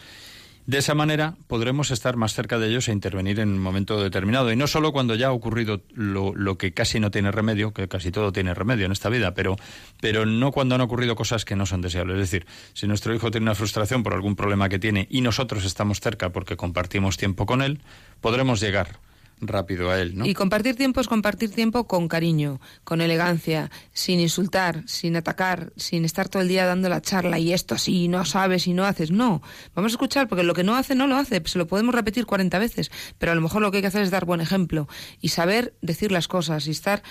De 0.64 0.78
esa 0.78 0.94
manera 0.94 1.34
podremos 1.48 1.90
estar 1.90 2.16
más 2.16 2.34
cerca 2.34 2.58
de 2.58 2.68
ellos 2.68 2.86
e 2.86 2.92
intervenir 2.92 3.40
en 3.40 3.48
un 3.48 3.58
momento 3.58 4.00
determinado. 4.00 4.52
Y 4.52 4.56
no 4.56 4.68
solo 4.68 4.92
cuando 4.92 5.16
ya 5.16 5.28
ha 5.28 5.32
ocurrido 5.32 5.82
lo, 5.92 6.34
lo, 6.36 6.56
que 6.56 6.72
casi 6.72 7.00
no 7.00 7.10
tiene 7.10 7.32
remedio, 7.32 7.72
que 7.72 7.88
casi 7.88 8.12
todo 8.12 8.32
tiene 8.32 8.54
remedio 8.54 8.86
en 8.86 8.92
esta 8.92 9.08
vida, 9.08 9.34
pero, 9.34 9.56
pero 10.00 10.24
no 10.24 10.52
cuando 10.52 10.76
han 10.76 10.80
ocurrido 10.80 11.16
cosas 11.16 11.44
que 11.44 11.56
no 11.56 11.66
son 11.66 11.80
deseables. 11.80 12.14
Es 12.14 12.30
decir, 12.30 12.46
si 12.74 12.86
nuestro 12.86 13.12
hijo 13.12 13.32
tiene 13.32 13.44
una 13.44 13.56
frustración 13.56 14.04
por 14.04 14.14
algún 14.14 14.36
problema 14.36 14.68
que 14.68 14.78
tiene 14.78 15.08
y 15.10 15.20
nosotros 15.20 15.64
estamos 15.64 16.00
cerca 16.00 16.30
porque 16.30 16.56
compartimos 16.56 17.16
tiempo 17.16 17.44
con 17.44 17.60
él, 17.60 17.80
podremos 18.20 18.60
llegar 18.60 19.00
rápido 19.42 19.90
a 19.90 20.00
él, 20.00 20.16
¿no? 20.16 20.24
Y 20.24 20.34
compartir 20.34 20.76
tiempo 20.76 21.00
es 21.00 21.08
compartir 21.08 21.50
tiempo 21.50 21.86
con 21.86 22.08
cariño, 22.08 22.60
con 22.84 23.00
elegancia, 23.00 23.70
sin 23.92 24.20
insultar, 24.20 24.82
sin 24.86 25.16
atacar, 25.16 25.72
sin 25.76 26.04
estar 26.04 26.28
todo 26.28 26.42
el 26.42 26.48
día 26.48 26.64
dando 26.64 26.88
la 26.88 27.02
charla 27.02 27.38
y 27.38 27.52
esto 27.52 27.74
así, 27.74 28.08
no 28.08 28.24
sabes 28.24 28.66
y 28.66 28.72
no 28.72 28.84
haces. 28.84 29.10
No, 29.10 29.42
vamos 29.74 29.92
a 29.92 29.94
escuchar 29.94 30.28
porque 30.28 30.44
lo 30.44 30.54
que 30.54 30.64
no 30.64 30.76
hace 30.76 30.94
no 30.94 31.06
lo 31.06 31.16
hace, 31.16 31.42
se 31.44 31.58
lo 31.58 31.66
podemos 31.66 31.94
repetir 31.94 32.24
40 32.24 32.58
veces, 32.58 32.90
pero 33.18 33.32
a 33.32 33.34
lo 33.34 33.40
mejor 33.40 33.62
lo 33.62 33.70
que 33.70 33.78
hay 33.78 33.82
que 33.82 33.88
hacer 33.88 34.02
es 34.02 34.10
dar 34.10 34.24
buen 34.24 34.40
ejemplo 34.40 34.88
y 35.20 35.28
saber 35.28 35.74
decir 35.82 36.12
las 36.12 36.28
cosas 36.28 36.66
y 36.66 36.70
estar, 36.70 37.02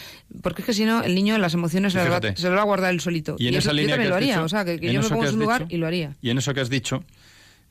porque 0.42 0.62
es 0.62 0.66
que 0.66 0.74
si 0.74 0.86
no 0.86 1.04
el 1.04 1.14
niño 1.16 1.38
las 1.38 1.54
emociones 1.54 1.94
se, 1.94 2.00
las 2.00 2.10
va, 2.10 2.62
a 2.62 2.66
guardar 2.66 2.92
él 2.92 3.02
solito. 3.02 3.36
Y, 3.38 3.48
en 3.48 3.56
esa 3.56 3.74
línea 3.74 3.90
yo 3.90 3.94
también 3.96 4.10
lo 4.10 4.16
haría, 4.16 4.42
o 4.42 4.50
sea, 4.50 4.66
que, 4.66 4.80
yo 4.80 5.02
me 5.02 5.10
pongo 5.10 5.26
en 5.26 5.32
su 5.32 5.38
lugar 5.38 5.66
y 5.70 5.78
lo 5.78 5.88
haría. 5.88 6.16
Y 6.22 6.30
en 6.30 6.38
eso 6.38 6.54
que 6.54 6.62
has 6.62 6.70
dicho, 6.70 7.04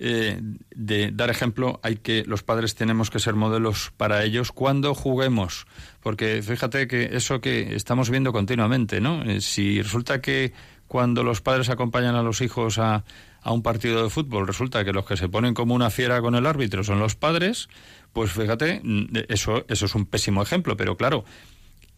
eh, 0.02 0.40
de 0.74 1.10
dar 1.12 1.28
ejemplo, 1.28 1.78
hay 1.82 1.96
que 1.96 2.24
los 2.24 2.42
padres 2.42 2.74
tenemos 2.74 3.10
que 3.10 3.18
ser 3.18 3.34
modelos 3.34 3.92
para 3.98 4.24
ellos 4.24 4.50
cuando 4.50 4.94
juguemos, 4.94 5.66
porque 6.02 6.42
fíjate 6.42 6.88
que 6.88 7.10
eso 7.12 7.42
que 7.42 7.76
estamos 7.76 8.08
viendo 8.08 8.32
continuamente, 8.32 9.02
¿no? 9.02 9.22
Eh, 9.24 9.42
si 9.42 9.82
resulta 9.82 10.22
que 10.22 10.54
cuando 10.88 11.22
los 11.22 11.42
padres 11.42 11.68
acompañan 11.68 12.14
a 12.14 12.22
los 12.22 12.40
hijos 12.40 12.78
a, 12.78 13.04
a 13.42 13.52
un 13.52 13.62
partido 13.62 14.02
de 14.02 14.08
fútbol, 14.08 14.46
resulta 14.46 14.86
que 14.86 14.94
los 14.94 15.04
que 15.04 15.18
se 15.18 15.28
ponen 15.28 15.52
como 15.52 15.74
una 15.74 15.90
fiera 15.90 16.22
con 16.22 16.34
el 16.34 16.46
árbitro 16.46 16.82
son 16.82 16.98
los 16.98 17.14
padres, 17.14 17.68
pues 18.14 18.32
fíjate, 18.32 18.80
mm, 18.82 19.18
eso, 19.28 19.66
eso 19.68 19.84
es 19.84 19.94
un 19.94 20.06
pésimo 20.06 20.42
ejemplo, 20.42 20.78
pero 20.78 20.96
claro, 20.96 21.26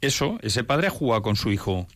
eso, 0.00 0.40
ese 0.42 0.64
padre 0.64 0.88
ha 0.88 0.90
jugado 0.90 1.22
con 1.22 1.36
su 1.36 1.52
hijo 1.52 1.86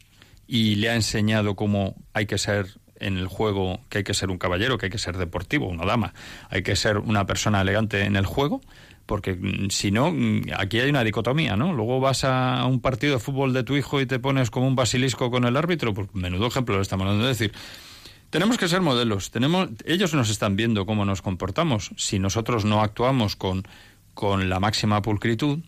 y 0.46 0.76
le 0.76 0.88
ha 0.88 0.94
enseñado 0.94 1.56
cómo 1.56 1.96
hay 2.12 2.26
que 2.26 2.38
ser 2.38 2.78
en 3.00 3.18
el 3.18 3.26
juego 3.26 3.80
que 3.88 3.98
hay 3.98 4.04
que 4.04 4.14
ser 4.14 4.30
un 4.30 4.38
caballero, 4.38 4.78
que 4.78 4.86
hay 4.86 4.90
que 4.90 4.98
ser 4.98 5.16
deportivo, 5.16 5.68
una 5.68 5.84
dama, 5.84 6.14
hay 6.50 6.62
que 6.62 6.76
ser 6.76 6.98
una 6.98 7.26
persona 7.26 7.60
elegante 7.60 8.04
en 8.04 8.16
el 8.16 8.26
juego, 8.26 8.60
porque 9.06 9.34
mm, 9.34 9.70
si 9.70 9.90
no, 9.90 10.12
mm, 10.12 10.42
aquí 10.56 10.80
hay 10.80 10.90
una 10.90 11.04
dicotomía, 11.04 11.56
¿no? 11.56 11.72
Luego 11.72 12.00
vas 12.00 12.24
a 12.24 12.64
un 12.66 12.80
partido 12.80 13.14
de 13.14 13.20
fútbol 13.20 13.52
de 13.52 13.62
tu 13.62 13.76
hijo 13.76 14.00
y 14.00 14.06
te 14.06 14.18
pones 14.18 14.50
como 14.50 14.66
un 14.66 14.76
basilisco 14.76 15.30
con 15.30 15.44
el 15.44 15.56
árbitro, 15.56 15.94
pues 15.94 16.08
menudo 16.14 16.46
ejemplo 16.46 16.76
lo 16.76 16.82
estamos 16.82 17.04
hablando 17.04 17.24
de 17.24 17.30
decir. 17.30 17.52
Tenemos 18.30 18.58
que 18.58 18.68
ser 18.68 18.80
modelos, 18.80 19.30
tenemos, 19.30 19.68
ellos 19.84 20.12
nos 20.12 20.30
están 20.30 20.56
viendo 20.56 20.84
cómo 20.84 21.04
nos 21.04 21.22
comportamos. 21.22 21.92
Si 21.96 22.18
nosotros 22.18 22.64
no 22.64 22.82
actuamos 22.82 23.36
con, 23.36 23.62
con 24.14 24.48
la 24.48 24.58
máxima 24.58 25.00
pulcritud, 25.00 25.60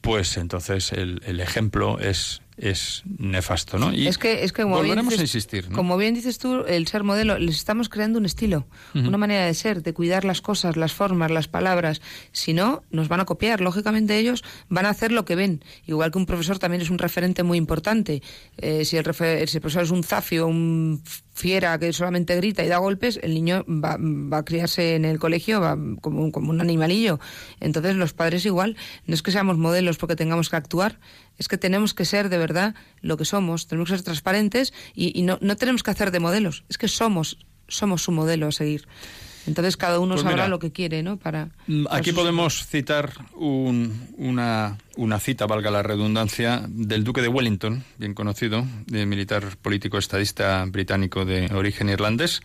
pues 0.00 0.36
entonces 0.36 0.92
el 0.92 1.40
ejemplo 1.40 2.00
es, 2.00 2.42
es 2.56 3.02
nefasto, 3.18 3.78
¿no? 3.78 3.92
Y 3.92 4.06
es 4.06 4.18
que, 4.18 4.44
es 4.44 4.52
que 4.52 4.62
como 4.62 4.76
volveremos 4.76 5.12
dices, 5.12 5.20
a 5.20 5.22
insistir. 5.22 5.68
Como 5.70 5.96
bien 5.96 6.14
dices 6.14 6.38
tú, 6.38 6.64
el 6.66 6.86
ser 6.86 7.02
modelo, 7.02 7.38
les 7.38 7.56
estamos 7.56 7.88
creando 7.88 8.18
un 8.18 8.26
estilo, 8.26 8.66
una 8.94 9.18
manera 9.18 9.46
de 9.46 9.54
ser, 9.54 9.82
de 9.82 9.92
cuidar 9.92 10.24
las 10.24 10.40
cosas, 10.40 10.76
las 10.76 10.92
formas, 10.92 11.30
las 11.30 11.48
palabras. 11.48 12.00
Si 12.32 12.52
no, 12.52 12.82
nos 12.90 13.08
van 13.08 13.20
a 13.20 13.24
copiar. 13.24 13.60
Lógicamente 13.60 14.18
ellos 14.18 14.44
van 14.68 14.86
a 14.86 14.90
hacer 14.90 15.10
lo 15.10 15.24
que 15.24 15.34
ven. 15.34 15.64
Igual 15.86 16.12
que 16.12 16.18
un 16.18 16.26
profesor 16.26 16.58
también 16.58 16.82
es 16.82 16.90
un 16.90 16.98
referente 16.98 17.42
muy 17.42 17.58
importante. 17.58 18.22
Eh, 18.58 18.84
si, 18.84 18.96
el 18.96 19.04
si 19.04 19.56
el 19.56 19.60
profesor 19.60 19.82
es 19.82 19.90
un 19.90 20.04
zafio, 20.04 20.46
un 20.46 21.02
fiera 21.34 21.76
que 21.78 21.92
solamente 21.92 22.36
grita 22.36 22.64
y 22.64 22.68
da 22.68 22.78
golpes, 22.78 23.18
el 23.22 23.34
niño 23.34 23.64
va, 23.66 23.96
va 23.98 24.38
a 24.38 24.44
criarse 24.44 24.94
en 24.94 25.04
el 25.04 25.18
colegio 25.18 25.60
va 25.60 25.76
como, 26.00 26.30
como 26.30 26.50
un 26.50 26.60
animalillo. 26.60 27.18
Entonces 27.60 27.96
los 27.96 28.12
padres 28.12 28.46
igual, 28.46 28.76
no 29.06 29.14
es 29.14 29.22
que 29.22 29.32
seamos 29.32 29.58
modelos 29.58 29.98
porque 29.98 30.14
tengamos 30.14 30.48
que 30.48 30.56
actuar, 30.56 31.00
es 31.38 31.48
que 31.48 31.58
tenemos 31.58 31.94
que 31.94 32.04
ser 32.04 32.28
de 32.28 32.38
verdad 32.38 32.74
lo 33.00 33.16
que 33.16 33.24
somos, 33.24 33.66
tenemos 33.66 33.90
que 33.90 33.96
ser 33.96 34.04
transparentes 34.04 34.72
y, 34.94 35.22
no, 35.22 35.38
no, 35.40 35.56
tenemos 35.56 35.82
que 35.82 35.90
hacer 35.90 36.10
de 36.10 36.20
modelos, 36.20 36.64
es 36.68 36.78
que 36.78 36.88
somos, 36.88 37.38
somos 37.68 38.02
su 38.02 38.12
modelo 38.12 38.48
a 38.48 38.52
seguir. 38.52 38.86
Entonces 39.46 39.76
cada 39.76 39.98
uno 39.98 40.14
pues 40.14 40.22
sabrá 40.22 40.48
lo 40.48 40.58
que 40.58 40.72
quiere, 40.72 41.02
¿no? 41.02 41.18
Para, 41.18 41.50
mm, 41.66 41.86
aquí 41.90 42.12
podemos 42.12 42.66
citar 42.66 43.12
una, 43.34 44.78
una 44.96 45.20
cita, 45.20 45.46
valga 45.46 45.70
la 45.70 45.82
redundancia, 45.82 46.64
del 46.68 47.04
duque 47.04 47.20
de 47.20 47.28
Wellington, 47.28 47.84
bien 47.98 48.14
conocido, 48.14 48.66
de 48.86 49.04
militar 49.04 49.56
político 49.60 49.98
estadista 49.98 50.64
británico 50.66 51.26
de 51.26 51.52
origen 51.54 51.90
irlandés, 51.90 52.40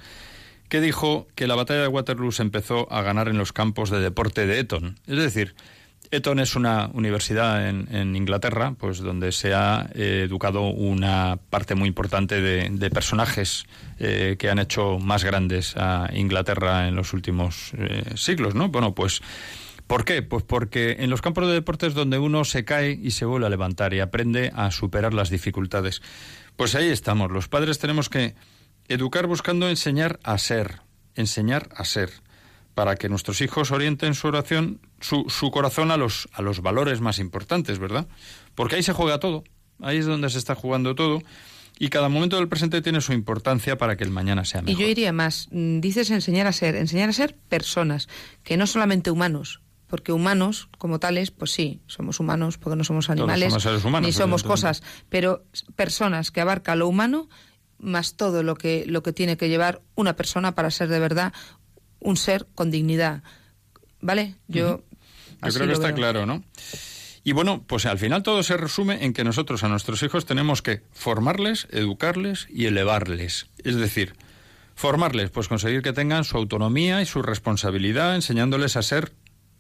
que 0.68 0.82
dijo 0.82 1.28
que 1.36 1.48
la 1.48 1.56
batalla 1.56 1.82
de 1.82 1.88
Waterloo 1.88 2.32
se 2.32 2.44
empezó 2.44 2.92
a 2.92 3.02
ganar 3.02 3.30
en 3.30 3.38
los 3.38 3.54
campos 3.54 3.90
de 3.90 4.02
deporte 4.02 4.46
de 4.46 4.60
Eton. 4.60 5.00
Es 5.08 5.18
decir, 5.18 5.56
Eton 6.12 6.40
es 6.40 6.56
una 6.56 6.90
universidad 6.94 7.70
en, 7.70 8.16
Inglaterra, 8.16 8.74
pues 8.78 8.98
donde 9.00 9.32
se 9.32 9.54
ha 9.54 9.90
eh, 9.94 10.24
educado 10.26 10.64
una 10.64 11.38
parte 11.50 11.76
muy 11.76 11.88
importante 11.88 12.42
de, 12.42 12.90
personajes 12.90 13.66
eh, 14.00 14.36
que 14.40 14.50
han 14.50 14.58
hecho 14.58 14.98
más 14.98 15.24
grandes 15.24 15.76
a 15.78 16.10
Inglaterra 16.14 16.88
en 16.88 16.96
los 16.96 17.14
últimos 17.14 17.72
eh, 17.78 18.04
siglos, 18.16 18.56
¿no? 18.56 18.70
Bueno, 18.70 18.96
pues 18.96 19.22
¿por 19.86 20.04
qué? 20.04 20.24
Pues 20.24 20.44
porque 20.44 20.98
en 21.00 21.12
los 21.12 21.22
campos 21.22 21.46
de 21.48 21.54
deportes 21.54 21.94
donde 21.94 22.18
uno 22.18 22.44
se 22.44 22.66
cae 22.66 22.92
y 22.92 23.12
se 23.12 23.26
vuelve 23.26 23.46
a 23.46 23.50
levantar 23.52 23.94
y 23.94 24.00
aprende 24.00 24.52
a 24.56 24.72
superar 24.72 25.14
las 25.14 25.30
dificultades. 25.30 26.02
Pues 26.56 26.74
ahí 26.74 26.90
estamos. 26.90 27.32
Los 27.32 27.48
padres 27.48 27.78
tenemos 27.78 28.10
que 28.10 28.34
educar 28.88 29.28
buscando 29.28 29.70
enseñar 29.70 30.20
a 30.24 30.40
ser, 30.40 30.82
enseñar 31.14 31.70
a 31.76 31.86
ser 31.86 32.10
para 32.80 32.96
que 32.96 33.10
nuestros 33.10 33.42
hijos 33.42 33.72
orienten 33.72 34.16
su 34.16 34.30
oración, 34.30 34.80
su, 35.02 35.26
su 35.28 35.52
corazón 35.52 35.92
a 35.92 35.98
los, 35.98 36.30
a 36.32 36.42
los 36.42 36.62
valores 36.62 37.02
más 37.02 37.20
importantes, 37.20 37.78
¿verdad? 37.78 38.08
Porque 38.56 38.78
ahí 38.78 38.84
se 38.84 38.94
juega 38.94 39.20
todo, 39.20 39.44
ahí 39.82 39.98
es 39.98 40.06
donde 40.06 40.30
se 40.30 40.38
está 40.38 40.56
jugando 40.56 40.96
todo. 40.96 41.22
Y 41.78 41.90
cada 41.90 42.08
momento 42.08 42.38
del 42.38 42.48
presente 42.48 42.82
tiene 42.82 43.02
su 43.02 43.12
importancia 43.12 43.78
para 43.78 43.98
que 43.98 44.06
el 44.06 44.12
mañana 44.12 44.46
sea 44.46 44.62
mejor. 44.62 44.80
Y 44.80 44.82
yo 44.82 44.90
iría 44.90 45.12
más, 45.12 45.50
mm, 45.52 45.82
dices 45.82 46.10
enseñar 46.10 46.48
a 46.48 46.54
ser, 46.54 46.78
enseñar 46.78 47.10
a 47.10 47.12
ser 47.12 47.36
personas, 47.50 48.08
que 48.44 48.56
no 48.56 48.66
solamente 48.66 49.12
humanos, 49.12 49.60
porque 49.88 50.14
humanos 50.14 50.70
como 50.78 51.00
tales, 51.00 51.32
pues 51.32 51.52
sí, 51.52 51.82
somos 51.86 52.22
humanos 52.22 52.58
porque 52.58 52.78
no 52.78 52.86
somos 52.86 53.10
animales, 53.10 53.54
ni 54.02 54.14
somos 54.14 54.44
cosas, 54.44 54.84
pero 55.10 55.44
personas 55.76 56.32
que 56.32 56.40
abarca 56.40 56.78
lo 56.78 56.88
humano 56.88 57.28
más 57.80 58.16
todo 58.16 58.44
lo 58.44 58.56
que 58.56 58.86
lo 58.88 59.04
que 59.04 59.14
tiene 59.14 59.38
que 59.38 59.50
llevar 59.50 59.82
una 59.96 60.16
persona 60.16 60.54
para 60.54 60.70
ser 60.70 60.90
de 60.90 61.00
verdad 61.00 61.34
un 62.00 62.18
ser 62.18 62.48
con 62.56 62.72
dignidad. 62.72 63.24
¿Vale? 64.02 64.36
Yo. 64.48 64.84
Yo 65.44 65.54
creo 65.54 65.68
que 65.68 65.74
está 65.74 65.94
claro, 65.94 66.26
¿no? 66.26 66.44
Y 67.24 67.34
bueno, 67.34 67.64
pues 67.68 67.86
al 67.86 68.00
final 68.00 68.24
todo 68.24 68.44
se 68.44 68.58
resume 68.58 69.06
en 69.06 69.14
que 69.14 69.24
nosotros 69.24 69.64
a 69.64 69.70
nuestros 69.70 70.02
hijos 70.04 70.26
tenemos 70.26 70.62
que 70.62 70.82
formarles, 70.92 71.68
educarles 71.72 72.48
y 72.50 72.66
elevarles. 72.66 73.48
Es 73.64 73.76
decir, 73.76 74.16
formarles, 74.76 75.30
pues 75.30 75.48
conseguir 75.48 75.82
que 75.82 75.94
tengan 75.94 76.24
su 76.24 76.38
autonomía 76.38 77.02
y 77.02 77.06
su 77.06 77.22
responsabilidad, 77.22 78.16
enseñándoles 78.16 78.78
a 78.78 78.82
ser 78.82 79.12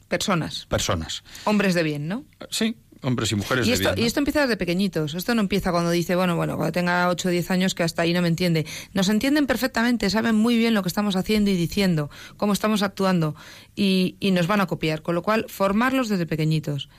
personas. 0.08 0.66
Personas. 0.66 1.24
Hombres 1.44 1.76
de 1.76 1.84
bien, 1.84 2.08
¿no? 2.08 2.26
Sí, 2.50 2.78
hombres 3.02 3.32
y 3.32 3.36
mujeres 3.36 3.68
y 3.68 3.72
esto, 3.72 3.92
Y 3.96 4.04
esto 4.04 4.20
empieza 4.20 4.42
desde 4.42 4.58
pequeñitos. 4.58 5.14
Esto 5.14 5.36
no 5.36 5.42
empieza 5.42 5.72
cuando 5.72 5.92
dice, 5.92 6.16
bueno, 6.16 6.36
bueno, 6.36 6.56
cuando 6.56 6.72
tenga 6.72 7.10
8 7.10 7.28
o 7.28 7.32
10 7.32 7.52
años 7.52 7.76
que 7.76 7.84
hasta 7.84 8.02
ahí 8.02 8.14
no 8.14 8.22
me 8.22 8.28
entiende. 8.28 8.66
Nos 8.94 9.10
entienden 9.10 9.48
perfectamente, 9.48 10.10
saben 10.10 10.36
muy 10.36 10.58
bien 10.58 10.74
lo 10.74 10.82
que 10.82 10.90
estamos 10.90 11.16
haciendo 11.16 11.50
y 11.52 11.56
diciendo, 11.56 12.10
cómo 12.38 12.54
estamos 12.54 12.84
actuando 12.84 13.36
y, 13.76 14.16
y 14.20 14.32
nos 14.32 14.48
van 14.48 14.62
a 14.62 14.68
copiar. 14.68 15.02
Con 15.02 15.16
lo 15.16 15.22
cual, 15.22 15.46
formarlos 15.48 16.10
desde 16.10 16.26
pequeñitos. 16.26 16.90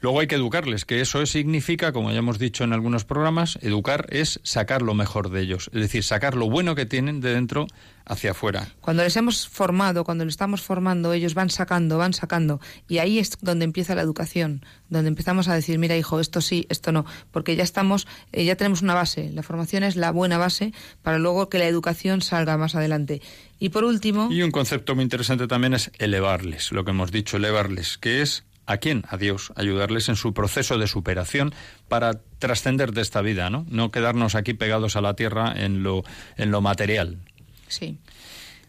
Luego 0.00 0.20
hay 0.20 0.26
que 0.26 0.36
educarles, 0.36 0.86
que 0.86 1.02
eso 1.02 1.24
significa, 1.26 1.92
como 1.92 2.10
ya 2.10 2.18
hemos 2.18 2.38
dicho 2.38 2.64
en 2.64 2.72
algunos 2.72 3.04
programas, 3.04 3.58
educar 3.60 4.06
es 4.08 4.40
sacar 4.42 4.80
lo 4.80 4.94
mejor 4.94 5.30
de 5.30 5.42
ellos, 5.42 5.70
es 5.74 5.80
decir, 5.80 6.02
sacar 6.04 6.36
lo 6.36 6.48
bueno 6.48 6.74
que 6.74 6.86
tienen 6.86 7.20
de 7.20 7.34
dentro 7.34 7.66
hacia 8.06 8.30
afuera. 8.30 8.68
Cuando 8.80 9.04
les 9.04 9.14
hemos 9.18 9.46
formado, 9.46 10.04
cuando 10.04 10.24
les 10.24 10.32
estamos 10.32 10.62
formando, 10.62 11.12
ellos 11.12 11.34
van 11.34 11.50
sacando, 11.50 11.98
van 11.98 12.14
sacando, 12.14 12.60
y 12.88 12.96
ahí 12.96 13.18
es 13.18 13.36
donde 13.42 13.66
empieza 13.66 13.94
la 13.94 14.00
educación, 14.00 14.64
donde 14.88 15.08
empezamos 15.08 15.48
a 15.48 15.54
decir, 15.54 15.78
mira 15.78 15.98
hijo, 15.98 16.18
esto 16.18 16.40
sí, 16.40 16.64
esto 16.70 16.92
no, 16.92 17.04
porque 17.30 17.54
ya 17.54 17.62
estamos, 17.62 18.06
eh, 18.32 18.46
ya 18.46 18.56
tenemos 18.56 18.80
una 18.80 18.94
base, 18.94 19.30
la 19.34 19.42
formación 19.42 19.82
es 19.82 19.96
la 19.96 20.12
buena 20.12 20.38
base 20.38 20.72
para 21.02 21.18
luego 21.18 21.50
que 21.50 21.58
la 21.58 21.66
educación 21.66 22.22
salga 22.22 22.56
más 22.56 22.74
adelante. 22.74 23.20
Y 23.58 23.68
por 23.68 23.84
último... 23.84 24.32
Y 24.32 24.42
un 24.42 24.50
concepto 24.50 24.94
muy 24.94 25.04
interesante 25.04 25.46
también 25.46 25.74
es 25.74 25.90
elevarles, 25.98 26.72
lo 26.72 26.86
que 26.86 26.92
hemos 26.92 27.12
dicho, 27.12 27.36
elevarles, 27.36 27.98
que 27.98 28.22
es 28.22 28.44
¿A 28.70 28.76
quién? 28.76 29.02
A 29.08 29.16
Dios. 29.16 29.52
Ayudarles 29.56 30.08
en 30.08 30.14
su 30.14 30.32
proceso 30.32 30.78
de 30.78 30.86
superación 30.86 31.52
para 31.88 32.20
trascender 32.38 32.92
de 32.92 33.02
esta 33.02 33.20
vida, 33.20 33.50
¿no? 33.50 33.66
No 33.68 33.90
quedarnos 33.90 34.36
aquí 34.36 34.54
pegados 34.54 34.94
a 34.94 35.00
la 35.00 35.14
tierra 35.14 35.52
en 35.56 35.82
lo, 35.82 36.04
en 36.36 36.52
lo 36.52 36.60
material. 36.60 37.18
Sí. 37.66 37.98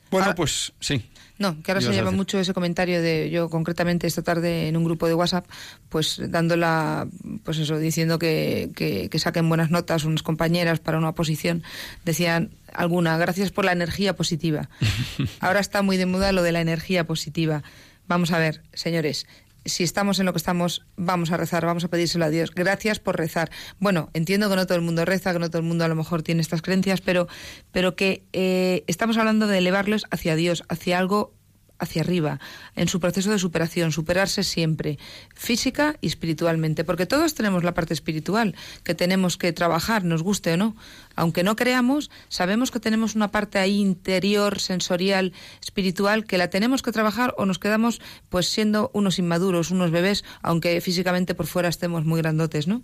Bueno, 0.09 0.33
pues 0.33 0.73
sí. 0.79 1.05
No, 1.37 1.61
que 1.61 1.71
ahora 1.71 1.81
se 1.81 1.91
lleva 1.91 2.09
mucho 2.09 2.39
ese 2.39 2.51
comentario 2.51 2.99
de 2.99 3.29
yo 3.29 3.47
concretamente 3.49 4.07
esta 4.07 4.23
tarde 4.23 4.67
en 4.67 4.75
un 4.75 4.83
grupo 4.83 5.05
de 5.07 5.13
WhatsApp, 5.13 5.45
pues 5.89 6.19
dándola, 6.19 7.07
pues 7.43 7.59
eso, 7.59 7.77
diciendo 7.77 8.17
que, 8.17 8.71
que, 8.75 9.07
que 9.07 9.19
saquen 9.19 9.47
buenas 9.49 9.69
notas 9.69 10.03
unas 10.03 10.23
compañeras 10.23 10.79
para 10.79 10.97
una 10.97 11.09
oposición, 11.09 11.61
decían 12.05 12.49
alguna, 12.73 13.19
gracias 13.19 13.51
por 13.51 13.65
la 13.65 13.71
energía 13.71 14.15
positiva. 14.15 14.67
ahora 15.39 15.59
está 15.59 15.83
muy 15.83 15.97
de 15.97 16.07
moda 16.07 16.31
lo 16.31 16.41
de 16.41 16.53
la 16.53 16.61
energía 16.61 17.05
positiva. 17.05 17.61
Vamos 18.07 18.31
a 18.31 18.39
ver, 18.39 18.61
señores, 18.73 19.25
si 19.65 19.83
estamos 19.83 20.19
en 20.19 20.25
lo 20.25 20.33
que 20.33 20.37
estamos, 20.37 20.85
vamos 20.95 21.31
a 21.31 21.37
rezar, 21.37 21.65
vamos 21.65 21.83
a 21.83 21.87
pedírselo 21.87 22.25
a 22.25 22.29
Dios. 22.29 22.51
Gracias 22.51 22.99
por 22.99 23.17
rezar. 23.17 23.51
Bueno, 23.79 24.09
entiendo 24.13 24.49
que 24.49 24.55
no 24.55 24.65
todo 24.65 24.77
el 24.77 24.83
mundo 24.83 25.05
reza, 25.05 25.33
que 25.33 25.39
no 25.39 25.49
todo 25.49 25.59
el 25.59 25.67
mundo 25.67 25.85
a 25.85 25.87
lo 25.87 25.95
mejor 25.95 26.23
tiene 26.23 26.41
estas 26.41 26.61
creencias, 26.61 27.01
pero, 27.01 27.27
pero 27.71 27.95
que 27.95 28.23
eh, 28.33 28.83
estamos 28.87 29.17
hablando 29.17 29.47
de 29.47 29.57
elevarlos 29.57 30.05
hacia 30.11 30.35
Dios, 30.35 30.63
hacia 30.69 30.97
algo 30.97 31.33
hacia 31.81 32.03
arriba, 32.03 32.39
en 32.75 32.87
su 32.87 32.99
proceso 32.99 33.31
de 33.31 33.39
superación, 33.39 33.91
superarse 33.91 34.43
siempre, 34.43 34.99
física 35.35 35.97
y 35.99 36.07
espiritualmente, 36.07 36.83
porque 36.83 37.07
todos 37.07 37.33
tenemos 37.33 37.63
la 37.63 37.73
parte 37.73 37.93
espiritual 37.93 38.55
que 38.83 38.95
tenemos 38.95 39.35
que 39.35 39.51
trabajar, 39.51 40.05
nos 40.05 40.21
guste 40.21 40.53
o 40.53 40.57
no. 40.57 40.75
Aunque 41.15 41.43
no 41.43 41.55
creamos, 41.55 42.11
sabemos 42.29 42.71
que 42.71 42.79
tenemos 42.79 43.15
una 43.15 43.31
parte 43.31 43.57
ahí 43.57 43.79
interior, 43.79 44.59
sensorial, 44.59 45.33
espiritual, 45.61 46.25
que 46.25 46.37
la 46.37 46.49
tenemos 46.49 46.83
que 46.83 46.91
trabajar 46.91 47.33
o 47.37 47.45
nos 47.45 47.59
quedamos 47.59 47.99
pues 48.29 48.47
siendo 48.47 48.91
unos 48.93 49.17
inmaduros, 49.17 49.71
unos 49.71 49.91
bebés, 49.91 50.23
aunque 50.41 50.79
físicamente 50.81 51.35
por 51.35 51.47
fuera 51.47 51.67
estemos 51.67 52.05
muy 52.05 52.21
grandotes, 52.21 52.67
¿no? 52.67 52.83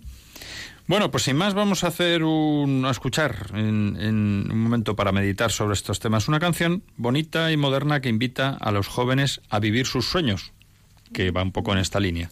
Bueno, 0.88 1.10
pues 1.10 1.24
sin 1.24 1.36
más 1.36 1.52
vamos 1.52 1.84
a 1.84 1.88
hacer 1.88 2.24
un, 2.24 2.86
a 2.86 2.90
escuchar 2.90 3.50
en, 3.52 4.50
un 4.50 4.58
momento 4.58 4.96
para 4.96 5.12
meditar 5.12 5.52
sobre 5.52 5.74
estos 5.74 6.00
temas 6.00 6.28
una 6.28 6.40
canción 6.40 6.82
bonita 6.96 7.52
y 7.52 7.58
moderna 7.58 8.00
que 8.00 8.08
invita 8.08 8.56
a 8.58 8.72
los 8.72 8.88
jóvenes 8.88 9.42
a 9.50 9.60
vivir 9.60 9.86
sus 9.86 10.06
sueños, 10.06 10.52
que 11.12 11.30
va 11.30 11.42
un 11.42 11.52
poco 11.52 11.74
en 11.74 11.78
esta 11.78 12.00
línea. 12.00 12.30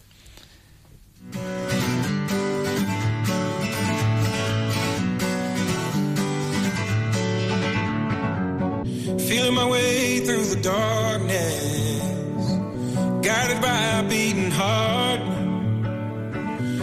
Feeling 9.27 9.53
my 9.53 9.65
way 9.65 10.21
through 10.25 10.45
the 10.45 10.61
darkness, 10.63 12.39
guided 13.21 13.61
by 13.61 13.99
a 13.99 14.03
beating 14.09 14.49
heart. 14.49 15.36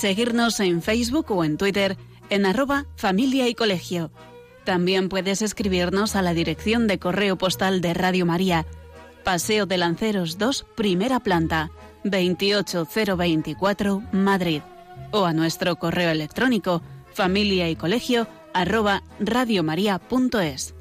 seguirnos 0.00 0.58
en 0.60 0.80
Facebook 0.80 1.30
o 1.30 1.44
en 1.44 1.58
Twitter 1.58 1.98
en 2.30 2.46
arroba 2.46 2.86
familia 2.96 3.48
y 3.48 3.54
colegio. 3.54 4.10
También 4.64 5.10
puedes 5.10 5.42
escribirnos 5.42 6.16
a 6.16 6.22
la 6.22 6.32
dirección 6.32 6.86
de 6.86 6.98
correo 6.98 7.36
postal 7.36 7.82
de 7.82 7.92
Radio 7.92 8.24
María, 8.24 8.64
Paseo 9.24 9.66
de 9.66 9.76
Lanceros 9.76 10.38
2, 10.38 10.64
primera 10.74 11.20
planta, 11.20 11.70
28024, 12.04 14.02
Madrid, 14.12 14.62
o 15.10 15.26
a 15.26 15.34
nuestro 15.34 15.76
correo 15.76 16.10
electrónico 16.10 16.80
familia 17.12 17.68
y 17.68 17.76
colegio 17.76 18.26
arroba 18.54 19.02
radiomaria.es. 19.18 20.74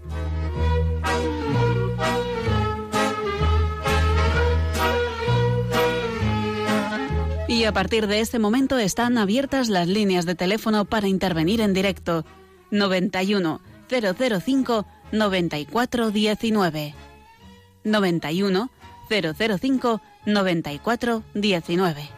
Y 7.50 7.64
a 7.64 7.74
partir 7.74 8.06
de 8.06 8.20
este 8.20 8.38
momento 8.38 8.78
están 8.78 9.18
abiertas 9.18 9.70
las 9.70 9.88
líneas 9.88 10.28
de 10.28 10.36
teléfono 10.36 10.86
para 10.86 11.08
intervenir 11.08 11.62
en 11.62 11.74
directo. 11.74 12.24
91 12.70 13.60
005 13.90 14.86
94 15.12 16.12
19. 16.12 16.94
91 17.84 18.70
005 19.10 20.02
94 20.28 21.24
19. 21.34 22.10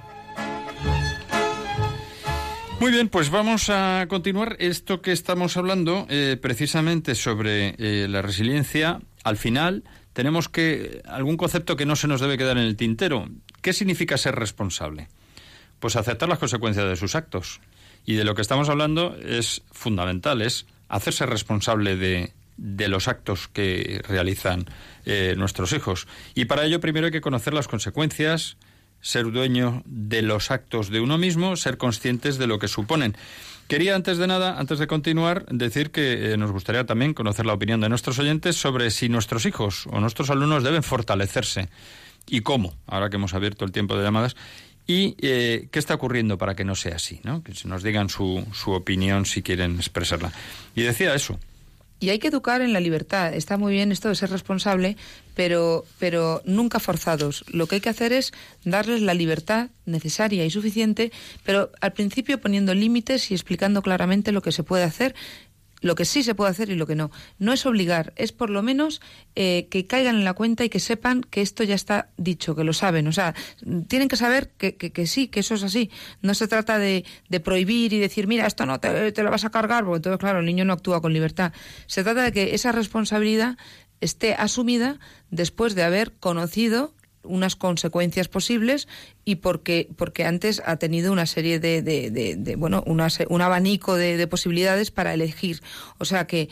Muy 2.82 2.92
bien, 2.92 3.08
pues 3.08 3.30
vamos 3.30 3.70
a 3.70 4.08
continuar 4.10 4.58
esto 4.60 5.02
que 5.02 5.14
estamos 5.14 5.56
hablando 5.56 6.08
eh, 6.10 6.38
precisamente 6.42 7.16
sobre 7.16 7.76
eh, 7.78 8.08
la 8.10 8.22
resiliencia. 8.22 9.00
Al 9.24 9.38
final 9.38 9.86
tenemos 10.12 10.50
que 10.50 11.02
algún 11.06 11.38
concepto 11.38 11.78
que 11.78 11.86
no 11.86 11.96
se 11.96 12.10
nos 12.10 12.20
debe 12.20 12.38
quedar 12.38 12.58
en 12.58 12.66
el 12.66 12.76
tintero. 12.76 13.30
¿Qué 13.62 13.72
significa 13.72 14.18
ser 14.18 14.36
responsable? 14.36 15.08
Pues 15.82 15.98
aceptar 15.98 16.30
las 16.30 16.40
consecuencias 16.40 16.88
de 16.88 16.96
sus 16.96 17.16
actos. 17.16 17.60
Y 18.06 18.14
de 18.14 18.24
lo 18.24 18.34
que 18.34 18.42
estamos 18.42 18.70
hablando 18.70 19.18
es 19.18 19.64
fundamental, 19.72 20.42
es 20.42 20.66
hacerse 20.88 21.26
responsable 21.26 21.98
de, 21.98 22.32
de 22.58 22.88
los 22.88 23.08
actos 23.08 23.48
que 23.48 24.02
realizan 24.08 24.66
eh, 25.06 25.36
nuestros 25.38 25.74
hijos. 25.74 26.08
Y 26.36 26.46
para 26.46 26.64
ello 26.66 26.80
primero 26.80 27.08
hay 27.08 27.12
que 27.12 27.22
conocer 27.22 27.54
las 27.54 27.68
consecuencias, 27.68 28.58
ser 29.02 29.32
dueño 29.32 29.82
de 29.86 30.22
los 30.22 30.52
actos 30.52 30.90
de 30.90 31.00
uno 31.00 31.18
mismo, 31.18 31.56
ser 31.58 31.78
conscientes 31.78 32.38
de 32.38 32.48
lo 32.48 32.60
que 32.60 32.68
suponen. 32.68 33.18
Quería 33.68 33.96
antes 33.96 34.18
de 34.18 34.28
nada, 34.28 34.60
antes 34.60 34.80
de 34.80 34.88
continuar, 34.88 35.46
decir 35.48 35.92
que 35.92 36.34
eh, 36.34 36.38
nos 36.38 36.52
gustaría 36.52 36.86
también 36.86 37.14
conocer 37.14 37.46
la 37.46 37.54
opinión 37.54 37.82
de 37.82 37.90
nuestros 37.90 38.20
oyentes 38.20 38.58
sobre 38.58 38.92
si 38.92 39.10
nuestros 39.10 39.46
hijos 39.46 39.88
o 39.88 40.00
nuestros 40.00 40.30
alumnos 40.30 40.64
deben 40.64 40.84
fortalecerse 40.84 41.70
y 42.28 42.42
cómo, 42.42 42.76
ahora 42.86 43.10
que 43.10 43.16
hemos 43.16 43.34
abierto 43.34 43.66
el 43.66 43.72
tiempo 43.72 43.98
de 43.98 44.04
llamadas, 44.04 44.36
y 44.88 45.16
eh, 45.22 45.68
qué 45.72 45.80
está 45.80 45.96
ocurriendo 45.96 46.38
para 46.38 46.56
que 46.56 46.66
no 46.66 46.76
sea 46.76 46.96
así, 46.96 47.22
¿no? 47.24 47.44
Que 47.44 47.54
nos 47.66 47.84
digan 47.84 48.10
su, 48.10 48.46
su 48.54 48.72
opinión 48.72 49.26
si 49.26 49.42
quieren 49.42 49.76
expresarla. 49.76 50.32
Y 50.76 50.82
decía 50.82 51.14
eso. 51.16 51.40
Y 52.02 52.10
hay 52.10 52.18
que 52.18 52.30
educar 52.30 52.62
en 52.62 52.74
la 52.74 52.80
libertad. 52.80 53.32
Está 53.32 53.58
muy 53.58 53.74
bien 53.74 53.92
esto 53.92 54.10
de 54.10 54.16
ser 54.16 54.32
responsable, 54.32 54.98
pero, 55.36 55.86
pero 56.00 56.42
nunca 56.46 56.80
forzados. 56.80 57.46
Lo 57.48 57.68
que 57.68 57.76
hay 57.76 57.82
que 57.82 57.90
hacer 57.90 58.12
es 58.12 58.32
darles 58.66 59.02
la 59.02 59.14
libertad 59.14 59.70
necesaria 59.86 60.44
y 60.44 60.50
suficiente, 60.50 61.12
pero 61.44 61.72
al 61.80 61.94
principio 61.94 62.42
poniendo 62.42 62.74
límites 62.74 63.30
y 63.30 63.36
explicando 63.36 63.84
claramente 63.84 64.32
lo 64.32 64.42
que 64.42 64.52
se 64.52 64.64
puede 64.64 64.84
hacer 64.84 65.14
lo 65.82 65.96
que 65.96 66.06
sí 66.06 66.24
se 66.24 66.36
puede 66.36 66.52
hacer 66.52 66.70
y 66.70 66.76
lo 66.76 66.88
que 66.88 66.96
no. 66.96 67.12
No 67.40 67.52
es 67.54 67.66
obligar, 67.66 68.14
es 68.16 68.32
por 68.32 68.50
lo 68.50 68.62
menos 68.62 69.02
eh, 69.36 69.68
que 69.70 69.88
caigan 69.88 70.16
en 70.16 70.24
la 70.24 70.34
cuenta 70.34 70.64
y 70.64 70.70
que 70.70 70.80
sepan 70.80 71.22
que 71.22 71.42
esto 71.42 71.64
ya 71.64 71.76
está 71.76 72.10
dicho, 72.18 72.56
que 72.56 72.64
lo 72.64 72.74
saben. 72.74 73.08
O 73.08 73.12
sea, 73.12 73.34
tienen 73.88 74.08
que 74.08 74.16
saber 74.16 74.52
que, 74.58 74.76
que, 74.76 75.08
sí, 75.08 75.28
que 75.28 75.42
eso 75.42 75.56
es 75.56 75.64
así. 75.64 75.90
No 76.22 76.34
se 76.34 76.48
trata 76.48 76.78
de, 76.78 77.04
de 77.30 77.40
prohibir 77.40 77.94
y 77.94 78.00
decir, 78.00 78.28
mira, 78.28 78.48
esto 78.48 78.66
no 78.66 78.80
te, 78.80 79.12
te, 79.12 79.24
lo 79.24 79.32
vas 79.32 79.44
a 79.44 79.50
cargar, 79.50 79.84
porque 79.84 79.98
entonces, 79.98 80.20
claro, 80.20 80.40
el 80.40 80.46
niño 80.46 80.66
no 80.66 80.74
actúa 80.74 81.02
con 81.02 81.14
libertad. 81.14 81.52
Se 81.88 82.04
trata 82.04 82.24
de 82.24 82.32
que 82.32 82.54
esa 82.56 82.72
responsabilidad 82.72 83.58
esté 84.00 84.34
asumida 84.34 85.00
después 85.30 85.76
de 85.76 85.84
haber 85.84 86.14
conocido 86.14 86.94
unas 87.24 87.56
consecuencias 87.56 88.28
posibles 88.28 88.88
y 89.26 89.36
porque 89.36 89.90
porque 89.98 90.26
antes 90.26 90.62
ha 90.66 90.78
tenido 90.78 91.12
una 91.12 91.26
serie 91.26 91.60
de, 91.60 91.82
de, 91.82 92.10
de, 92.10 92.56
bueno 92.56 92.84
un 92.86 93.42
abanico 93.42 93.96
de, 93.96 94.28
posibilidades 94.28 94.92
para 94.92 95.14
elegir. 95.14 95.62
O 95.98 96.06
sea 96.06 96.28
que 96.28 96.50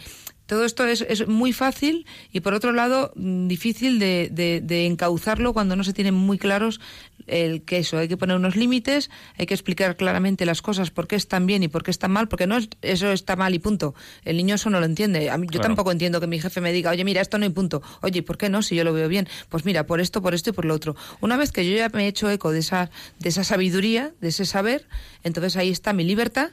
todo 0.49 0.65
esto 0.65 0.83
es, 0.85 1.01
es, 1.07 1.27
muy 1.27 1.53
fácil 1.53 2.07
y 2.33 2.39
por 2.39 2.55
otro 2.55 2.71
lado 2.71 3.11
mm, 3.15 3.47
difícil 3.47 3.99
de, 3.99 4.29
de, 4.31 4.85
encauzarlo 4.87 5.53
cuando 5.53 5.75
no 5.75 5.83
se 5.83 5.93
tienen 5.93 6.15
muy 6.15 6.39
claros 6.39 6.81
el 7.27 7.61
que 7.61 7.77
eso, 7.77 7.99
hay 7.99 8.07
que 8.07 8.17
poner 8.17 8.35
unos 8.35 8.55
límites, 8.55 9.11
hay 9.37 9.45
que 9.45 9.53
explicar 9.53 9.95
claramente 9.95 10.47
las 10.47 10.63
cosas, 10.63 10.89
por 10.89 11.07
qué 11.07 11.15
están 11.15 11.45
bien 11.45 11.61
y 11.61 11.67
por 11.67 11.83
qué 11.83 11.91
están 11.91 12.09
mal, 12.09 12.27
porque 12.27 12.47
no 12.47 12.57
es, 12.57 12.67
eso 12.81 13.11
está 13.11 13.35
mal 13.35 13.53
y 13.53 13.59
punto. 13.59 13.93
El 14.25 14.37
niño 14.37 14.55
eso 14.55 14.71
no 14.71 14.79
lo 14.79 14.87
entiende. 14.87 15.29
A 15.29 15.37
mí, 15.37 15.45
Yo 15.51 15.59
tampoco 15.59 15.91
entiendo 15.91 16.19
que 16.19 16.25
mi 16.25 16.39
jefe 16.41 16.61
me 16.61 16.73
diga, 16.73 16.89
oye, 16.89 17.03
mira, 17.05 17.21
esto 17.21 17.37
no 17.37 17.43
hay 17.43 17.51
punto. 17.51 17.83
Oye, 18.01 18.23
¿por 18.23 18.39
qué 18.39 18.49
no? 18.49 18.63
Si 18.63 18.75
yo 18.75 18.83
lo 18.83 18.91
veo 18.91 19.07
bien. 19.07 19.27
Pues 19.49 19.65
mira, 19.65 19.85
por 19.85 19.99
esto, 20.01 20.23
por 20.23 20.33
esto 20.33 20.49
y 20.49 20.53
por 20.53 20.65
lo 20.65 20.73
otro. 20.73 20.95
Una 21.21 21.37
vez 21.37 21.51
que 21.51 21.69
yo 21.69 21.77
ya 21.77 21.89
me 21.89 22.05
he 22.05 22.07
hecho 22.07 22.27
eco 22.27 22.51
de 22.51 22.59
esa, 22.59 22.89
de 23.19 23.29
esa 23.29 23.43
sabiduría, 23.43 24.13
de 24.19 24.29
ese 24.29 24.47
saber, 24.47 24.87
entonces 25.23 25.57
ahí 25.57 25.69
está 25.69 25.93
mi 25.93 26.05
libertad 26.05 26.49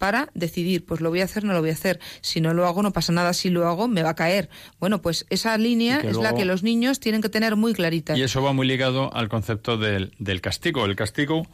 para 0.00 0.30
decidir, 0.32 0.86
pues 0.86 1.02
lo 1.02 1.10
voy 1.10 1.20
a 1.20 1.24
hacer, 1.24 1.44
no 1.44 1.52
lo 1.52 1.60
voy 1.60 1.68
a 1.68 1.74
hacer. 1.74 2.00
Si 2.22 2.40
no 2.40 2.54
lo 2.54 2.66
hago, 2.66 2.82
no 2.82 2.90
pasa 2.90 3.12
nada. 3.12 3.34
Si 3.34 3.50
lo 3.50 3.68
hago, 3.68 3.86
me 3.86 4.02
va 4.02 4.10
a 4.10 4.14
caer. 4.14 4.48
Bueno, 4.80 5.02
pues 5.02 5.26
esa 5.28 5.56
línea 5.58 6.00
es 6.00 6.16
la 6.16 6.34
que 6.34 6.46
los 6.46 6.62
niños 6.62 7.00
tienen 7.00 7.20
que 7.20 7.28
tener 7.28 7.54
muy 7.54 7.74
clarita. 7.74 8.16
Y 8.16 8.22
eso 8.22 8.42
va 8.42 8.54
muy 8.54 8.66
ligado 8.66 9.14
al 9.14 9.28
concepto 9.28 9.76
del, 9.76 10.12
del 10.18 10.40
castigo. 10.40 10.86
El 10.86 10.96
castigo 10.96 11.46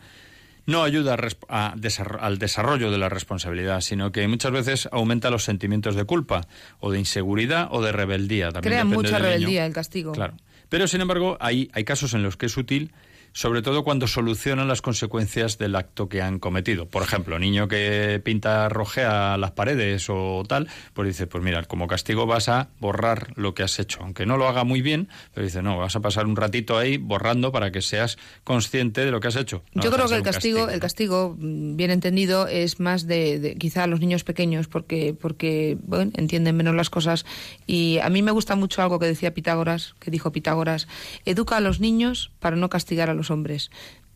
no 0.64 0.84
ayuda 0.84 1.16
a, 1.48 1.74
al 2.20 2.38
desarrollo 2.38 2.92
de 2.92 2.98
la 2.98 3.08
responsabilidad, 3.08 3.80
sino 3.80 4.12
que 4.12 4.28
muchas 4.28 4.52
veces 4.52 4.88
aumenta 4.92 5.28
los 5.28 5.42
sentimientos 5.42 5.96
de 5.96 6.04
culpa 6.04 6.46
o 6.78 6.92
de 6.92 7.00
inseguridad 7.00 7.66
o 7.72 7.82
de 7.82 7.90
rebeldía. 7.90 8.52
También 8.52 8.74
Crea 8.74 8.84
mucha 8.84 9.18
rebeldía 9.18 9.66
el 9.66 9.72
castigo. 9.72 10.12
Claro. 10.12 10.34
Pero, 10.68 10.86
sin 10.86 11.00
embargo, 11.00 11.36
hay, 11.40 11.68
hay 11.72 11.82
casos 11.82 12.14
en 12.14 12.22
los 12.22 12.36
que 12.36 12.46
es 12.46 12.56
útil 12.56 12.92
sobre 13.36 13.60
todo 13.60 13.84
cuando 13.84 14.06
solucionan 14.06 14.66
las 14.66 14.80
consecuencias 14.80 15.58
del 15.58 15.76
acto 15.76 16.08
que 16.08 16.22
han 16.22 16.38
cometido. 16.38 16.88
Por 16.88 17.02
ejemplo, 17.02 17.38
niño 17.38 17.68
que 17.68 18.18
pinta 18.24 18.70
rojea 18.70 19.36
las 19.36 19.50
paredes 19.50 20.06
o 20.08 20.42
tal, 20.48 20.68
pues 20.94 21.08
dice, 21.08 21.26
pues 21.26 21.44
mira, 21.44 21.62
como 21.64 21.86
castigo 21.86 22.24
vas 22.24 22.48
a 22.48 22.70
borrar 22.80 23.34
lo 23.36 23.52
que 23.52 23.62
has 23.62 23.78
hecho, 23.78 23.98
aunque 24.00 24.24
no 24.24 24.38
lo 24.38 24.48
haga 24.48 24.64
muy 24.64 24.80
bien, 24.80 25.10
pero 25.34 25.44
dice, 25.44 25.60
no, 25.60 25.76
vas 25.76 25.94
a 25.94 26.00
pasar 26.00 26.24
un 26.24 26.34
ratito 26.34 26.78
ahí 26.78 26.96
borrando 26.96 27.52
para 27.52 27.70
que 27.70 27.82
seas 27.82 28.16
consciente 28.42 29.04
de 29.04 29.10
lo 29.10 29.20
que 29.20 29.28
has 29.28 29.36
hecho. 29.36 29.62
Yo 29.74 29.92
creo 29.92 30.08
que 30.08 30.14
el 30.14 30.22
castigo, 30.22 30.70
el 30.70 30.80
castigo, 30.80 31.36
mm, 31.38 31.76
bien 31.76 31.90
entendido, 31.90 32.48
es 32.48 32.80
más 32.80 33.06
de, 33.06 33.54
quizá 33.60 33.84
a 33.84 33.86
los 33.86 34.00
niños 34.00 34.24
pequeños, 34.24 34.66
porque, 34.66 35.12
porque 35.12 35.76
bueno, 35.82 36.10
entienden 36.14 36.56
menos 36.56 36.74
las 36.74 36.88
cosas. 36.88 37.26
Y 37.66 37.98
a 37.98 38.08
mí 38.08 38.22
me 38.22 38.30
gusta 38.30 38.56
mucho 38.56 38.80
algo 38.80 38.98
que 38.98 39.04
decía 39.04 39.34
Pitágoras, 39.34 39.94
que 40.00 40.10
dijo 40.10 40.32
Pitágoras, 40.32 40.88
educa 41.26 41.58
a 41.58 41.60
los 41.60 41.80
niños 41.80 42.32
para 42.40 42.56
no 42.56 42.70
castigar 42.70 43.10
a 43.10 43.14
los 43.14 43.25
hombres. 43.30 43.70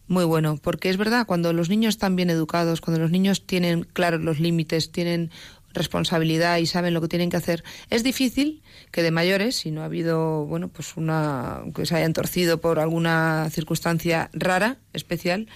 Muy 0.06 0.24
bueno, 0.24 0.58
porque 0.60 0.90
es 0.90 0.96
verdad, 0.96 1.26
cuando 1.26 1.52
los 1.52 1.68
niños 1.68 1.94
están 1.94 2.16
bien 2.16 2.30
educados, 2.30 2.80
cuando 2.80 3.00
los 3.00 3.12
niños 3.12 3.46
tienen 3.46 3.84
claros 3.84 4.20
los 4.20 4.40
límites, 4.40 4.90
tienen 4.90 5.30
responsabilidad 5.72 6.58
y 6.58 6.66
saben 6.66 6.94
lo 6.94 7.00
que 7.00 7.08
tienen 7.08 7.30
que 7.30 7.36
hacer, 7.36 7.62
es 7.90 8.02
difícil 8.02 8.62
que 8.90 9.02
de 9.02 9.12
mayores, 9.12 9.56
si 9.56 9.70
no 9.70 9.82
ha 9.82 9.84
habido, 9.84 10.46
bueno, 10.46 10.68
pues 10.68 10.96
una 10.96 11.62
que 11.74 11.86
se 11.86 11.94
hayan 11.94 12.12
torcido 12.12 12.60
por 12.60 12.80
alguna 12.80 13.48
circunstancia 13.50 14.30
rara, 14.32 14.78
especial, 14.92 15.46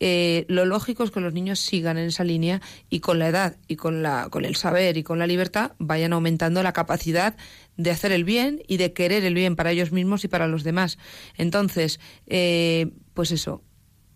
eh, 0.00 0.46
lo 0.48 0.64
lógico 0.64 1.04
es 1.04 1.10
que 1.10 1.20
los 1.20 1.34
niños 1.34 1.60
sigan 1.60 1.98
en 1.98 2.06
esa 2.06 2.24
línea 2.24 2.62
y 2.88 3.00
con 3.00 3.18
la 3.18 3.28
edad 3.28 3.56
y 3.68 3.76
con, 3.76 4.02
la, 4.02 4.28
con 4.30 4.46
el 4.46 4.56
saber 4.56 4.96
y 4.96 5.02
con 5.02 5.18
la 5.18 5.26
libertad 5.26 5.72
vayan 5.78 6.14
aumentando 6.14 6.62
la 6.62 6.72
capacidad 6.72 7.36
de 7.76 7.90
hacer 7.90 8.10
el 8.10 8.24
bien 8.24 8.62
y 8.66 8.78
de 8.78 8.94
querer 8.94 9.24
el 9.24 9.34
bien 9.34 9.56
para 9.56 9.70
ellos 9.70 9.92
mismos 9.92 10.24
y 10.24 10.28
para 10.28 10.48
los 10.48 10.64
demás. 10.64 10.98
Entonces, 11.36 12.00
eh, 12.26 12.90
pues 13.12 13.30
eso, 13.30 13.62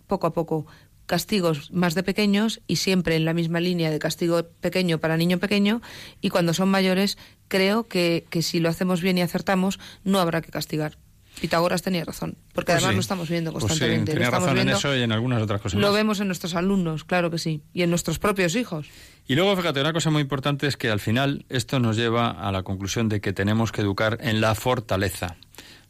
poco 0.06 0.26
a 0.26 0.32
poco, 0.32 0.66
castigos 1.06 1.70
más 1.70 1.94
de 1.94 2.02
pequeños 2.02 2.62
y 2.66 2.76
siempre 2.76 3.16
en 3.16 3.26
la 3.26 3.34
misma 3.34 3.60
línea 3.60 3.90
de 3.90 3.98
castigo 3.98 4.42
pequeño 4.60 5.00
para 5.00 5.18
niño 5.18 5.38
pequeño 5.38 5.82
y 6.22 6.30
cuando 6.30 6.54
son 6.54 6.70
mayores 6.70 7.18
creo 7.48 7.88
que, 7.88 8.24
que 8.30 8.40
si 8.40 8.58
lo 8.58 8.70
hacemos 8.70 9.02
bien 9.02 9.18
y 9.18 9.22
acertamos 9.22 9.78
no 10.02 10.18
habrá 10.18 10.40
que 10.40 10.50
castigar. 10.50 10.96
Pitágoras 11.40 11.82
tenía 11.82 12.04
razón, 12.04 12.36
porque 12.52 12.72
pues 12.72 12.82
además 12.82 12.94
lo 12.94 13.00
estamos 13.00 13.28
viendo 13.28 13.52
pues 13.52 13.64
constantemente. 13.64 14.12
tenía 14.12 14.30
razón 14.30 14.58
en 14.58 14.68
eso 14.68 14.96
y 14.96 15.02
en 15.02 15.12
algunas 15.12 15.42
otras 15.42 15.60
cosas. 15.60 15.80
Lo 15.80 15.92
vemos 15.92 16.20
en 16.20 16.28
nuestros 16.28 16.54
alumnos, 16.54 17.04
claro 17.04 17.30
que 17.30 17.38
sí, 17.38 17.62
y 17.72 17.82
en 17.82 17.90
nuestros 17.90 18.18
propios 18.18 18.54
hijos. 18.54 18.88
Y 19.26 19.34
luego, 19.34 19.56
fíjate, 19.56 19.80
una 19.80 19.92
cosa 19.92 20.10
muy 20.10 20.22
importante 20.22 20.66
es 20.66 20.76
que 20.76 20.90
al 20.90 21.00
final 21.00 21.44
esto 21.48 21.80
nos 21.80 21.96
lleva 21.96 22.30
a 22.30 22.52
la 22.52 22.62
conclusión 22.62 23.08
de 23.08 23.20
que 23.20 23.32
tenemos 23.32 23.72
que 23.72 23.80
educar 23.80 24.18
en 24.20 24.40
la 24.40 24.54
fortaleza. 24.54 25.36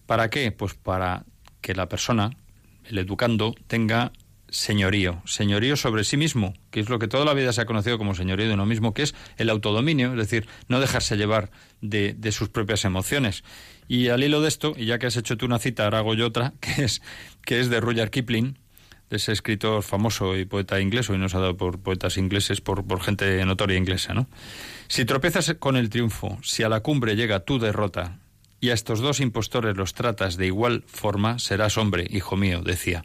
¿Para 0.06 0.30
qué? 0.30 0.52
Pues 0.52 0.74
para 0.74 1.24
que 1.60 1.74
la 1.74 1.88
persona, 1.88 2.30
el 2.84 2.98
educando, 2.98 3.54
tenga 3.66 4.12
señorío, 4.54 5.20
señorío 5.24 5.76
sobre 5.76 6.04
sí 6.04 6.16
mismo, 6.16 6.54
que 6.70 6.78
es 6.78 6.88
lo 6.88 7.00
que 7.00 7.08
toda 7.08 7.24
la 7.24 7.34
vida 7.34 7.52
se 7.52 7.60
ha 7.60 7.66
conocido 7.66 7.98
como 7.98 8.14
señorío 8.14 8.46
de 8.46 8.54
uno 8.54 8.66
mismo, 8.66 8.94
que 8.94 9.02
es 9.02 9.14
el 9.36 9.50
autodominio, 9.50 10.12
es 10.12 10.16
decir, 10.16 10.46
no 10.68 10.78
dejarse 10.78 11.16
llevar 11.16 11.50
de, 11.80 12.14
de 12.14 12.30
sus 12.30 12.50
propias 12.50 12.84
emociones. 12.84 13.42
Y 13.88 14.08
al 14.08 14.24
hilo 14.24 14.40
de 14.40 14.48
esto, 14.48 14.74
y 14.76 14.86
ya 14.86 14.98
que 14.98 15.06
has 15.06 15.16
hecho 15.16 15.36
tú 15.36 15.46
una 15.46 15.58
cita, 15.58 15.84
ahora 15.84 15.98
hago 15.98 16.14
yo 16.14 16.26
otra, 16.26 16.54
que 16.60 16.84
es, 16.84 17.02
que 17.44 17.60
es 17.60 17.70
de 17.70 17.80
Rudyard 17.80 18.10
Kipling, 18.10 18.58
de 19.10 19.16
ese 19.16 19.32
escritor 19.32 19.82
famoso 19.82 20.36
y 20.36 20.44
poeta 20.44 20.80
inglés, 20.80 21.10
hoy 21.10 21.18
nos 21.18 21.34
ha 21.34 21.40
dado 21.40 21.56
por 21.56 21.78
poetas 21.78 22.16
ingleses, 22.16 22.60
por, 22.60 22.86
por 22.86 23.02
gente 23.02 23.44
notoria 23.44 23.76
inglesa, 23.76 24.14
¿no? 24.14 24.28
Si 24.88 25.04
tropiezas 25.04 25.54
con 25.58 25.76
el 25.76 25.90
triunfo, 25.90 26.38
si 26.42 26.62
a 26.62 26.68
la 26.68 26.80
cumbre 26.80 27.16
llega 27.16 27.40
tu 27.40 27.58
derrota, 27.58 28.18
y 28.60 28.70
a 28.70 28.74
estos 28.74 29.00
dos 29.00 29.20
impostores 29.20 29.76
los 29.76 29.92
tratas 29.94 30.36
de 30.36 30.46
igual 30.46 30.84
forma, 30.86 31.38
serás 31.38 31.76
hombre, 31.76 32.06
hijo 32.10 32.36
mío, 32.36 32.62
decía. 32.62 33.04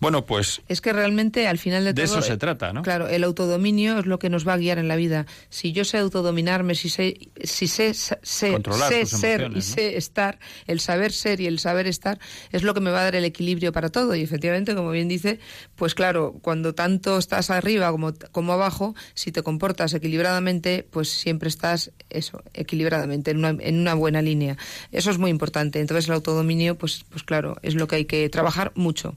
Bueno, 0.00 0.24
pues... 0.24 0.62
Es 0.68 0.80
que 0.80 0.92
realmente 0.92 1.48
al 1.48 1.58
final 1.58 1.84
de, 1.84 1.92
de 1.92 2.04
todo... 2.04 2.18
eso 2.18 2.22
se 2.22 2.36
trata, 2.36 2.72
¿no? 2.72 2.82
Claro, 2.82 3.08
el 3.08 3.24
autodominio 3.24 3.98
es 3.98 4.06
lo 4.06 4.18
que 4.18 4.30
nos 4.30 4.46
va 4.46 4.52
a 4.52 4.56
guiar 4.56 4.78
en 4.78 4.86
la 4.86 4.96
vida. 4.96 5.26
Si 5.48 5.72
yo 5.72 5.84
sé 5.84 5.98
autodominarme, 5.98 6.74
si 6.74 6.88
sé, 6.88 7.18
si 7.42 7.66
sé, 7.66 7.92
sé, 7.94 8.52
Controlar 8.52 8.92
sé 8.92 9.06
ser 9.06 9.50
y 9.54 9.62
sé 9.62 9.96
estar, 9.96 10.38
el 10.66 10.80
saber 10.80 11.12
ser 11.12 11.40
y 11.40 11.46
el 11.46 11.58
saber 11.58 11.86
estar 11.86 12.18
es 12.52 12.62
lo 12.62 12.72
que 12.74 12.80
me 12.80 12.90
va 12.90 13.00
a 13.00 13.04
dar 13.04 13.16
el 13.16 13.24
equilibrio 13.24 13.72
para 13.72 13.88
todo. 13.88 14.14
Y 14.14 14.22
efectivamente, 14.22 14.74
como 14.74 14.90
bien 14.90 15.08
dice, 15.08 15.40
pues 15.74 15.94
claro, 15.94 16.36
cuando 16.40 16.74
tanto 16.74 17.18
estás 17.18 17.50
arriba 17.50 17.90
como, 17.90 18.14
como 18.30 18.52
abajo, 18.52 18.94
si 19.14 19.32
te 19.32 19.42
comportas 19.42 19.92
equilibradamente, 19.94 20.86
pues 20.88 21.08
siempre 21.08 21.48
estás, 21.48 21.90
eso, 22.10 22.42
equilibradamente, 22.52 23.32
en 23.32 23.38
una, 23.38 23.56
en 23.60 23.80
una 23.80 23.94
buena 23.94 24.22
línea. 24.22 24.56
Eso 24.92 25.10
es 25.10 25.18
muy 25.18 25.30
importante. 25.30 25.80
Entonces 25.80 26.08
el 26.08 26.14
autodominio, 26.14 26.76
pues, 26.76 27.04
pues 27.10 27.22
claro, 27.22 27.56
es 27.62 27.74
lo 27.74 27.86
que 27.86 27.96
hay 27.96 28.04
que 28.04 28.28
trabajar 28.28 28.72
mucho. 28.74 29.14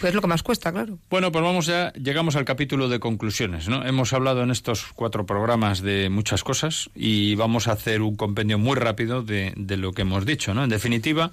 Pues 0.00 0.10
es 0.10 0.14
lo 0.14 0.20
que 0.20 0.28
más 0.28 0.44
cuesta, 0.44 0.70
claro. 0.70 0.98
Bueno, 1.10 1.32
pues 1.32 1.42
vamos 1.42 1.66
ya, 1.66 1.92
llegamos 1.94 2.36
al 2.36 2.44
capítulo 2.44 2.88
de 2.88 3.00
conclusiones, 3.00 3.68
¿no? 3.68 3.84
Hemos 3.84 4.12
hablado 4.12 4.44
en 4.44 4.52
estos 4.52 4.86
cuatro 4.94 5.26
programas 5.26 5.82
de 5.82 6.08
muchas 6.08 6.44
cosas 6.44 6.88
y 6.94 7.34
vamos 7.34 7.66
a 7.66 7.72
hacer 7.72 8.02
un 8.02 8.14
compendio 8.14 8.58
muy 8.58 8.76
rápido 8.76 9.22
de, 9.22 9.52
de 9.56 9.76
lo 9.76 9.92
que 9.92 10.02
hemos 10.02 10.24
dicho, 10.24 10.54
¿no? 10.54 10.62
En 10.62 10.70
definitiva, 10.70 11.32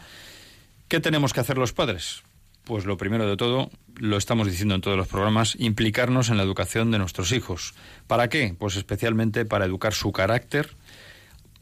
¿qué 0.88 1.00
tenemos 1.00 1.32
que 1.32 1.42
hacer 1.42 1.60
los 1.60 1.74
padres? 1.74 2.24
Pues 2.64 2.86
lo 2.86 2.98
primero 2.98 3.30
de 3.30 3.38
todo, 3.38 3.70
lo 3.98 4.18
estamos 4.18 4.48
diciendo 4.48 4.74
en 4.74 4.82
todos 4.82 4.98
los 4.98 5.08
programas, 5.08 5.56
implicarnos 5.60 6.30
en 6.30 6.38
la 6.38 6.44
educación 6.44 6.90
de 6.90 6.98
nuestros 6.98 7.32
hijos. 7.32 7.76
¿Para 8.08 8.30
qué? 8.30 8.56
Pues 8.58 8.76
especialmente 8.76 9.46
para 9.46 9.66
educar 9.66 9.94
su 9.94 10.12
carácter, 10.12 10.72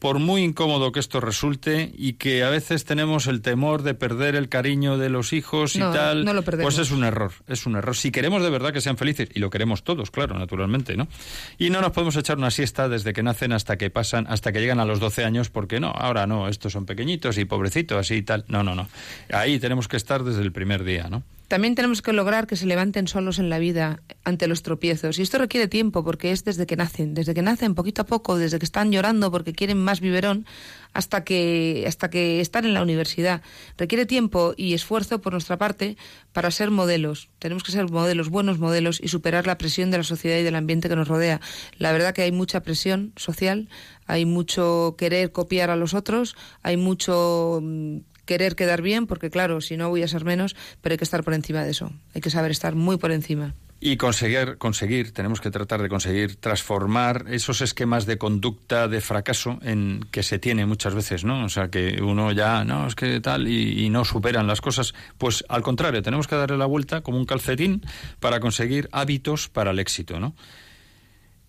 por 0.04 0.18
muy 0.18 0.42
incómodo 0.42 0.92
que 0.92 1.00
esto 1.00 1.18
resulte 1.18 1.90
y 1.96 2.12
que 2.12 2.44
a 2.44 2.50
veces 2.50 2.84
tenemos 2.84 3.26
el 3.26 3.40
temor 3.40 3.80
de 3.82 3.94
perder 3.94 4.36
el 4.36 4.50
cariño 4.50 4.98
de 4.98 5.08
los 5.08 5.32
hijos 5.32 5.76
y 5.76 5.78
No, 5.78 5.92
tal, 5.92 6.26
no 6.26 6.34
lo 6.34 6.42
pues 6.42 6.76
es 6.76 6.90
un 6.90 7.04
error, 7.04 7.32
es 7.46 7.64
un 7.64 7.74
error. 7.74 7.96
Si 7.96 8.10
queremos 8.10 8.42
de 8.42 8.50
verdad 8.50 8.74
que 8.74 8.82
sean 8.82 8.98
felices, 8.98 9.30
y 9.32 9.40
lo 9.40 9.48
queremos 9.48 9.82
todos, 9.82 10.10
claro, 10.10 10.38
naturalmente, 10.38 10.94
¿no? 10.94 11.08
Y 11.56 11.70
no 11.70 11.80
nos 11.80 11.92
podemos 11.92 12.16
echar 12.16 12.36
una 12.36 12.50
siesta 12.50 12.90
desde 12.90 13.14
que 13.14 13.22
nacen 13.22 13.54
hasta 13.54 13.78
que 13.78 13.88
pasan, 13.88 14.26
hasta 14.28 14.52
que 14.52 14.60
llegan 14.60 14.78
a 14.78 14.84
los 14.84 15.00
12 15.00 15.24
años, 15.24 15.48
porque 15.48 15.80
no, 15.80 15.88
ahora 15.88 16.26
no, 16.26 16.48
estos 16.48 16.74
son 16.74 16.84
pequeñitos 16.84 17.38
y 17.38 17.46
pobrecitos, 17.46 17.96
así 17.96 18.16
y 18.16 18.22
tal. 18.22 18.44
No, 18.46 18.62
no, 18.62 18.74
no. 18.74 18.86
Ahí 19.32 19.58
tenemos 19.58 19.88
que 19.88 19.96
estar 19.96 20.22
desde 20.22 20.42
el 20.42 20.52
primer 20.52 20.84
día, 20.84 21.08
¿no? 21.08 21.22
También 21.48 21.74
tenemos 21.74 22.00
que 22.00 22.12
lograr 22.12 22.46
que 22.46 22.56
se 22.56 22.66
levanten 22.66 23.06
solos 23.06 23.38
en 23.38 23.50
la 23.50 23.58
vida 23.58 24.00
ante 24.24 24.48
los 24.48 24.62
tropiezos. 24.62 25.18
Y 25.18 25.22
esto 25.22 25.38
requiere 25.38 25.68
tiempo 25.68 26.02
porque 26.02 26.32
es 26.32 26.44
desde 26.44 26.66
que 26.66 26.76
nacen, 26.76 27.14
desde 27.14 27.34
que 27.34 27.42
nacen 27.42 27.74
poquito 27.74 28.02
a 28.02 28.06
poco, 28.06 28.38
desde 28.38 28.58
que 28.58 28.64
están 28.64 28.90
llorando 28.90 29.30
porque 29.30 29.52
quieren 29.52 29.78
más 29.78 30.00
biberón, 30.00 30.46
hasta 30.94 31.24
que, 31.24 31.84
hasta 31.86 32.08
que 32.08 32.40
están 32.40 32.64
en 32.64 32.72
la 32.72 32.82
universidad. 32.82 33.42
Requiere 33.76 34.06
tiempo 34.06 34.54
y 34.56 34.72
esfuerzo 34.72 35.20
por 35.20 35.32
nuestra 35.32 35.58
parte 35.58 35.98
para 36.32 36.50
ser 36.50 36.70
modelos. 36.70 37.28
Tenemos 37.38 37.62
que 37.62 37.72
ser 37.72 37.90
modelos, 37.90 38.30
buenos 38.30 38.58
modelos 38.58 39.00
y 39.02 39.08
superar 39.08 39.46
la 39.46 39.58
presión 39.58 39.90
de 39.90 39.98
la 39.98 40.04
sociedad 40.04 40.38
y 40.38 40.44
del 40.44 40.54
ambiente 40.54 40.88
que 40.88 40.96
nos 40.96 41.08
rodea. 41.08 41.40
La 41.76 41.92
verdad 41.92 42.14
que 42.14 42.22
hay 42.22 42.32
mucha 42.32 42.62
presión 42.62 43.12
social, 43.16 43.68
hay 44.06 44.24
mucho 44.24 44.94
querer 44.96 45.32
copiar 45.32 45.70
a 45.70 45.76
los 45.76 45.92
otros, 45.92 46.36
hay 46.62 46.76
mucho 46.76 47.60
mm, 47.62 47.98
querer 48.24 48.56
quedar 48.56 48.82
bien, 48.82 49.06
porque 49.06 49.30
claro, 49.30 49.60
si 49.60 49.76
no 49.76 49.88
voy 49.88 50.02
a 50.02 50.08
ser 50.08 50.24
menos, 50.24 50.56
pero 50.80 50.94
hay 50.94 50.98
que 50.98 51.04
estar 51.04 51.24
por 51.24 51.34
encima 51.34 51.64
de 51.64 51.70
eso. 51.70 51.92
Hay 52.14 52.20
que 52.20 52.30
saber 52.30 52.50
estar 52.50 52.74
muy 52.74 52.96
por 52.96 53.12
encima. 53.12 53.54
Y 53.80 53.98
conseguir, 53.98 54.56
conseguir, 54.56 55.12
tenemos 55.12 55.42
que 55.42 55.50
tratar 55.50 55.82
de 55.82 55.90
conseguir 55.90 56.36
transformar 56.36 57.26
esos 57.28 57.60
esquemas 57.60 58.06
de 58.06 58.16
conducta 58.16 58.88
de 58.88 59.02
fracaso 59.02 59.58
en 59.60 60.06
que 60.10 60.22
se 60.22 60.38
tiene 60.38 60.64
muchas 60.64 60.94
veces, 60.94 61.24
¿no? 61.24 61.44
O 61.44 61.48
sea, 61.50 61.68
que 61.68 62.00
uno 62.00 62.32
ya, 62.32 62.64
no, 62.64 62.86
es 62.86 62.94
que 62.94 63.20
tal, 63.20 63.46
y, 63.46 63.84
y 63.84 63.90
no 63.90 64.06
superan 64.06 64.46
las 64.46 64.62
cosas. 64.62 64.94
Pues 65.18 65.44
al 65.50 65.62
contrario, 65.62 66.00
tenemos 66.02 66.28
que 66.28 66.36
darle 66.36 66.56
la 66.56 66.64
vuelta 66.64 67.02
como 67.02 67.18
un 67.18 67.26
calcetín 67.26 67.82
para 68.20 68.40
conseguir 68.40 68.88
hábitos 68.90 69.50
para 69.50 69.72
el 69.72 69.78
éxito, 69.78 70.18
¿no? 70.18 70.34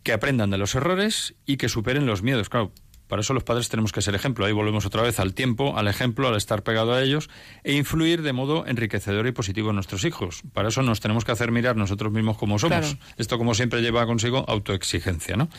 Que 0.03 0.11
aprendan 0.11 0.49
de 0.49 0.57
los 0.57 0.75
errores 0.75 1.35
y 1.45 1.55
que 1.55 1.69
superen 1.69 2.05
los 2.05 2.21
miedos. 2.21 2.49
Claro, 2.49 2.73
para 3.07 3.21
eso 3.21 3.33
los 3.33 3.43
padres 3.43 3.69
tenemos 3.69 3.91
que 3.91 4.01
ser 4.01 4.15
ejemplo. 4.15 4.45
Ahí 4.45 4.51
volvemos 4.51 4.85
otra 4.85 5.01
vez 5.01 5.19
al 5.19 5.33
tiempo, 5.33 5.77
al 5.77 5.87
ejemplo, 5.87 6.27
al 6.27 6.35
estar 6.35 6.63
pegado 6.63 6.93
a 6.93 7.01
ellos 7.01 7.29
e 7.63 7.73
influir 7.73 8.21
de 8.21 8.33
modo 8.33 8.65
enriquecedor 8.65 9.27
y 9.27 9.31
positivo 9.31 9.69
en 9.69 9.75
nuestros 9.75 10.05
hijos. 10.05 10.41
Para 10.53 10.69
eso 10.69 10.81
nos 10.81 10.99
tenemos 10.99 11.25
que 11.25 11.31
hacer 11.31 11.51
mirar 11.51 11.75
nosotros 11.75 12.11
mismos 12.11 12.37
como 12.37 12.59
somos. 12.59 12.79
Claro. 12.79 12.97
Esto, 13.17 13.37
como 13.37 13.53
siempre, 13.53 13.81
lleva 13.81 14.05
consigo 14.05 14.45
autoexigencia, 14.47 15.35
¿no? 15.35 15.49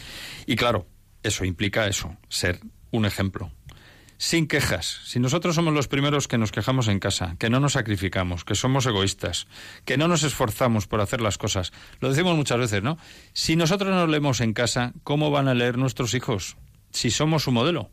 Y 0.47 0.57
claro, 0.57 0.87
eso 1.23 1.45
implica 1.45 1.87
eso, 1.87 2.17
ser 2.29 2.61
un 2.91 3.05
ejemplo. 3.05 3.51
Sin 4.19 4.49
quejas. 4.49 5.01
Si 5.05 5.21
nosotros 5.21 5.55
somos 5.55 5.75
los 5.75 5.89
primeros 5.89 6.27
que 6.27 6.39
nos 6.39 6.51
quejamos 6.51 6.89
en 6.89 7.01
casa, 7.01 7.37
que 7.39 7.51
no 7.51 7.61
nos 7.61 7.75
sacrificamos, 7.75 8.45
que 8.45 8.55
somos 8.55 8.87
egoístas, 8.87 9.47
que 9.85 9.99
no 9.99 10.09
nos 10.09 10.23
esforzamos 10.23 10.87
por 10.87 11.03
hacer 11.03 11.21
las 11.21 11.37
cosas, 11.37 11.73
lo 12.01 12.09
decimos 12.09 12.35
muchas 12.35 12.59
veces, 12.59 12.83
¿no? 12.83 12.97
Si 13.35 13.57
nosotros 13.57 13.91
no 13.91 14.07
leemos 14.07 14.41
en 14.41 14.55
casa, 14.55 14.95
¿cómo 15.05 15.31
van 15.31 15.49
a 15.49 15.55
leer 15.55 15.77
nuestros 15.77 16.15
hijos? 16.15 16.57
Si 16.97 17.11
somos 17.11 17.43
su 17.43 17.53
modelo. 17.53 17.91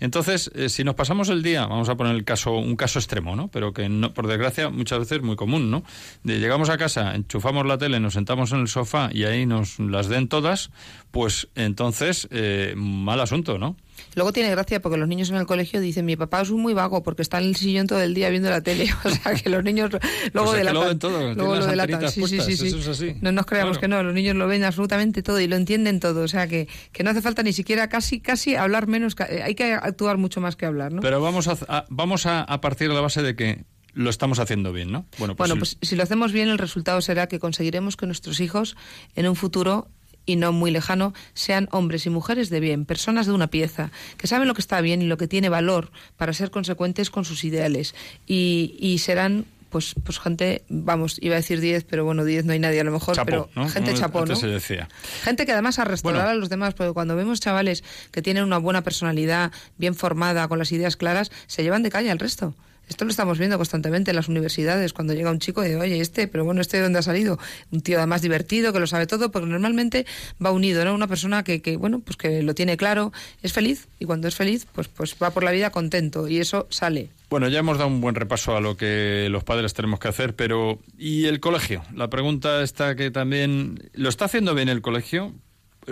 Entonces, 0.00 0.50
eh, 0.54 0.68
si 0.68 0.82
nos 0.82 0.94
pasamos 0.94 1.28
el 1.28 1.42
día, 1.42 1.66
vamos 1.66 1.88
a 1.90 1.94
poner 1.94 2.16
el 2.16 2.24
caso, 2.24 2.56
un 2.56 2.74
caso 2.74 2.98
extremo, 2.98 3.36
¿no? 3.36 3.48
Pero 3.48 3.72
que 3.72 3.88
no, 3.88 4.12
por 4.12 4.26
desgracia 4.26 4.70
muchas 4.70 4.98
veces 4.98 5.22
muy 5.22 5.36
común, 5.36 5.70
¿no? 5.70 5.84
De 6.24 6.40
llegamos 6.40 6.70
a 6.70 6.78
casa, 6.78 7.14
enchufamos 7.14 7.66
la 7.66 7.78
tele, 7.78 8.00
nos 8.00 8.14
sentamos 8.14 8.50
en 8.52 8.60
el 8.60 8.68
sofá 8.68 9.10
y 9.12 9.24
ahí 9.24 9.46
nos 9.46 9.78
las 9.78 10.08
den 10.08 10.26
todas, 10.26 10.70
pues 11.10 11.48
entonces 11.54 12.26
eh, 12.30 12.72
mal 12.76 13.20
asunto, 13.20 13.58
¿no? 13.58 13.76
Luego 14.14 14.32
tiene 14.32 14.50
gracia 14.50 14.80
porque 14.80 14.96
los 14.98 15.08
niños 15.08 15.30
en 15.30 15.36
el 15.36 15.46
colegio 15.46 15.80
dicen, 15.80 16.04
mi 16.04 16.16
papá 16.16 16.40
es 16.42 16.50
un 16.50 16.60
muy 16.60 16.74
vago 16.74 17.02
porque 17.02 17.22
está 17.22 17.38
en 17.38 17.44
el 17.44 17.56
sillón 17.56 17.86
todo 17.86 18.00
el 18.02 18.14
día 18.14 18.28
viendo 18.30 18.50
la 18.50 18.60
tele. 18.62 18.88
O 19.04 19.10
sea, 19.10 19.34
que 19.34 19.48
los 19.50 19.62
niños 19.64 19.90
luego 20.32 20.48
Pues 20.50 20.58
delatan. 20.58 20.74
lo 20.82 20.88
ven 20.88 20.98
todo, 20.98 21.34
luego 21.34 21.56
lo 21.56 21.66
delatan. 21.66 22.10
Sí, 22.10 22.26
sí, 22.26 22.56
sí. 22.56 23.14
No 23.20 23.32
nos 23.32 23.46
creamos 23.46 23.78
Claro. 23.78 23.80
que 23.80 23.88
no, 23.88 24.02
los 24.02 24.14
niños 24.14 24.36
lo 24.36 24.46
ven 24.46 24.64
absolutamente 24.64 25.22
todo 25.22 25.40
y 25.40 25.46
lo 25.48 25.56
entienden 25.56 26.00
todo. 26.00 26.22
O 26.22 26.28
sea, 26.28 26.46
que, 26.48 26.68
que 26.92 27.02
no 27.04 27.10
hace 27.10 27.22
falta 27.22 27.42
ni 27.42 27.52
siquiera 27.52 27.88
casi 27.88 28.20
casi 28.20 28.54
hablar 28.56 28.86
menos. 28.86 29.14
eh, 29.28 29.42
Hay 29.44 29.54
que 29.54 29.72
actuar 29.74 30.18
mucho 30.18 30.40
más 30.40 30.56
que 30.56 30.66
hablar, 30.66 30.92
¿no? 30.92 31.00
Pero 31.02 31.20
vamos 31.20 31.48
a, 31.48 31.56
a- 31.68 31.84
vamos 31.88 32.26
a, 32.26 32.42
a 32.42 32.60
partir 32.60 32.88
de 32.88 32.94
la 32.94 33.00
base 33.00 33.22
de 33.22 33.34
que 33.36 33.64
lo 33.92 34.08
estamos 34.08 34.38
haciendo 34.38 34.72
bien, 34.72 34.92
¿no? 34.92 35.06
Bueno, 35.18 35.34
pues, 35.34 35.48
Bueno, 35.50 35.56
pues 35.60 35.76
si 35.82 35.96
lo 35.96 36.02
hacemos 36.04 36.32
bien, 36.32 36.48
el 36.48 36.58
resultado 36.58 37.00
será 37.00 37.26
que 37.26 37.40
conseguiremos 37.40 37.96
que 37.96 38.06
nuestros 38.06 38.38
hijos, 38.40 38.76
en 39.16 39.26
un 39.28 39.34
futuro 39.34 39.88
y 40.26 40.36
no 40.36 40.52
muy 40.52 40.70
lejano, 40.70 41.12
sean 41.34 41.68
hombres 41.72 42.06
y 42.06 42.10
mujeres 42.10 42.50
de 42.50 42.60
bien, 42.60 42.84
personas 42.84 43.26
de 43.26 43.32
una 43.32 43.48
pieza, 43.48 43.90
que 44.16 44.26
saben 44.26 44.46
lo 44.48 44.54
que 44.54 44.60
está 44.60 44.80
bien 44.80 45.02
y 45.02 45.06
lo 45.06 45.16
que 45.16 45.26
tiene 45.28 45.48
valor 45.48 45.90
para 46.16 46.32
ser 46.32 46.50
consecuentes 46.50 47.10
con 47.10 47.24
sus 47.24 47.42
ideales. 47.44 47.94
Y, 48.26 48.76
y 48.78 48.98
serán, 48.98 49.46
pues, 49.70 49.94
pues 50.04 50.18
gente, 50.20 50.62
vamos, 50.68 51.18
iba 51.20 51.34
a 51.34 51.38
decir 51.38 51.60
10, 51.60 51.84
pero 51.84 52.04
bueno, 52.04 52.24
10 52.24 52.44
no 52.44 52.52
hay 52.52 52.58
nadie 52.58 52.80
a 52.80 52.84
lo 52.84 52.92
mejor, 52.92 53.16
pero 53.24 53.48
¿no? 53.56 53.68
gente 53.68 53.90
Como 53.90 54.00
chapó, 54.00 54.18
¿no? 54.18 54.22
antes 54.24 54.38
se 54.38 54.46
decía. 54.46 54.88
Gente 55.22 55.46
que 55.46 55.52
además 55.52 55.78
arrastrará 55.78 56.18
Bueno. 56.18 56.30
a 56.30 56.34
los 56.34 56.48
demás, 56.48 56.74
porque 56.74 56.92
cuando 56.92 57.16
vemos 57.16 57.40
chavales 57.40 57.82
que 58.10 58.22
tienen 58.22 58.44
una 58.44 58.58
buena 58.58 58.82
personalidad, 58.82 59.52
bien 59.78 59.94
formada, 59.94 60.46
con 60.48 60.58
las 60.58 60.70
ideas 60.72 60.96
claras, 60.96 61.30
se 61.46 61.62
llevan 61.62 61.82
de 61.82 61.90
calle 61.90 62.10
al 62.10 62.18
resto. 62.18 62.54
Esto 62.90 63.04
lo 63.04 63.12
estamos 63.12 63.38
viendo 63.38 63.56
constantemente 63.56 64.10
en 64.10 64.16
las 64.16 64.28
universidades, 64.28 64.92
cuando 64.92 65.14
llega 65.14 65.30
un 65.30 65.38
chico 65.38 65.64
y 65.64 65.74
oye, 65.74 66.00
este, 66.00 66.26
pero 66.26 66.44
bueno, 66.44 66.60
este 66.60 66.78
de 66.78 66.82
dónde 66.82 66.98
ha 66.98 67.02
salido, 67.02 67.38
un 67.70 67.82
tío 67.82 67.98
además 67.98 68.20
divertido, 68.20 68.72
que 68.72 68.80
lo 68.80 68.88
sabe 68.88 69.06
todo, 69.06 69.30
porque 69.30 69.46
normalmente 69.46 70.06
va 70.44 70.50
unido, 70.50 70.84
¿no? 70.84 70.92
Una 70.92 71.06
persona 71.06 71.44
que, 71.44 71.62
que, 71.62 71.76
bueno, 71.76 72.00
pues 72.00 72.16
que 72.16 72.42
lo 72.42 72.52
tiene 72.52 72.76
claro, 72.76 73.12
es 73.42 73.52
feliz, 73.52 73.86
y 74.00 74.06
cuando 74.06 74.26
es 74.26 74.34
feliz, 74.34 74.66
pues, 74.72 74.88
pues 74.88 75.14
va 75.22 75.30
por 75.30 75.44
la 75.44 75.52
vida 75.52 75.70
contento, 75.70 76.26
y 76.26 76.40
eso 76.40 76.66
sale. 76.68 77.10
Bueno, 77.30 77.46
ya 77.46 77.60
hemos 77.60 77.78
dado 77.78 77.88
un 77.88 78.00
buen 78.00 78.16
repaso 78.16 78.56
a 78.56 78.60
lo 78.60 78.76
que 78.76 79.28
los 79.30 79.44
padres 79.44 79.72
tenemos 79.72 80.00
que 80.00 80.08
hacer, 80.08 80.34
pero 80.34 80.80
¿y 80.98 81.26
el 81.26 81.38
colegio? 81.38 81.84
La 81.94 82.10
pregunta 82.10 82.60
está 82.60 82.96
que 82.96 83.12
también 83.12 83.88
lo 83.94 84.08
está 84.08 84.24
haciendo 84.24 84.52
bien 84.52 84.68
el 84.68 84.82
colegio, 84.82 85.32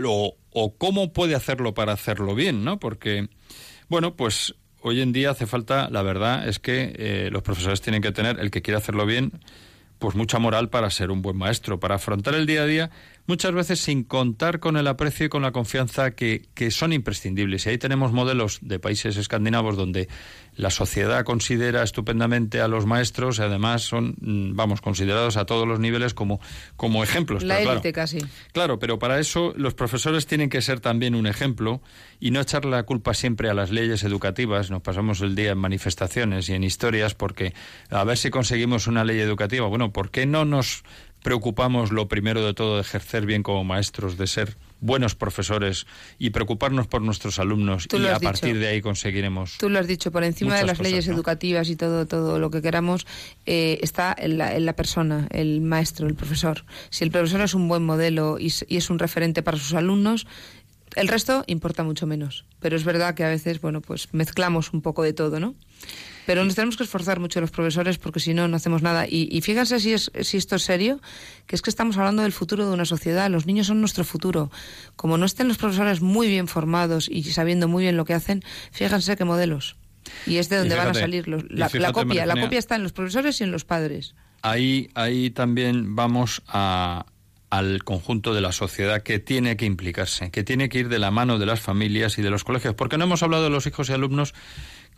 o, 0.05 0.36
o 0.51 0.74
cómo 0.76 1.12
puede 1.12 1.36
hacerlo 1.36 1.74
para 1.74 1.92
hacerlo 1.92 2.34
bien, 2.34 2.64
¿no? 2.64 2.80
Porque, 2.80 3.28
bueno, 3.88 4.16
pues 4.16 4.57
hoy 4.81 5.01
en 5.01 5.12
día 5.12 5.31
hace 5.31 5.47
falta, 5.47 5.89
la 5.91 6.03
verdad 6.03 6.49
es 6.49 6.59
que 6.59 6.95
eh, 6.97 7.29
los 7.31 7.43
profesores 7.43 7.81
tienen 7.81 8.03
que 8.03 8.12
tener, 8.12 8.39
el 8.41 8.51
que 8.51 8.62
quiera 8.62 8.79
hacerlo 8.79 9.07
bien, 9.07 9.33
pues 9.99 10.14
mucha 10.14 10.39
moral 10.39 10.68
para 10.68 10.91
ser 10.91 11.11
un 11.11 11.22
buen 11.22 11.37
maestro, 11.37 11.81
para 11.81 11.97
afrontar 11.97 12.35
el 12.35 12.47
día 12.47 12.62
a 12.62 12.66
día, 12.66 12.91
muchas 13.29 13.53
veces 13.53 13.79
sin 13.79 14.03
contar 14.03 14.59
con 14.59 14.76
el 14.76 14.89
aprecio 14.89 15.26
y 15.26 15.29
con 15.29 15.43
la 15.43 15.53
confianza 15.53 16.12
que, 16.12 16.49
que 16.55 16.72
son 16.72 16.93
imprescindibles. 16.93 17.66
Y 17.66 17.70
ahí 17.70 17.79
tenemos 17.79 18.11
modelos 18.11 18.59
de 18.62 18.81
países 18.81 19.16
escandinavos 19.16 19.76
donde 19.76 20.09
la 20.57 20.70
sociedad 20.70 21.24
considera 21.24 21.85
estupendamente 21.85 22.61
a 22.61 22.66
los 22.66 22.85
maestros 22.85 23.39
y 23.39 23.43
además 23.43 23.83
son, 23.83 24.16
mm, 24.20 24.57
vamos, 24.57 24.81
considerados 24.81 25.37
a 25.37 25.45
todos 25.45 25.68
los 25.68 25.79
niveles 25.79 26.14
como, 26.14 26.41
como 26.76 27.05
ejemplos. 27.05 27.45
La 27.45 27.61
élite 27.61 27.93
claro, 27.93 27.95
casi. 27.95 28.18
Claro, 28.53 28.79
pero 28.81 28.99
para 28.99 29.20
eso 29.20 29.55
los 29.57 29.74
profesores 29.74 30.26
tienen 30.26 30.51
que 30.51 30.61
ser 30.61 30.81
también 30.81 31.14
un 31.14 31.29
ejemplo 31.29 31.81
y 32.18 32.33
no 32.33 32.41
echar 32.41 32.64
la 32.64 32.83
culpa 32.83 33.14
siempre 33.14 33.49
a 33.49 33.55
las 33.55 33.70
leyes 33.70 34.03
educativas. 34.03 34.70
Nos 34.70 34.83
pasamos 34.83 35.20
el 35.20 35.37
día 35.37 35.53
en 35.53 35.59
manifestaciones 35.59 36.49
y 36.49 36.55
en 36.55 36.64
historias 36.64 37.14
porque 37.14 37.55
a 37.91 38.03
ver 38.03 38.18
si 38.18 38.31
conseguimos 38.31 38.89
una 38.89 39.05
ley 39.05 39.20
educativa. 39.20 39.68
Bueno, 39.68 39.93
¿por 39.93 40.11
qué 40.11 40.26
no 40.26 40.45
nos 40.45 40.83
preocupamos 41.23 41.93
lo 41.93 42.09
primero 42.09 42.45
de 42.45 42.55
todo 42.55 42.77
de 42.77 42.83
ejercer 42.83 43.27
bien 43.27 43.43
como 43.43 43.64
maestros, 43.64 44.16
de 44.16 44.27
ser 44.27 44.57
buenos 44.81 45.14
profesores 45.14 45.87
y 46.19 46.31
preocuparnos 46.31 46.87
por 46.87 47.03
nuestros 47.03 47.39
alumnos 47.39 47.89
y 47.93 47.97
a 47.97 48.14
dicho. 48.14 48.21
partir 48.21 48.59
de 48.59 48.69
ahí 48.69 48.81
conseguiremos 48.81 49.59
Tú 49.59 49.69
lo 49.69 49.79
has 49.79 49.87
dicho, 49.87 50.12
por 50.12 50.23
encima 50.23 50.57
de 50.57 50.64
las 50.64 50.79
cosas, 50.79 50.93
leyes 50.93 51.09
¿no? 51.09 51.14
educativas 51.14 51.69
y 51.69 51.77
todo, 51.77 52.07
todo 52.07 52.39
lo 52.39 52.51
que 52.51 52.62
queramos, 52.62 53.07
eh, 53.47 53.79
está 53.83 54.14
en 54.16 54.39
la, 54.39 54.55
en 54.55 54.64
la 54.64 54.75
persona, 54.75 55.27
el 55.31 55.61
maestro, 55.61 56.07
el 56.07 56.14
profesor. 56.14 56.64
Si 56.91 57.05
el 57.05 57.11
profesor 57.11 57.41
es 57.41 57.55
un 57.55 57.69
buen 57.69 57.85
modelo 57.85 58.39
y, 58.39 58.53
y 58.69 58.77
es 58.77 58.91
un 58.91 58.99
referente 58.99 59.43
para 59.43 59.59
sus 59.59 59.75
alumnos, 59.75 60.27
el 60.95 61.09
resto 61.09 61.45
importa 61.47 61.83
mucho 61.83 62.07
menos. 62.07 62.45
Pero 62.61 62.77
es 62.77 62.85
verdad 62.85 63.14
que 63.14 63.25
a 63.25 63.29
veces, 63.29 63.61
bueno, 63.61 63.81
pues 63.81 64.09
mezclamos 64.12 64.73
un 64.73 64.83
poco 64.83 65.03
de 65.03 65.12
todo, 65.12 65.41
¿no? 65.41 65.55
Pero 66.29 66.45
nos 66.45 66.57
tenemos 66.57 66.76
que 66.76 66.83
esforzar 66.83 67.20
mucho 67.20 67.41
los 67.41 67.51
profesores 67.51 67.97
porque 67.97 68.20
si 68.20 68.35
no, 68.35 68.49
no 68.49 68.57
hacemos 68.59 68.83
nada. 68.83 69.07
Y, 69.09 69.31
y 69.33 69.41
fíjense 69.41 69.81
si, 69.81 69.95
es, 69.95 70.12
si 70.20 70.37
esto 70.37 70.57
es 70.57 70.62
serio, 70.62 71.01
que 71.47 71.57
es 71.57 71.62
que 71.62 71.70
estamos 71.70 71.97
hablando 71.97 72.20
del 72.20 72.33
futuro 72.33 72.66
de 72.66 72.74
una 72.74 72.85
sociedad. 72.85 73.31
Los 73.31 73.47
niños 73.47 73.68
son 73.68 73.81
nuestro 73.81 74.05
futuro. 74.05 74.51
Como 74.95 75.16
no 75.16 75.24
estén 75.24 75.49
los 75.49 75.57
profesores 75.57 76.03
muy 76.03 76.29
bien 76.29 76.47
formados 76.47 77.09
y 77.11 77.22
sabiendo 77.22 77.66
muy 77.66 77.85
bien 77.85 77.97
lo 77.97 78.05
que 78.05 78.12
hacen, 78.12 78.43
fíjense 78.72 79.16
qué 79.16 79.24
modelos. 79.24 79.76
Y 80.26 80.37
es 80.37 80.51
de 80.51 80.59
donde 80.59 80.76
van 80.76 80.89
a 80.89 80.93
salir 80.93 81.29
los, 81.29 81.45
la, 81.49 81.70
copia. 81.93 82.26
La 82.26 82.39
copia 82.39 82.59
está 82.59 82.76
en 82.76 82.83
los 82.83 82.93
profesores 82.93 83.41
y 83.41 83.45
en 83.45 83.51
los 83.51 83.64
padres. 83.64 84.14
ahí, 84.43 84.91
ahí 84.93 85.31
también 85.31 85.97
vamos 85.97 86.43
a, 86.47 87.07
al 87.51 87.85
conjunto 87.85 88.35
de 88.35 88.41
la 88.41 88.53
sociedad 88.53 89.03
que 89.03 89.18
tiene 89.18 89.57
que 89.57 89.64
implicarse, 89.64 90.31
que 90.31 90.45
tiene 90.45 90.68
que 90.68 90.81
ir 90.81 90.89
de 90.89 90.99
la 90.99 91.11
mano 91.11 91.39
de 91.39 91.47
las 91.47 91.61
familias 91.61 92.18
y 92.18 92.22
de 92.22 92.29
los 92.29 92.45
colegios, 92.45 92.74
porque 92.74 92.99
no 92.99 93.05
hemos 93.05 93.22
hablado 93.22 93.45
de 93.45 93.51
los 93.51 93.66
hijos 93.66 93.89
y 93.89 93.95
alumnos 93.95 94.35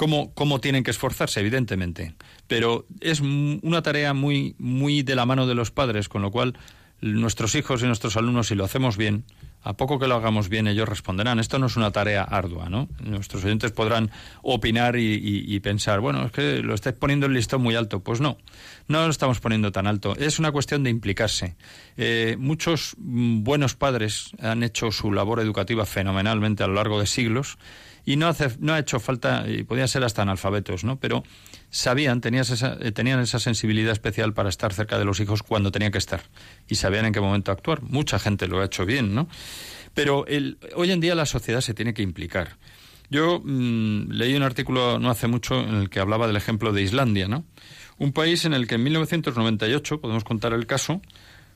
cómo, 0.01 0.33
cómo 0.33 0.61
tienen 0.63 0.83
que 0.83 0.91
esforzarse, 0.93 1.41
evidentemente, 1.41 2.15
pero 2.47 2.87
es 3.03 3.21
una 3.21 3.83
tarea 3.83 4.15
muy, 4.15 4.55
muy 4.59 5.03
de 5.03 5.15
la 5.15 5.27
mano 5.27 5.47
de 5.47 5.55
los 5.55 5.71
padres, 5.71 6.09
con 6.09 6.23
lo 6.23 6.31
cual 6.31 6.57
nuestros 7.03 7.55
hijos 7.55 7.83
y 7.83 7.87
nuestros 7.87 8.17
alumnos, 8.17 8.47
si 8.49 8.55
lo 8.55 8.65
hacemos 8.65 8.97
bien, 8.97 9.25
a 9.63 9.75
poco 9.75 9.99
que 9.99 10.07
lo 10.07 10.15
hagamos 10.15 10.49
bien, 10.49 10.67
ellos 10.69 10.89
responderán. 10.89 11.39
Esto 11.39 11.59
no 11.59 11.67
es 11.67 11.77
una 11.77 11.91
tarea 11.91 12.23
ardua, 12.23 12.71
¿no? 12.71 12.89
Nuestros 13.01 13.45
oyentes 13.45 13.73
podrán 13.73 14.11
opinar 14.43 14.97
y, 14.97 15.15
y- 15.17 15.55
y 15.55 15.61
pensar, 15.61 16.01
bueno, 16.01 16.25
es 16.25 16.33
que 16.33 16.63
lo 16.63 16.75
estáis 16.75 16.97
poniendo 16.97 17.27
el 17.27 17.35
listón 17.35 17.61
muy 17.63 17.75
alto. 17.75 18.01
Pues 18.01 18.21
no, 18.23 18.39
no 18.89 19.05
lo 19.05 19.11
estamos 19.11 19.39
poniendo 19.41 19.71
tan 19.71 19.87
alto. 19.87 20.17
Es 20.17 20.39
una 20.39 20.51
cuestión 20.51 20.83
de 20.83 20.89
implicarse. 20.91 21.57
Eh, 21.99 22.37
muchos 22.39 22.95
mm, 22.99 23.43
buenos 23.43 23.75
padres 23.75 24.31
han 24.41 24.63
hecho 24.63 24.91
su 24.93 25.13
labor 25.13 25.41
educativa 25.41 25.85
fenomenalmente 25.85 26.63
a 26.63 26.67
lo 26.67 26.75
largo 26.75 26.99
de 26.99 27.07
siglos 27.07 27.59
y 28.05 28.17
no, 28.17 28.29
hace, 28.29 28.49
no 28.59 28.75
ha 28.75 28.79
hecho 28.79 29.01
falta, 29.01 29.45
y 29.49 29.63
podían 29.65 29.89
ser 29.89 30.05
hasta 30.05 30.23
analfabetos, 30.23 30.85
¿no? 30.85 30.99
Pero 30.99 31.23
sabían, 31.71 32.21
tenías 32.21 32.51
esa, 32.51 32.77
eh, 32.81 32.93
tenían 32.93 33.21
esa 33.21 33.39
sensibilidad 33.39 33.93
especial 33.93 34.33
para 34.35 34.49
estar 34.49 34.73
cerca 34.73 34.99
de 34.99 35.05
los 35.05 35.21
hijos 35.21 35.43
cuando 35.43 35.71
tenían 35.71 35.93
que 35.93 35.99
estar 35.99 36.23
y 36.69 36.77
sabían 36.77 37.07
en 37.07 37.13
qué 37.13 37.21
momento 37.21 37.53
actuar. 37.53 37.83
Mucha 37.83 38.19
gente 38.19 38.47
lo 38.49 38.61
ha 38.61 38.65
hecho 38.65 38.87
bien, 38.87 39.15
¿no? 39.15 39.29
Pero 39.95 40.27
el, 40.27 40.59
hoy 40.75 40.93
en 40.93 41.01
día 41.01 41.15
la 41.15 41.27
sociedad 41.27 41.61
se 41.61 41.75
tiene 41.75 41.95
que 41.95 42.03
implicar. 42.03 42.57
Yo 43.11 43.41
mm, 43.45 44.11
leí 44.13 44.35
un 44.35 44.43
artículo 44.43 44.99
no 44.99 45.11
hace 45.11 45.27
mucho 45.27 45.61
en 45.61 45.75
el 45.75 45.91
que 45.91 46.01
hablaba 46.01 46.27
del 46.27 46.37
ejemplo 46.37 46.73
de 46.73 46.83
Islandia, 46.83 47.27
¿no? 47.27 47.45
Un 47.99 48.13
país 48.13 48.45
en 48.45 48.55
el 48.55 48.67
que 48.67 48.77
en 48.77 48.85
1998, 48.85 50.01
podemos 50.01 50.25
contar 50.25 50.53
el 50.53 50.67
caso, 50.67 51.03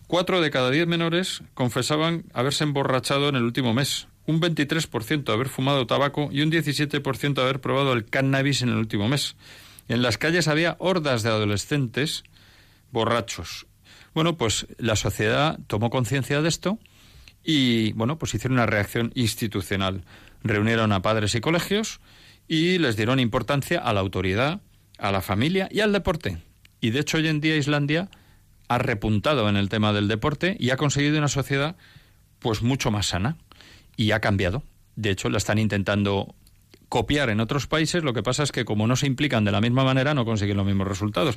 cuatro 0.07 0.40
de 0.40 0.51
cada 0.51 0.70
diez 0.70 0.86
menores 0.86 1.42
confesaban 1.55 2.24
haberse 2.34 2.64
emborrachado 2.64 3.28
en 3.28 3.36
el 3.36 3.45
último 3.45 3.72
mes, 3.72 4.09
un 4.27 4.41
23% 4.41 5.33
haber 5.33 5.49
fumado 5.49 5.87
tabaco 5.87 6.29
y 6.33 6.43
un 6.43 6.51
17% 6.51 7.39
haber 7.39 7.61
probado 7.61 7.93
el 7.93 8.07
cannabis 8.07 8.62
en 8.62 8.70
el 8.70 8.77
último 8.77 9.09
mes. 9.09 9.37
En 9.89 10.03
las 10.03 10.18
calles 10.18 10.49
había 10.49 10.77
hordas 10.79 11.22
de 11.22 11.29
adolescentes 11.31 12.25
borrachos. 12.91 13.66
Bueno, 14.14 14.37
pues 14.37 14.66
la 14.79 14.97
sociedad 14.97 15.59
tomó 15.66 15.91
conciencia 15.91 16.41
de 16.41 16.49
esto 16.49 16.79
y, 17.43 17.93
bueno, 17.93 18.18
pues 18.18 18.35
hicieron 18.35 18.59
una 18.59 18.66
reacción 18.66 19.12
institucional. 19.14 20.05
Reunieron 20.43 20.93
a 20.93 21.03
padres 21.03 21.35
y 21.35 21.41
colegios 21.41 22.01
y 22.49 22.79
les 22.79 22.97
dieron 22.97 23.20
importancia 23.20 23.81
a 23.81 23.93
la 23.93 24.01
autoridad, 24.01 24.61
a 24.99 25.12
la 25.12 25.20
familia 25.20 25.68
y 25.70 25.81
al 25.81 25.93
deporte. 25.93 26.39
Y 26.81 26.91
de 26.91 27.01
hecho 27.01 27.18
hoy 27.18 27.29
en 27.29 27.41
día 27.41 27.57
Islandia 27.57 28.09
ha 28.68 28.79
repuntado 28.79 29.49
en 29.49 29.57
el 29.57 29.68
tema 29.68 29.93
del 29.93 30.09
deporte 30.09 30.57
y 30.59 30.70
ha 30.70 30.77
conseguido 30.77 31.18
una 31.18 31.29
sociedad 31.29 31.77
pues 32.39 32.62
mucho 32.62 32.91
más 32.91 33.07
sana 33.07 33.37
y 33.97 34.12
ha 34.12 34.20
cambiado. 34.20 34.62
De 34.97 35.11
hecho, 35.11 35.28
la 35.28 35.38
están 35.38 35.59
intentando 35.59 36.34
copiar 36.88 37.30
en 37.30 37.40
otros 37.40 37.66
países, 37.66 38.05
lo 38.05 38.12
que 38.12 38.22
pasa 38.22 38.42
es 38.42 38.53
que 38.53 38.64
como 38.64 38.86
no 38.86 38.95
se 38.95 39.07
implican 39.07 39.45
de 39.45 39.51
la 39.51 39.61
misma 39.61 39.84
manera 39.84 40.14
no 40.14 40.24
consiguen 40.24 40.57
los 40.57 40.66
mismos 40.66 40.86
resultados. 40.86 41.36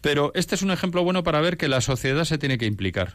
Pero 0.00 0.32
este 0.34 0.54
es 0.54 0.62
un 0.62 0.70
ejemplo 0.70 1.04
bueno 1.04 1.22
para 1.22 1.40
ver 1.40 1.56
que 1.56 1.68
la 1.68 1.80
sociedad 1.80 2.24
se 2.24 2.38
tiene 2.38 2.58
que 2.58 2.66
implicar 2.66 3.14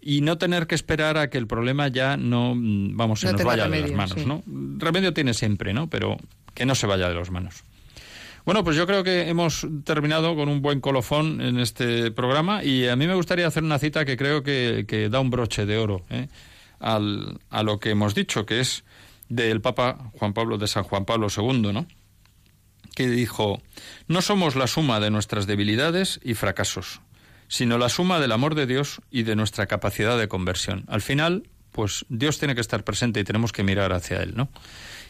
y 0.00 0.20
no 0.20 0.36
tener 0.36 0.66
que 0.66 0.74
esperar 0.74 1.16
a 1.16 1.30
que 1.30 1.38
el 1.38 1.46
problema 1.46 1.88
ya 1.88 2.16
no, 2.16 2.54
mm, 2.56 2.96
vamos, 2.96 3.20
se 3.20 3.26
No 3.26 3.32
nos 3.34 3.44
vaya 3.44 3.68
de 3.68 3.80
las 3.80 3.92
manos, 3.92 4.16
sí. 4.18 4.26
¿no? 4.26 4.42
Remedio 4.78 5.14
tiene 5.14 5.32
siempre, 5.32 5.72
¿no? 5.72 5.88
Pero 5.88 6.16
que 6.54 6.66
no 6.66 6.74
se 6.74 6.86
vaya 6.86 7.08
de 7.08 7.14
las 7.14 7.30
manos. 7.30 7.62
Bueno, 8.44 8.64
pues 8.64 8.76
yo 8.76 8.88
creo 8.88 9.04
que 9.04 9.28
hemos 9.28 9.64
terminado 9.84 10.34
con 10.34 10.48
un 10.48 10.60
buen 10.60 10.80
colofón 10.80 11.40
en 11.40 11.60
este 11.60 12.10
programa 12.10 12.64
y 12.64 12.88
a 12.88 12.96
mí 12.96 13.06
me 13.06 13.14
gustaría 13.14 13.46
hacer 13.46 13.62
una 13.62 13.78
cita 13.78 14.04
que 14.04 14.16
creo 14.16 14.42
que, 14.42 14.84
que 14.88 15.08
da 15.08 15.20
un 15.20 15.30
broche 15.30 15.64
de 15.64 15.78
oro 15.78 16.02
¿eh? 16.10 16.26
Al, 16.82 17.40
a 17.48 17.62
lo 17.62 17.80
que 17.80 17.90
hemos 17.90 18.14
dicho, 18.14 18.44
que 18.44 18.60
es 18.60 18.84
del 19.28 19.62
Papa 19.62 20.10
Juan 20.18 20.34
Pablo 20.34 20.58
de 20.58 20.66
San 20.66 20.82
Juan 20.82 21.06
Pablo 21.06 21.28
II, 21.34 21.72
¿no? 21.72 21.86
que 22.94 23.08
dijo, 23.08 23.62
no 24.08 24.22
somos 24.22 24.56
la 24.56 24.66
suma 24.66 25.00
de 25.00 25.10
nuestras 25.10 25.46
debilidades 25.46 26.20
y 26.22 26.34
fracasos, 26.34 27.00
sino 27.48 27.78
la 27.78 27.88
suma 27.88 28.20
del 28.20 28.32
amor 28.32 28.54
de 28.54 28.66
Dios 28.66 29.00
y 29.10 29.22
de 29.22 29.36
nuestra 29.36 29.66
capacidad 29.66 30.18
de 30.18 30.28
conversión. 30.28 30.84
Al 30.88 31.00
final, 31.00 31.44
pues 31.70 32.04
Dios 32.08 32.38
tiene 32.38 32.54
que 32.54 32.60
estar 32.60 32.84
presente 32.84 33.20
y 33.20 33.24
tenemos 33.24 33.52
que 33.52 33.62
mirar 33.62 33.92
hacia 33.92 34.22
Él, 34.22 34.34
¿no? 34.36 34.50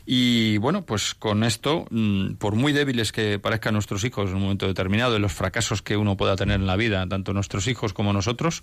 Y 0.05 0.57
bueno, 0.59 0.85
pues 0.85 1.15
con 1.15 1.45
esto, 1.45 1.87
mm, 1.91 2.35
por 2.35 2.57
muy 2.57 2.73
débiles 2.73 3.13
que 3.13 3.39
parezcan 3.39 3.75
nuestros 3.75 4.03
hijos 4.05 4.31
en 4.31 4.37
un 4.37 4.43
momento 4.43 4.67
determinado 4.67 5.17
y 5.17 5.21
los 5.21 5.33
fracasos 5.33 5.83
que 5.83 5.97
uno 5.97 6.17
pueda 6.17 6.35
tener 6.35 6.59
en 6.61 6.67
la 6.67 6.77
vida, 6.77 7.07
tanto 7.09 7.33
nuestros 7.33 7.69
hijos 7.69 7.93
como 7.93 8.13
nosotros, 8.13 8.63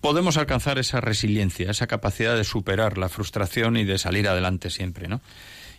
podemos 0.00 0.36
alcanzar 0.36 0.78
esa 0.78 1.00
resiliencia, 1.00 1.70
esa 1.70 1.86
capacidad 1.86 2.36
de 2.36 2.44
superar 2.44 2.98
la 2.98 3.08
frustración 3.08 3.76
y 3.76 3.84
de 3.84 3.98
salir 3.98 4.28
adelante 4.28 4.70
siempre, 4.70 5.08
¿no? 5.08 5.20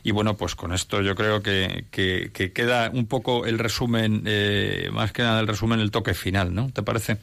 Y 0.04 0.12
bueno, 0.12 0.38
pues 0.38 0.56
con 0.56 0.74
esto 0.74 1.02
yo 1.02 1.14
creo 1.16 1.42
que, 1.44 1.86
que- 1.92 2.32
que 2.34 2.54
queda 2.54 2.90
un 2.94 3.06
poco 3.06 3.46
el 3.46 3.60
resumen, 3.60 4.24
eh, 4.26 4.90
más 4.94 5.12
que 5.12 5.24
nada 5.24 5.42
el 5.42 5.48
resumen, 5.48 5.80
el 5.82 5.92
toque 5.92 6.14
final, 6.14 6.54
¿no? 6.56 6.70
¿Te 6.72 6.84
parece? 6.84 7.18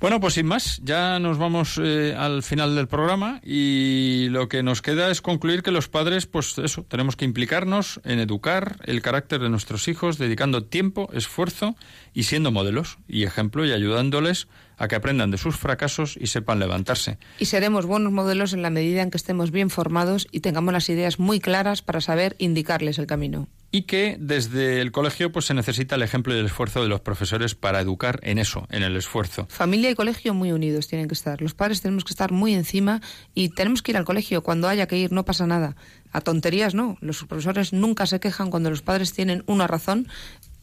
Bueno, 0.00 0.20
pues 0.20 0.34
sin 0.34 0.46
más, 0.46 0.80
ya 0.84 1.18
nos 1.18 1.38
vamos 1.38 1.80
eh, 1.82 2.14
al 2.16 2.44
final 2.44 2.76
del 2.76 2.86
programa 2.86 3.40
y 3.44 4.28
lo 4.30 4.48
que 4.48 4.62
nos 4.62 4.80
queda 4.80 5.10
es 5.10 5.20
concluir 5.20 5.64
que 5.64 5.72
los 5.72 5.88
padres, 5.88 6.26
pues 6.26 6.56
eso, 6.58 6.84
tenemos 6.88 7.16
que 7.16 7.24
implicarnos 7.24 8.00
en 8.04 8.20
educar 8.20 8.76
el 8.84 9.02
carácter 9.02 9.40
de 9.40 9.48
nuestros 9.48 9.88
hijos, 9.88 10.16
dedicando 10.16 10.62
tiempo, 10.62 11.08
esfuerzo 11.12 11.74
y 12.14 12.24
siendo 12.24 12.52
modelos 12.52 12.98
y 13.08 13.24
ejemplo 13.24 13.66
y 13.66 13.72
ayudándoles 13.72 14.46
a 14.78 14.88
que 14.88 14.96
aprendan 14.96 15.30
de 15.30 15.38
sus 15.38 15.56
fracasos 15.56 16.16
y 16.18 16.28
sepan 16.28 16.58
levantarse. 16.58 17.18
Y 17.38 17.46
seremos 17.46 17.86
buenos 17.86 18.12
modelos 18.12 18.52
en 18.52 18.62
la 18.62 18.70
medida 18.70 19.02
en 19.02 19.10
que 19.10 19.16
estemos 19.16 19.50
bien 19.50 19.70
formados 19.70 20.26
y 20.30 20.40
tengamos 20.40 20.72
las 20.72 20.88
ideas 20.88 21.18
muy 21.18 21.40
claras 21.40 21.82
para 21.82 22.00
saber 22.00 22.36
indicarles 22.38 22.98
el 22.98 23.06
camino. 23.06 23.48
y 23.70 23.82
que 23.82 24.16
desde 24.18 24.80
el 24.80 24.92
colegio 24.92 25.30
pues 25.30 25.44
se 25.44 25.52
necesita 25.52 25.96
el 25.96 26.02
ejemplo 26.02 26.34
y 26.34 26.38
el 26.38 26.46
esfuerzo 26.46 26.80
de 26.80 26.88
los 26.88 27.00
profesores 27.00 27.54
para 27.54 27.80
educar 27.80 28.18
en 28.22 28.38
eso, 28.38 28.66
en 28.70 28.82
el 28.82 28.96
esfuerzo. 28.96 29.46
Familia 29.50 29.90
y 29.90 29.94
colegio 29.94 30.32
muy 30.32 30.52
unidos 30.52 30.88
tienen 30.88 31.06
que 31.06 31.14
estar. 31.14 31.42
Los 31.42 31.52
padres 31.52 31.82
tenemos 31.82 32.04
que 32.04 32.12
estar 32.12 32.32
muy 32.32 32.54
encima 32.54 33.02
y 33.34 33.50
tenemos 33.50 33.82
que 33.82 33.92
ir 33.92 33.98
al 33.98 34.06
colegio. 34.06 34.42
Cuando 34.42 34.68
haya 34.68 34.86
que 34.86 34.96
ir 34.96 35.12
no 35.12 35.26
pasa 35.26 35.46
nada. 35.46 35.76
A 36.12 36.22
tonterías 36.22 36.74
no. 36.74 36.96
Los 37.00 37.24
profesores 37.24 37.74
nunca 37.74 38.06
se 38.06 38.20
quejan 38.20 38.50
cuando 38.50 38.70
los 38.70 38.80
padres 38.80 39.12
tienen 39.12 39.44
una 39.46 39.66
razón 39.66 40.08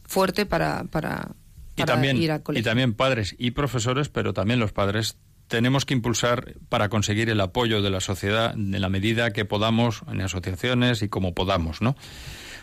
fuerte 0.02 0.46
para, 0.46 0.84
para, 0.84 1.30
Y 1.76 1.82
para 1.82 1.94
también, 1.94 2.16
ir 2.16 2.30
al 2.30 2.42
y 2.54 2.62
también 2.62 2.94
padres 2.94 3.34
y 3.38 3.52
profesores, 3.52 4.08
pero 4.08 4.32
también 4.32 4.58
los 4.58 4.72
padres 4.72 5.18
tenemos 5.48 5.84
que 5.84 5.94
impulsar 5.94 6.54
para 6.68 6.88
conseguir 6.88 7.30
el 7.30 7.40
apoyo 7.40 7.82
de 7.82 7.90
la 7.90 8.00
sociedad 8.00 8.54
en 8.54 8.80
la 8.80 8.88
medida 8.88 9.32
que 9.32 9.44
podamos, 9.44 10.02
en 10.10 10.20
asociaciones 10.20 11.02
y 11.02 11.08
como 11.08 11.34
podamos, 11.34 11.82
¿no? 11.82 11.96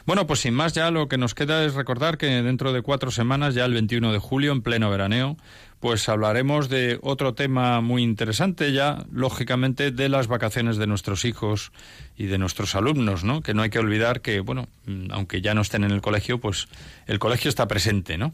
Bueno, 0.06 0.28
pues 0.28 0.42
sin 0.42 0.54
más 0.54 0.74
ya 0.74 0.92
lo 0.92 1.08
que 1.08 1.18
nos 1.18 1.34
queda 1.34 1.64
es 1.64 1.76
recordar 1.76 2.18
que 2.18 2.26
dentro 2.26 2.74
de 2.74 2.82
cuatro 2.82 3.10
semanas, 3.10 3.56
ya 3.56 3.64
el 3.64 3.74
21 3.74 4.12
de 4.12 4.20
julio, 4.20 4.52
en 4.52 4.62
pleno 4.62 4.90
veraneo, 4.90 5.38
pues 5.80 6.10
hablaremos 6.10 6.68
de 6.68 7.00
otro 7.02 7.36
tema 7.36 7.80
muy 7.80 8.04
interesante 8.04 8.74
ya, 8.74 9.06
lógicamente, 9.14 9.92
de 9.92 10.10
las 10.10 10.28
vacaciones 10.28 10.76
de 10.76 10.88
nuestros 10.88 11.24
hijos 11.24 11.72
y 12.18 12.26
de 12.26 12.38
nuestros 12.38 12.76
alumnos, 12.76 13.24
¿no? 13.24 13.42
Que 13.42 13.54
no 13.54 13.62
hay 13.62 13.70
que 13.70 13.80
olvidar 13.80 14.20
que, 14.20 14.42
bueno, 14.42 14.68
mm, 14.86 15.12
aunque 15.12 15.42
ya 15.42 15.54
no 15.54 15.62
estén 15.62 15.86
en 15.86 15.92
el 15.92 16.02
colegio, 16.02 16.38
pues 16.38 16.68
el 17.08 17.20
colegio 17.20 17.48
está 17.48 17.70
presente, 17.70 18.18
¿no? 18.18 18.34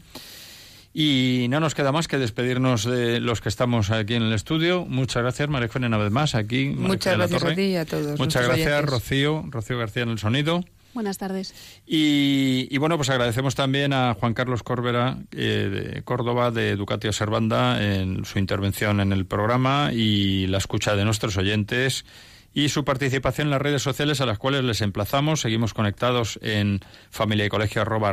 Y 0.92 1.46
no 1.50 1.60
nos 1.60 1.74
queda 1.74 1.92
más 1.92 2.08
que 2.08 2.18
despedirnos 2.18 2.84
de 2.84 3.20
los 3.20 3.40
que 3.40 3.48
estamos 3.48 3.90
aquí 3.90 4.14
en 4.14 4.24
el 4.24 4.32
estudio. 4.32 4.84
Muchas 4.86 5.22
gracias, 5.22 5.48
María 5.48 5.68
una 5.74 5.98
vez 5.98 6.10
más 6.10 6.34
aquí. 6.34 6.66
Muchas 6.76 7.16
gracias 7.16 7.44
a 7.44 7.54
ti 7.54 7.62
y 7.62 7.76
a 7.76 7.84
todos. 7.84 8.18
Muchas 8.18 8.44
gracias, 8.46 8.84
Rocío, 8.84 9.44
Rocío 9.48 9.78
García 9.78 10.02
en 10.02 10.10
el 10.10 10.18
sonido. 10.18 10.64
Buenas 10.92 11.18
tardes. 11.18 11.54
Y, 11.86 12.76
bueno, 12.78 12.96
pues 12.96 13.10
agradecemos 13.10 13.54
también 13.54 13.92
a 13.92 14.14
Juan 14.14 14.34
Carlos 14.34 14.64
Corbera 14.64 15.18
eh, 15.30 15.92
de 15.94 16.02
Córdoba, 16.02 16.50
de 16.50 16.70
Educatio 16.70 17.12
Servanda, 17.12 17.80
en 17.80 18.24
su 18.24 18.40
intervención 18.40 19.00
en 19.00 19.12
el 19.12 19.24
programa 19.26 19.90
y 19.92 20.48
la 20.48 20.58
escucha 20.58 20.96
de 20.96 21.04
nuestros 21.04 21.36
oyentes 21.36 22.04
y 22.52 22.68
su 22.68 22.84
participación 22.84 23.46
en 23.46 23.52
las 23.52 23.62
redes 23.62 23.82
sociales 23.82 24.20
a 24.20 24.26
las 24.26 24.38
cuales 24.38 24.64
les 24.64 24.80
emplazamos. 24.80 25.40
Seguimos 25.40 25.74
conectados 25.74 26.38
en 26.42 26.80
familia 27.10 27.46
y 27.46 27.48
colegio 27.48 27.82
arroba 27.82 28.12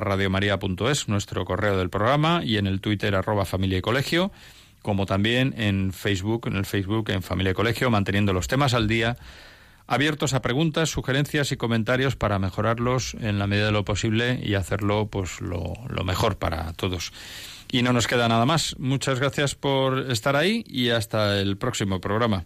nuestro 1.07 1.45
correo 1.45 1.77
del 1.77 1.89
programa, 1.89 2.41
y 2.43 2.57
en 2.57 2.67
el 2.67 2.81
Twitter 2.81 3.15
arroba 3.15 3.45
familia 3.45 3.79
y 3.79 3.81
colegio, 3.81 4.31
como 4.81 5.05
también 5.05 5.55
en 5.57 5.91
Facebook, 5.91 6.47
en 6.47 6.55
el 6.55 6.65
Facebook 6.65 7.09
en 7.09 7.23
familia 7.23 7.51
y 7.51 7.55
colegio, 7.55 7.89
manteniendo 7.89 8.31
los 8.31 8.47
temas 8.47 8.73
al 8.73 8.87
día, 8.87 9.17
abiertos 9.87 10.33
a 10.33 10.41
preguntas, 10.41 10.89
sugerencias 10.89 11.51
y 11.51 11.57
comentarios 11.57 12.15
para 12.15 12.37
mejorarlos 12.37 13.15
en 13.19 13.39
la 13.39 13.47
medida 13.47 13.67
de 13.67 13.71
lo 13.71 13.85
posible 13.85 14.39
y 14.43 14.53
hacerlo 14.53 15.07
pues 15.07 15.41
lo, 15.41 15.73
lo 15.89 16.03
mejor 16.03 16.37
para 16.37 16.73
todos. 16.73 17.11
Y 17.71 17.81
no 17.81 17.91
nos 17.91 18.07
queda 18.07 18.29
nada 18.29 18.45
más. 18.45 18.75
Muchas 18.79 19.19
gracias 19.19 19.55
por 19.55 20.11
estar 20.11 20.35
ahí 20.35 20.63
y 20.67 20.89
hasta 20.89 21.39
el 21.39 21.57
próximo 21.57 21.99
programa. 21.99 22.45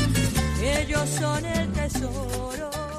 ellos 0.79 1.09
son 1.09 1.45
el 1.45 1.71
tesoro. 1.73 2.70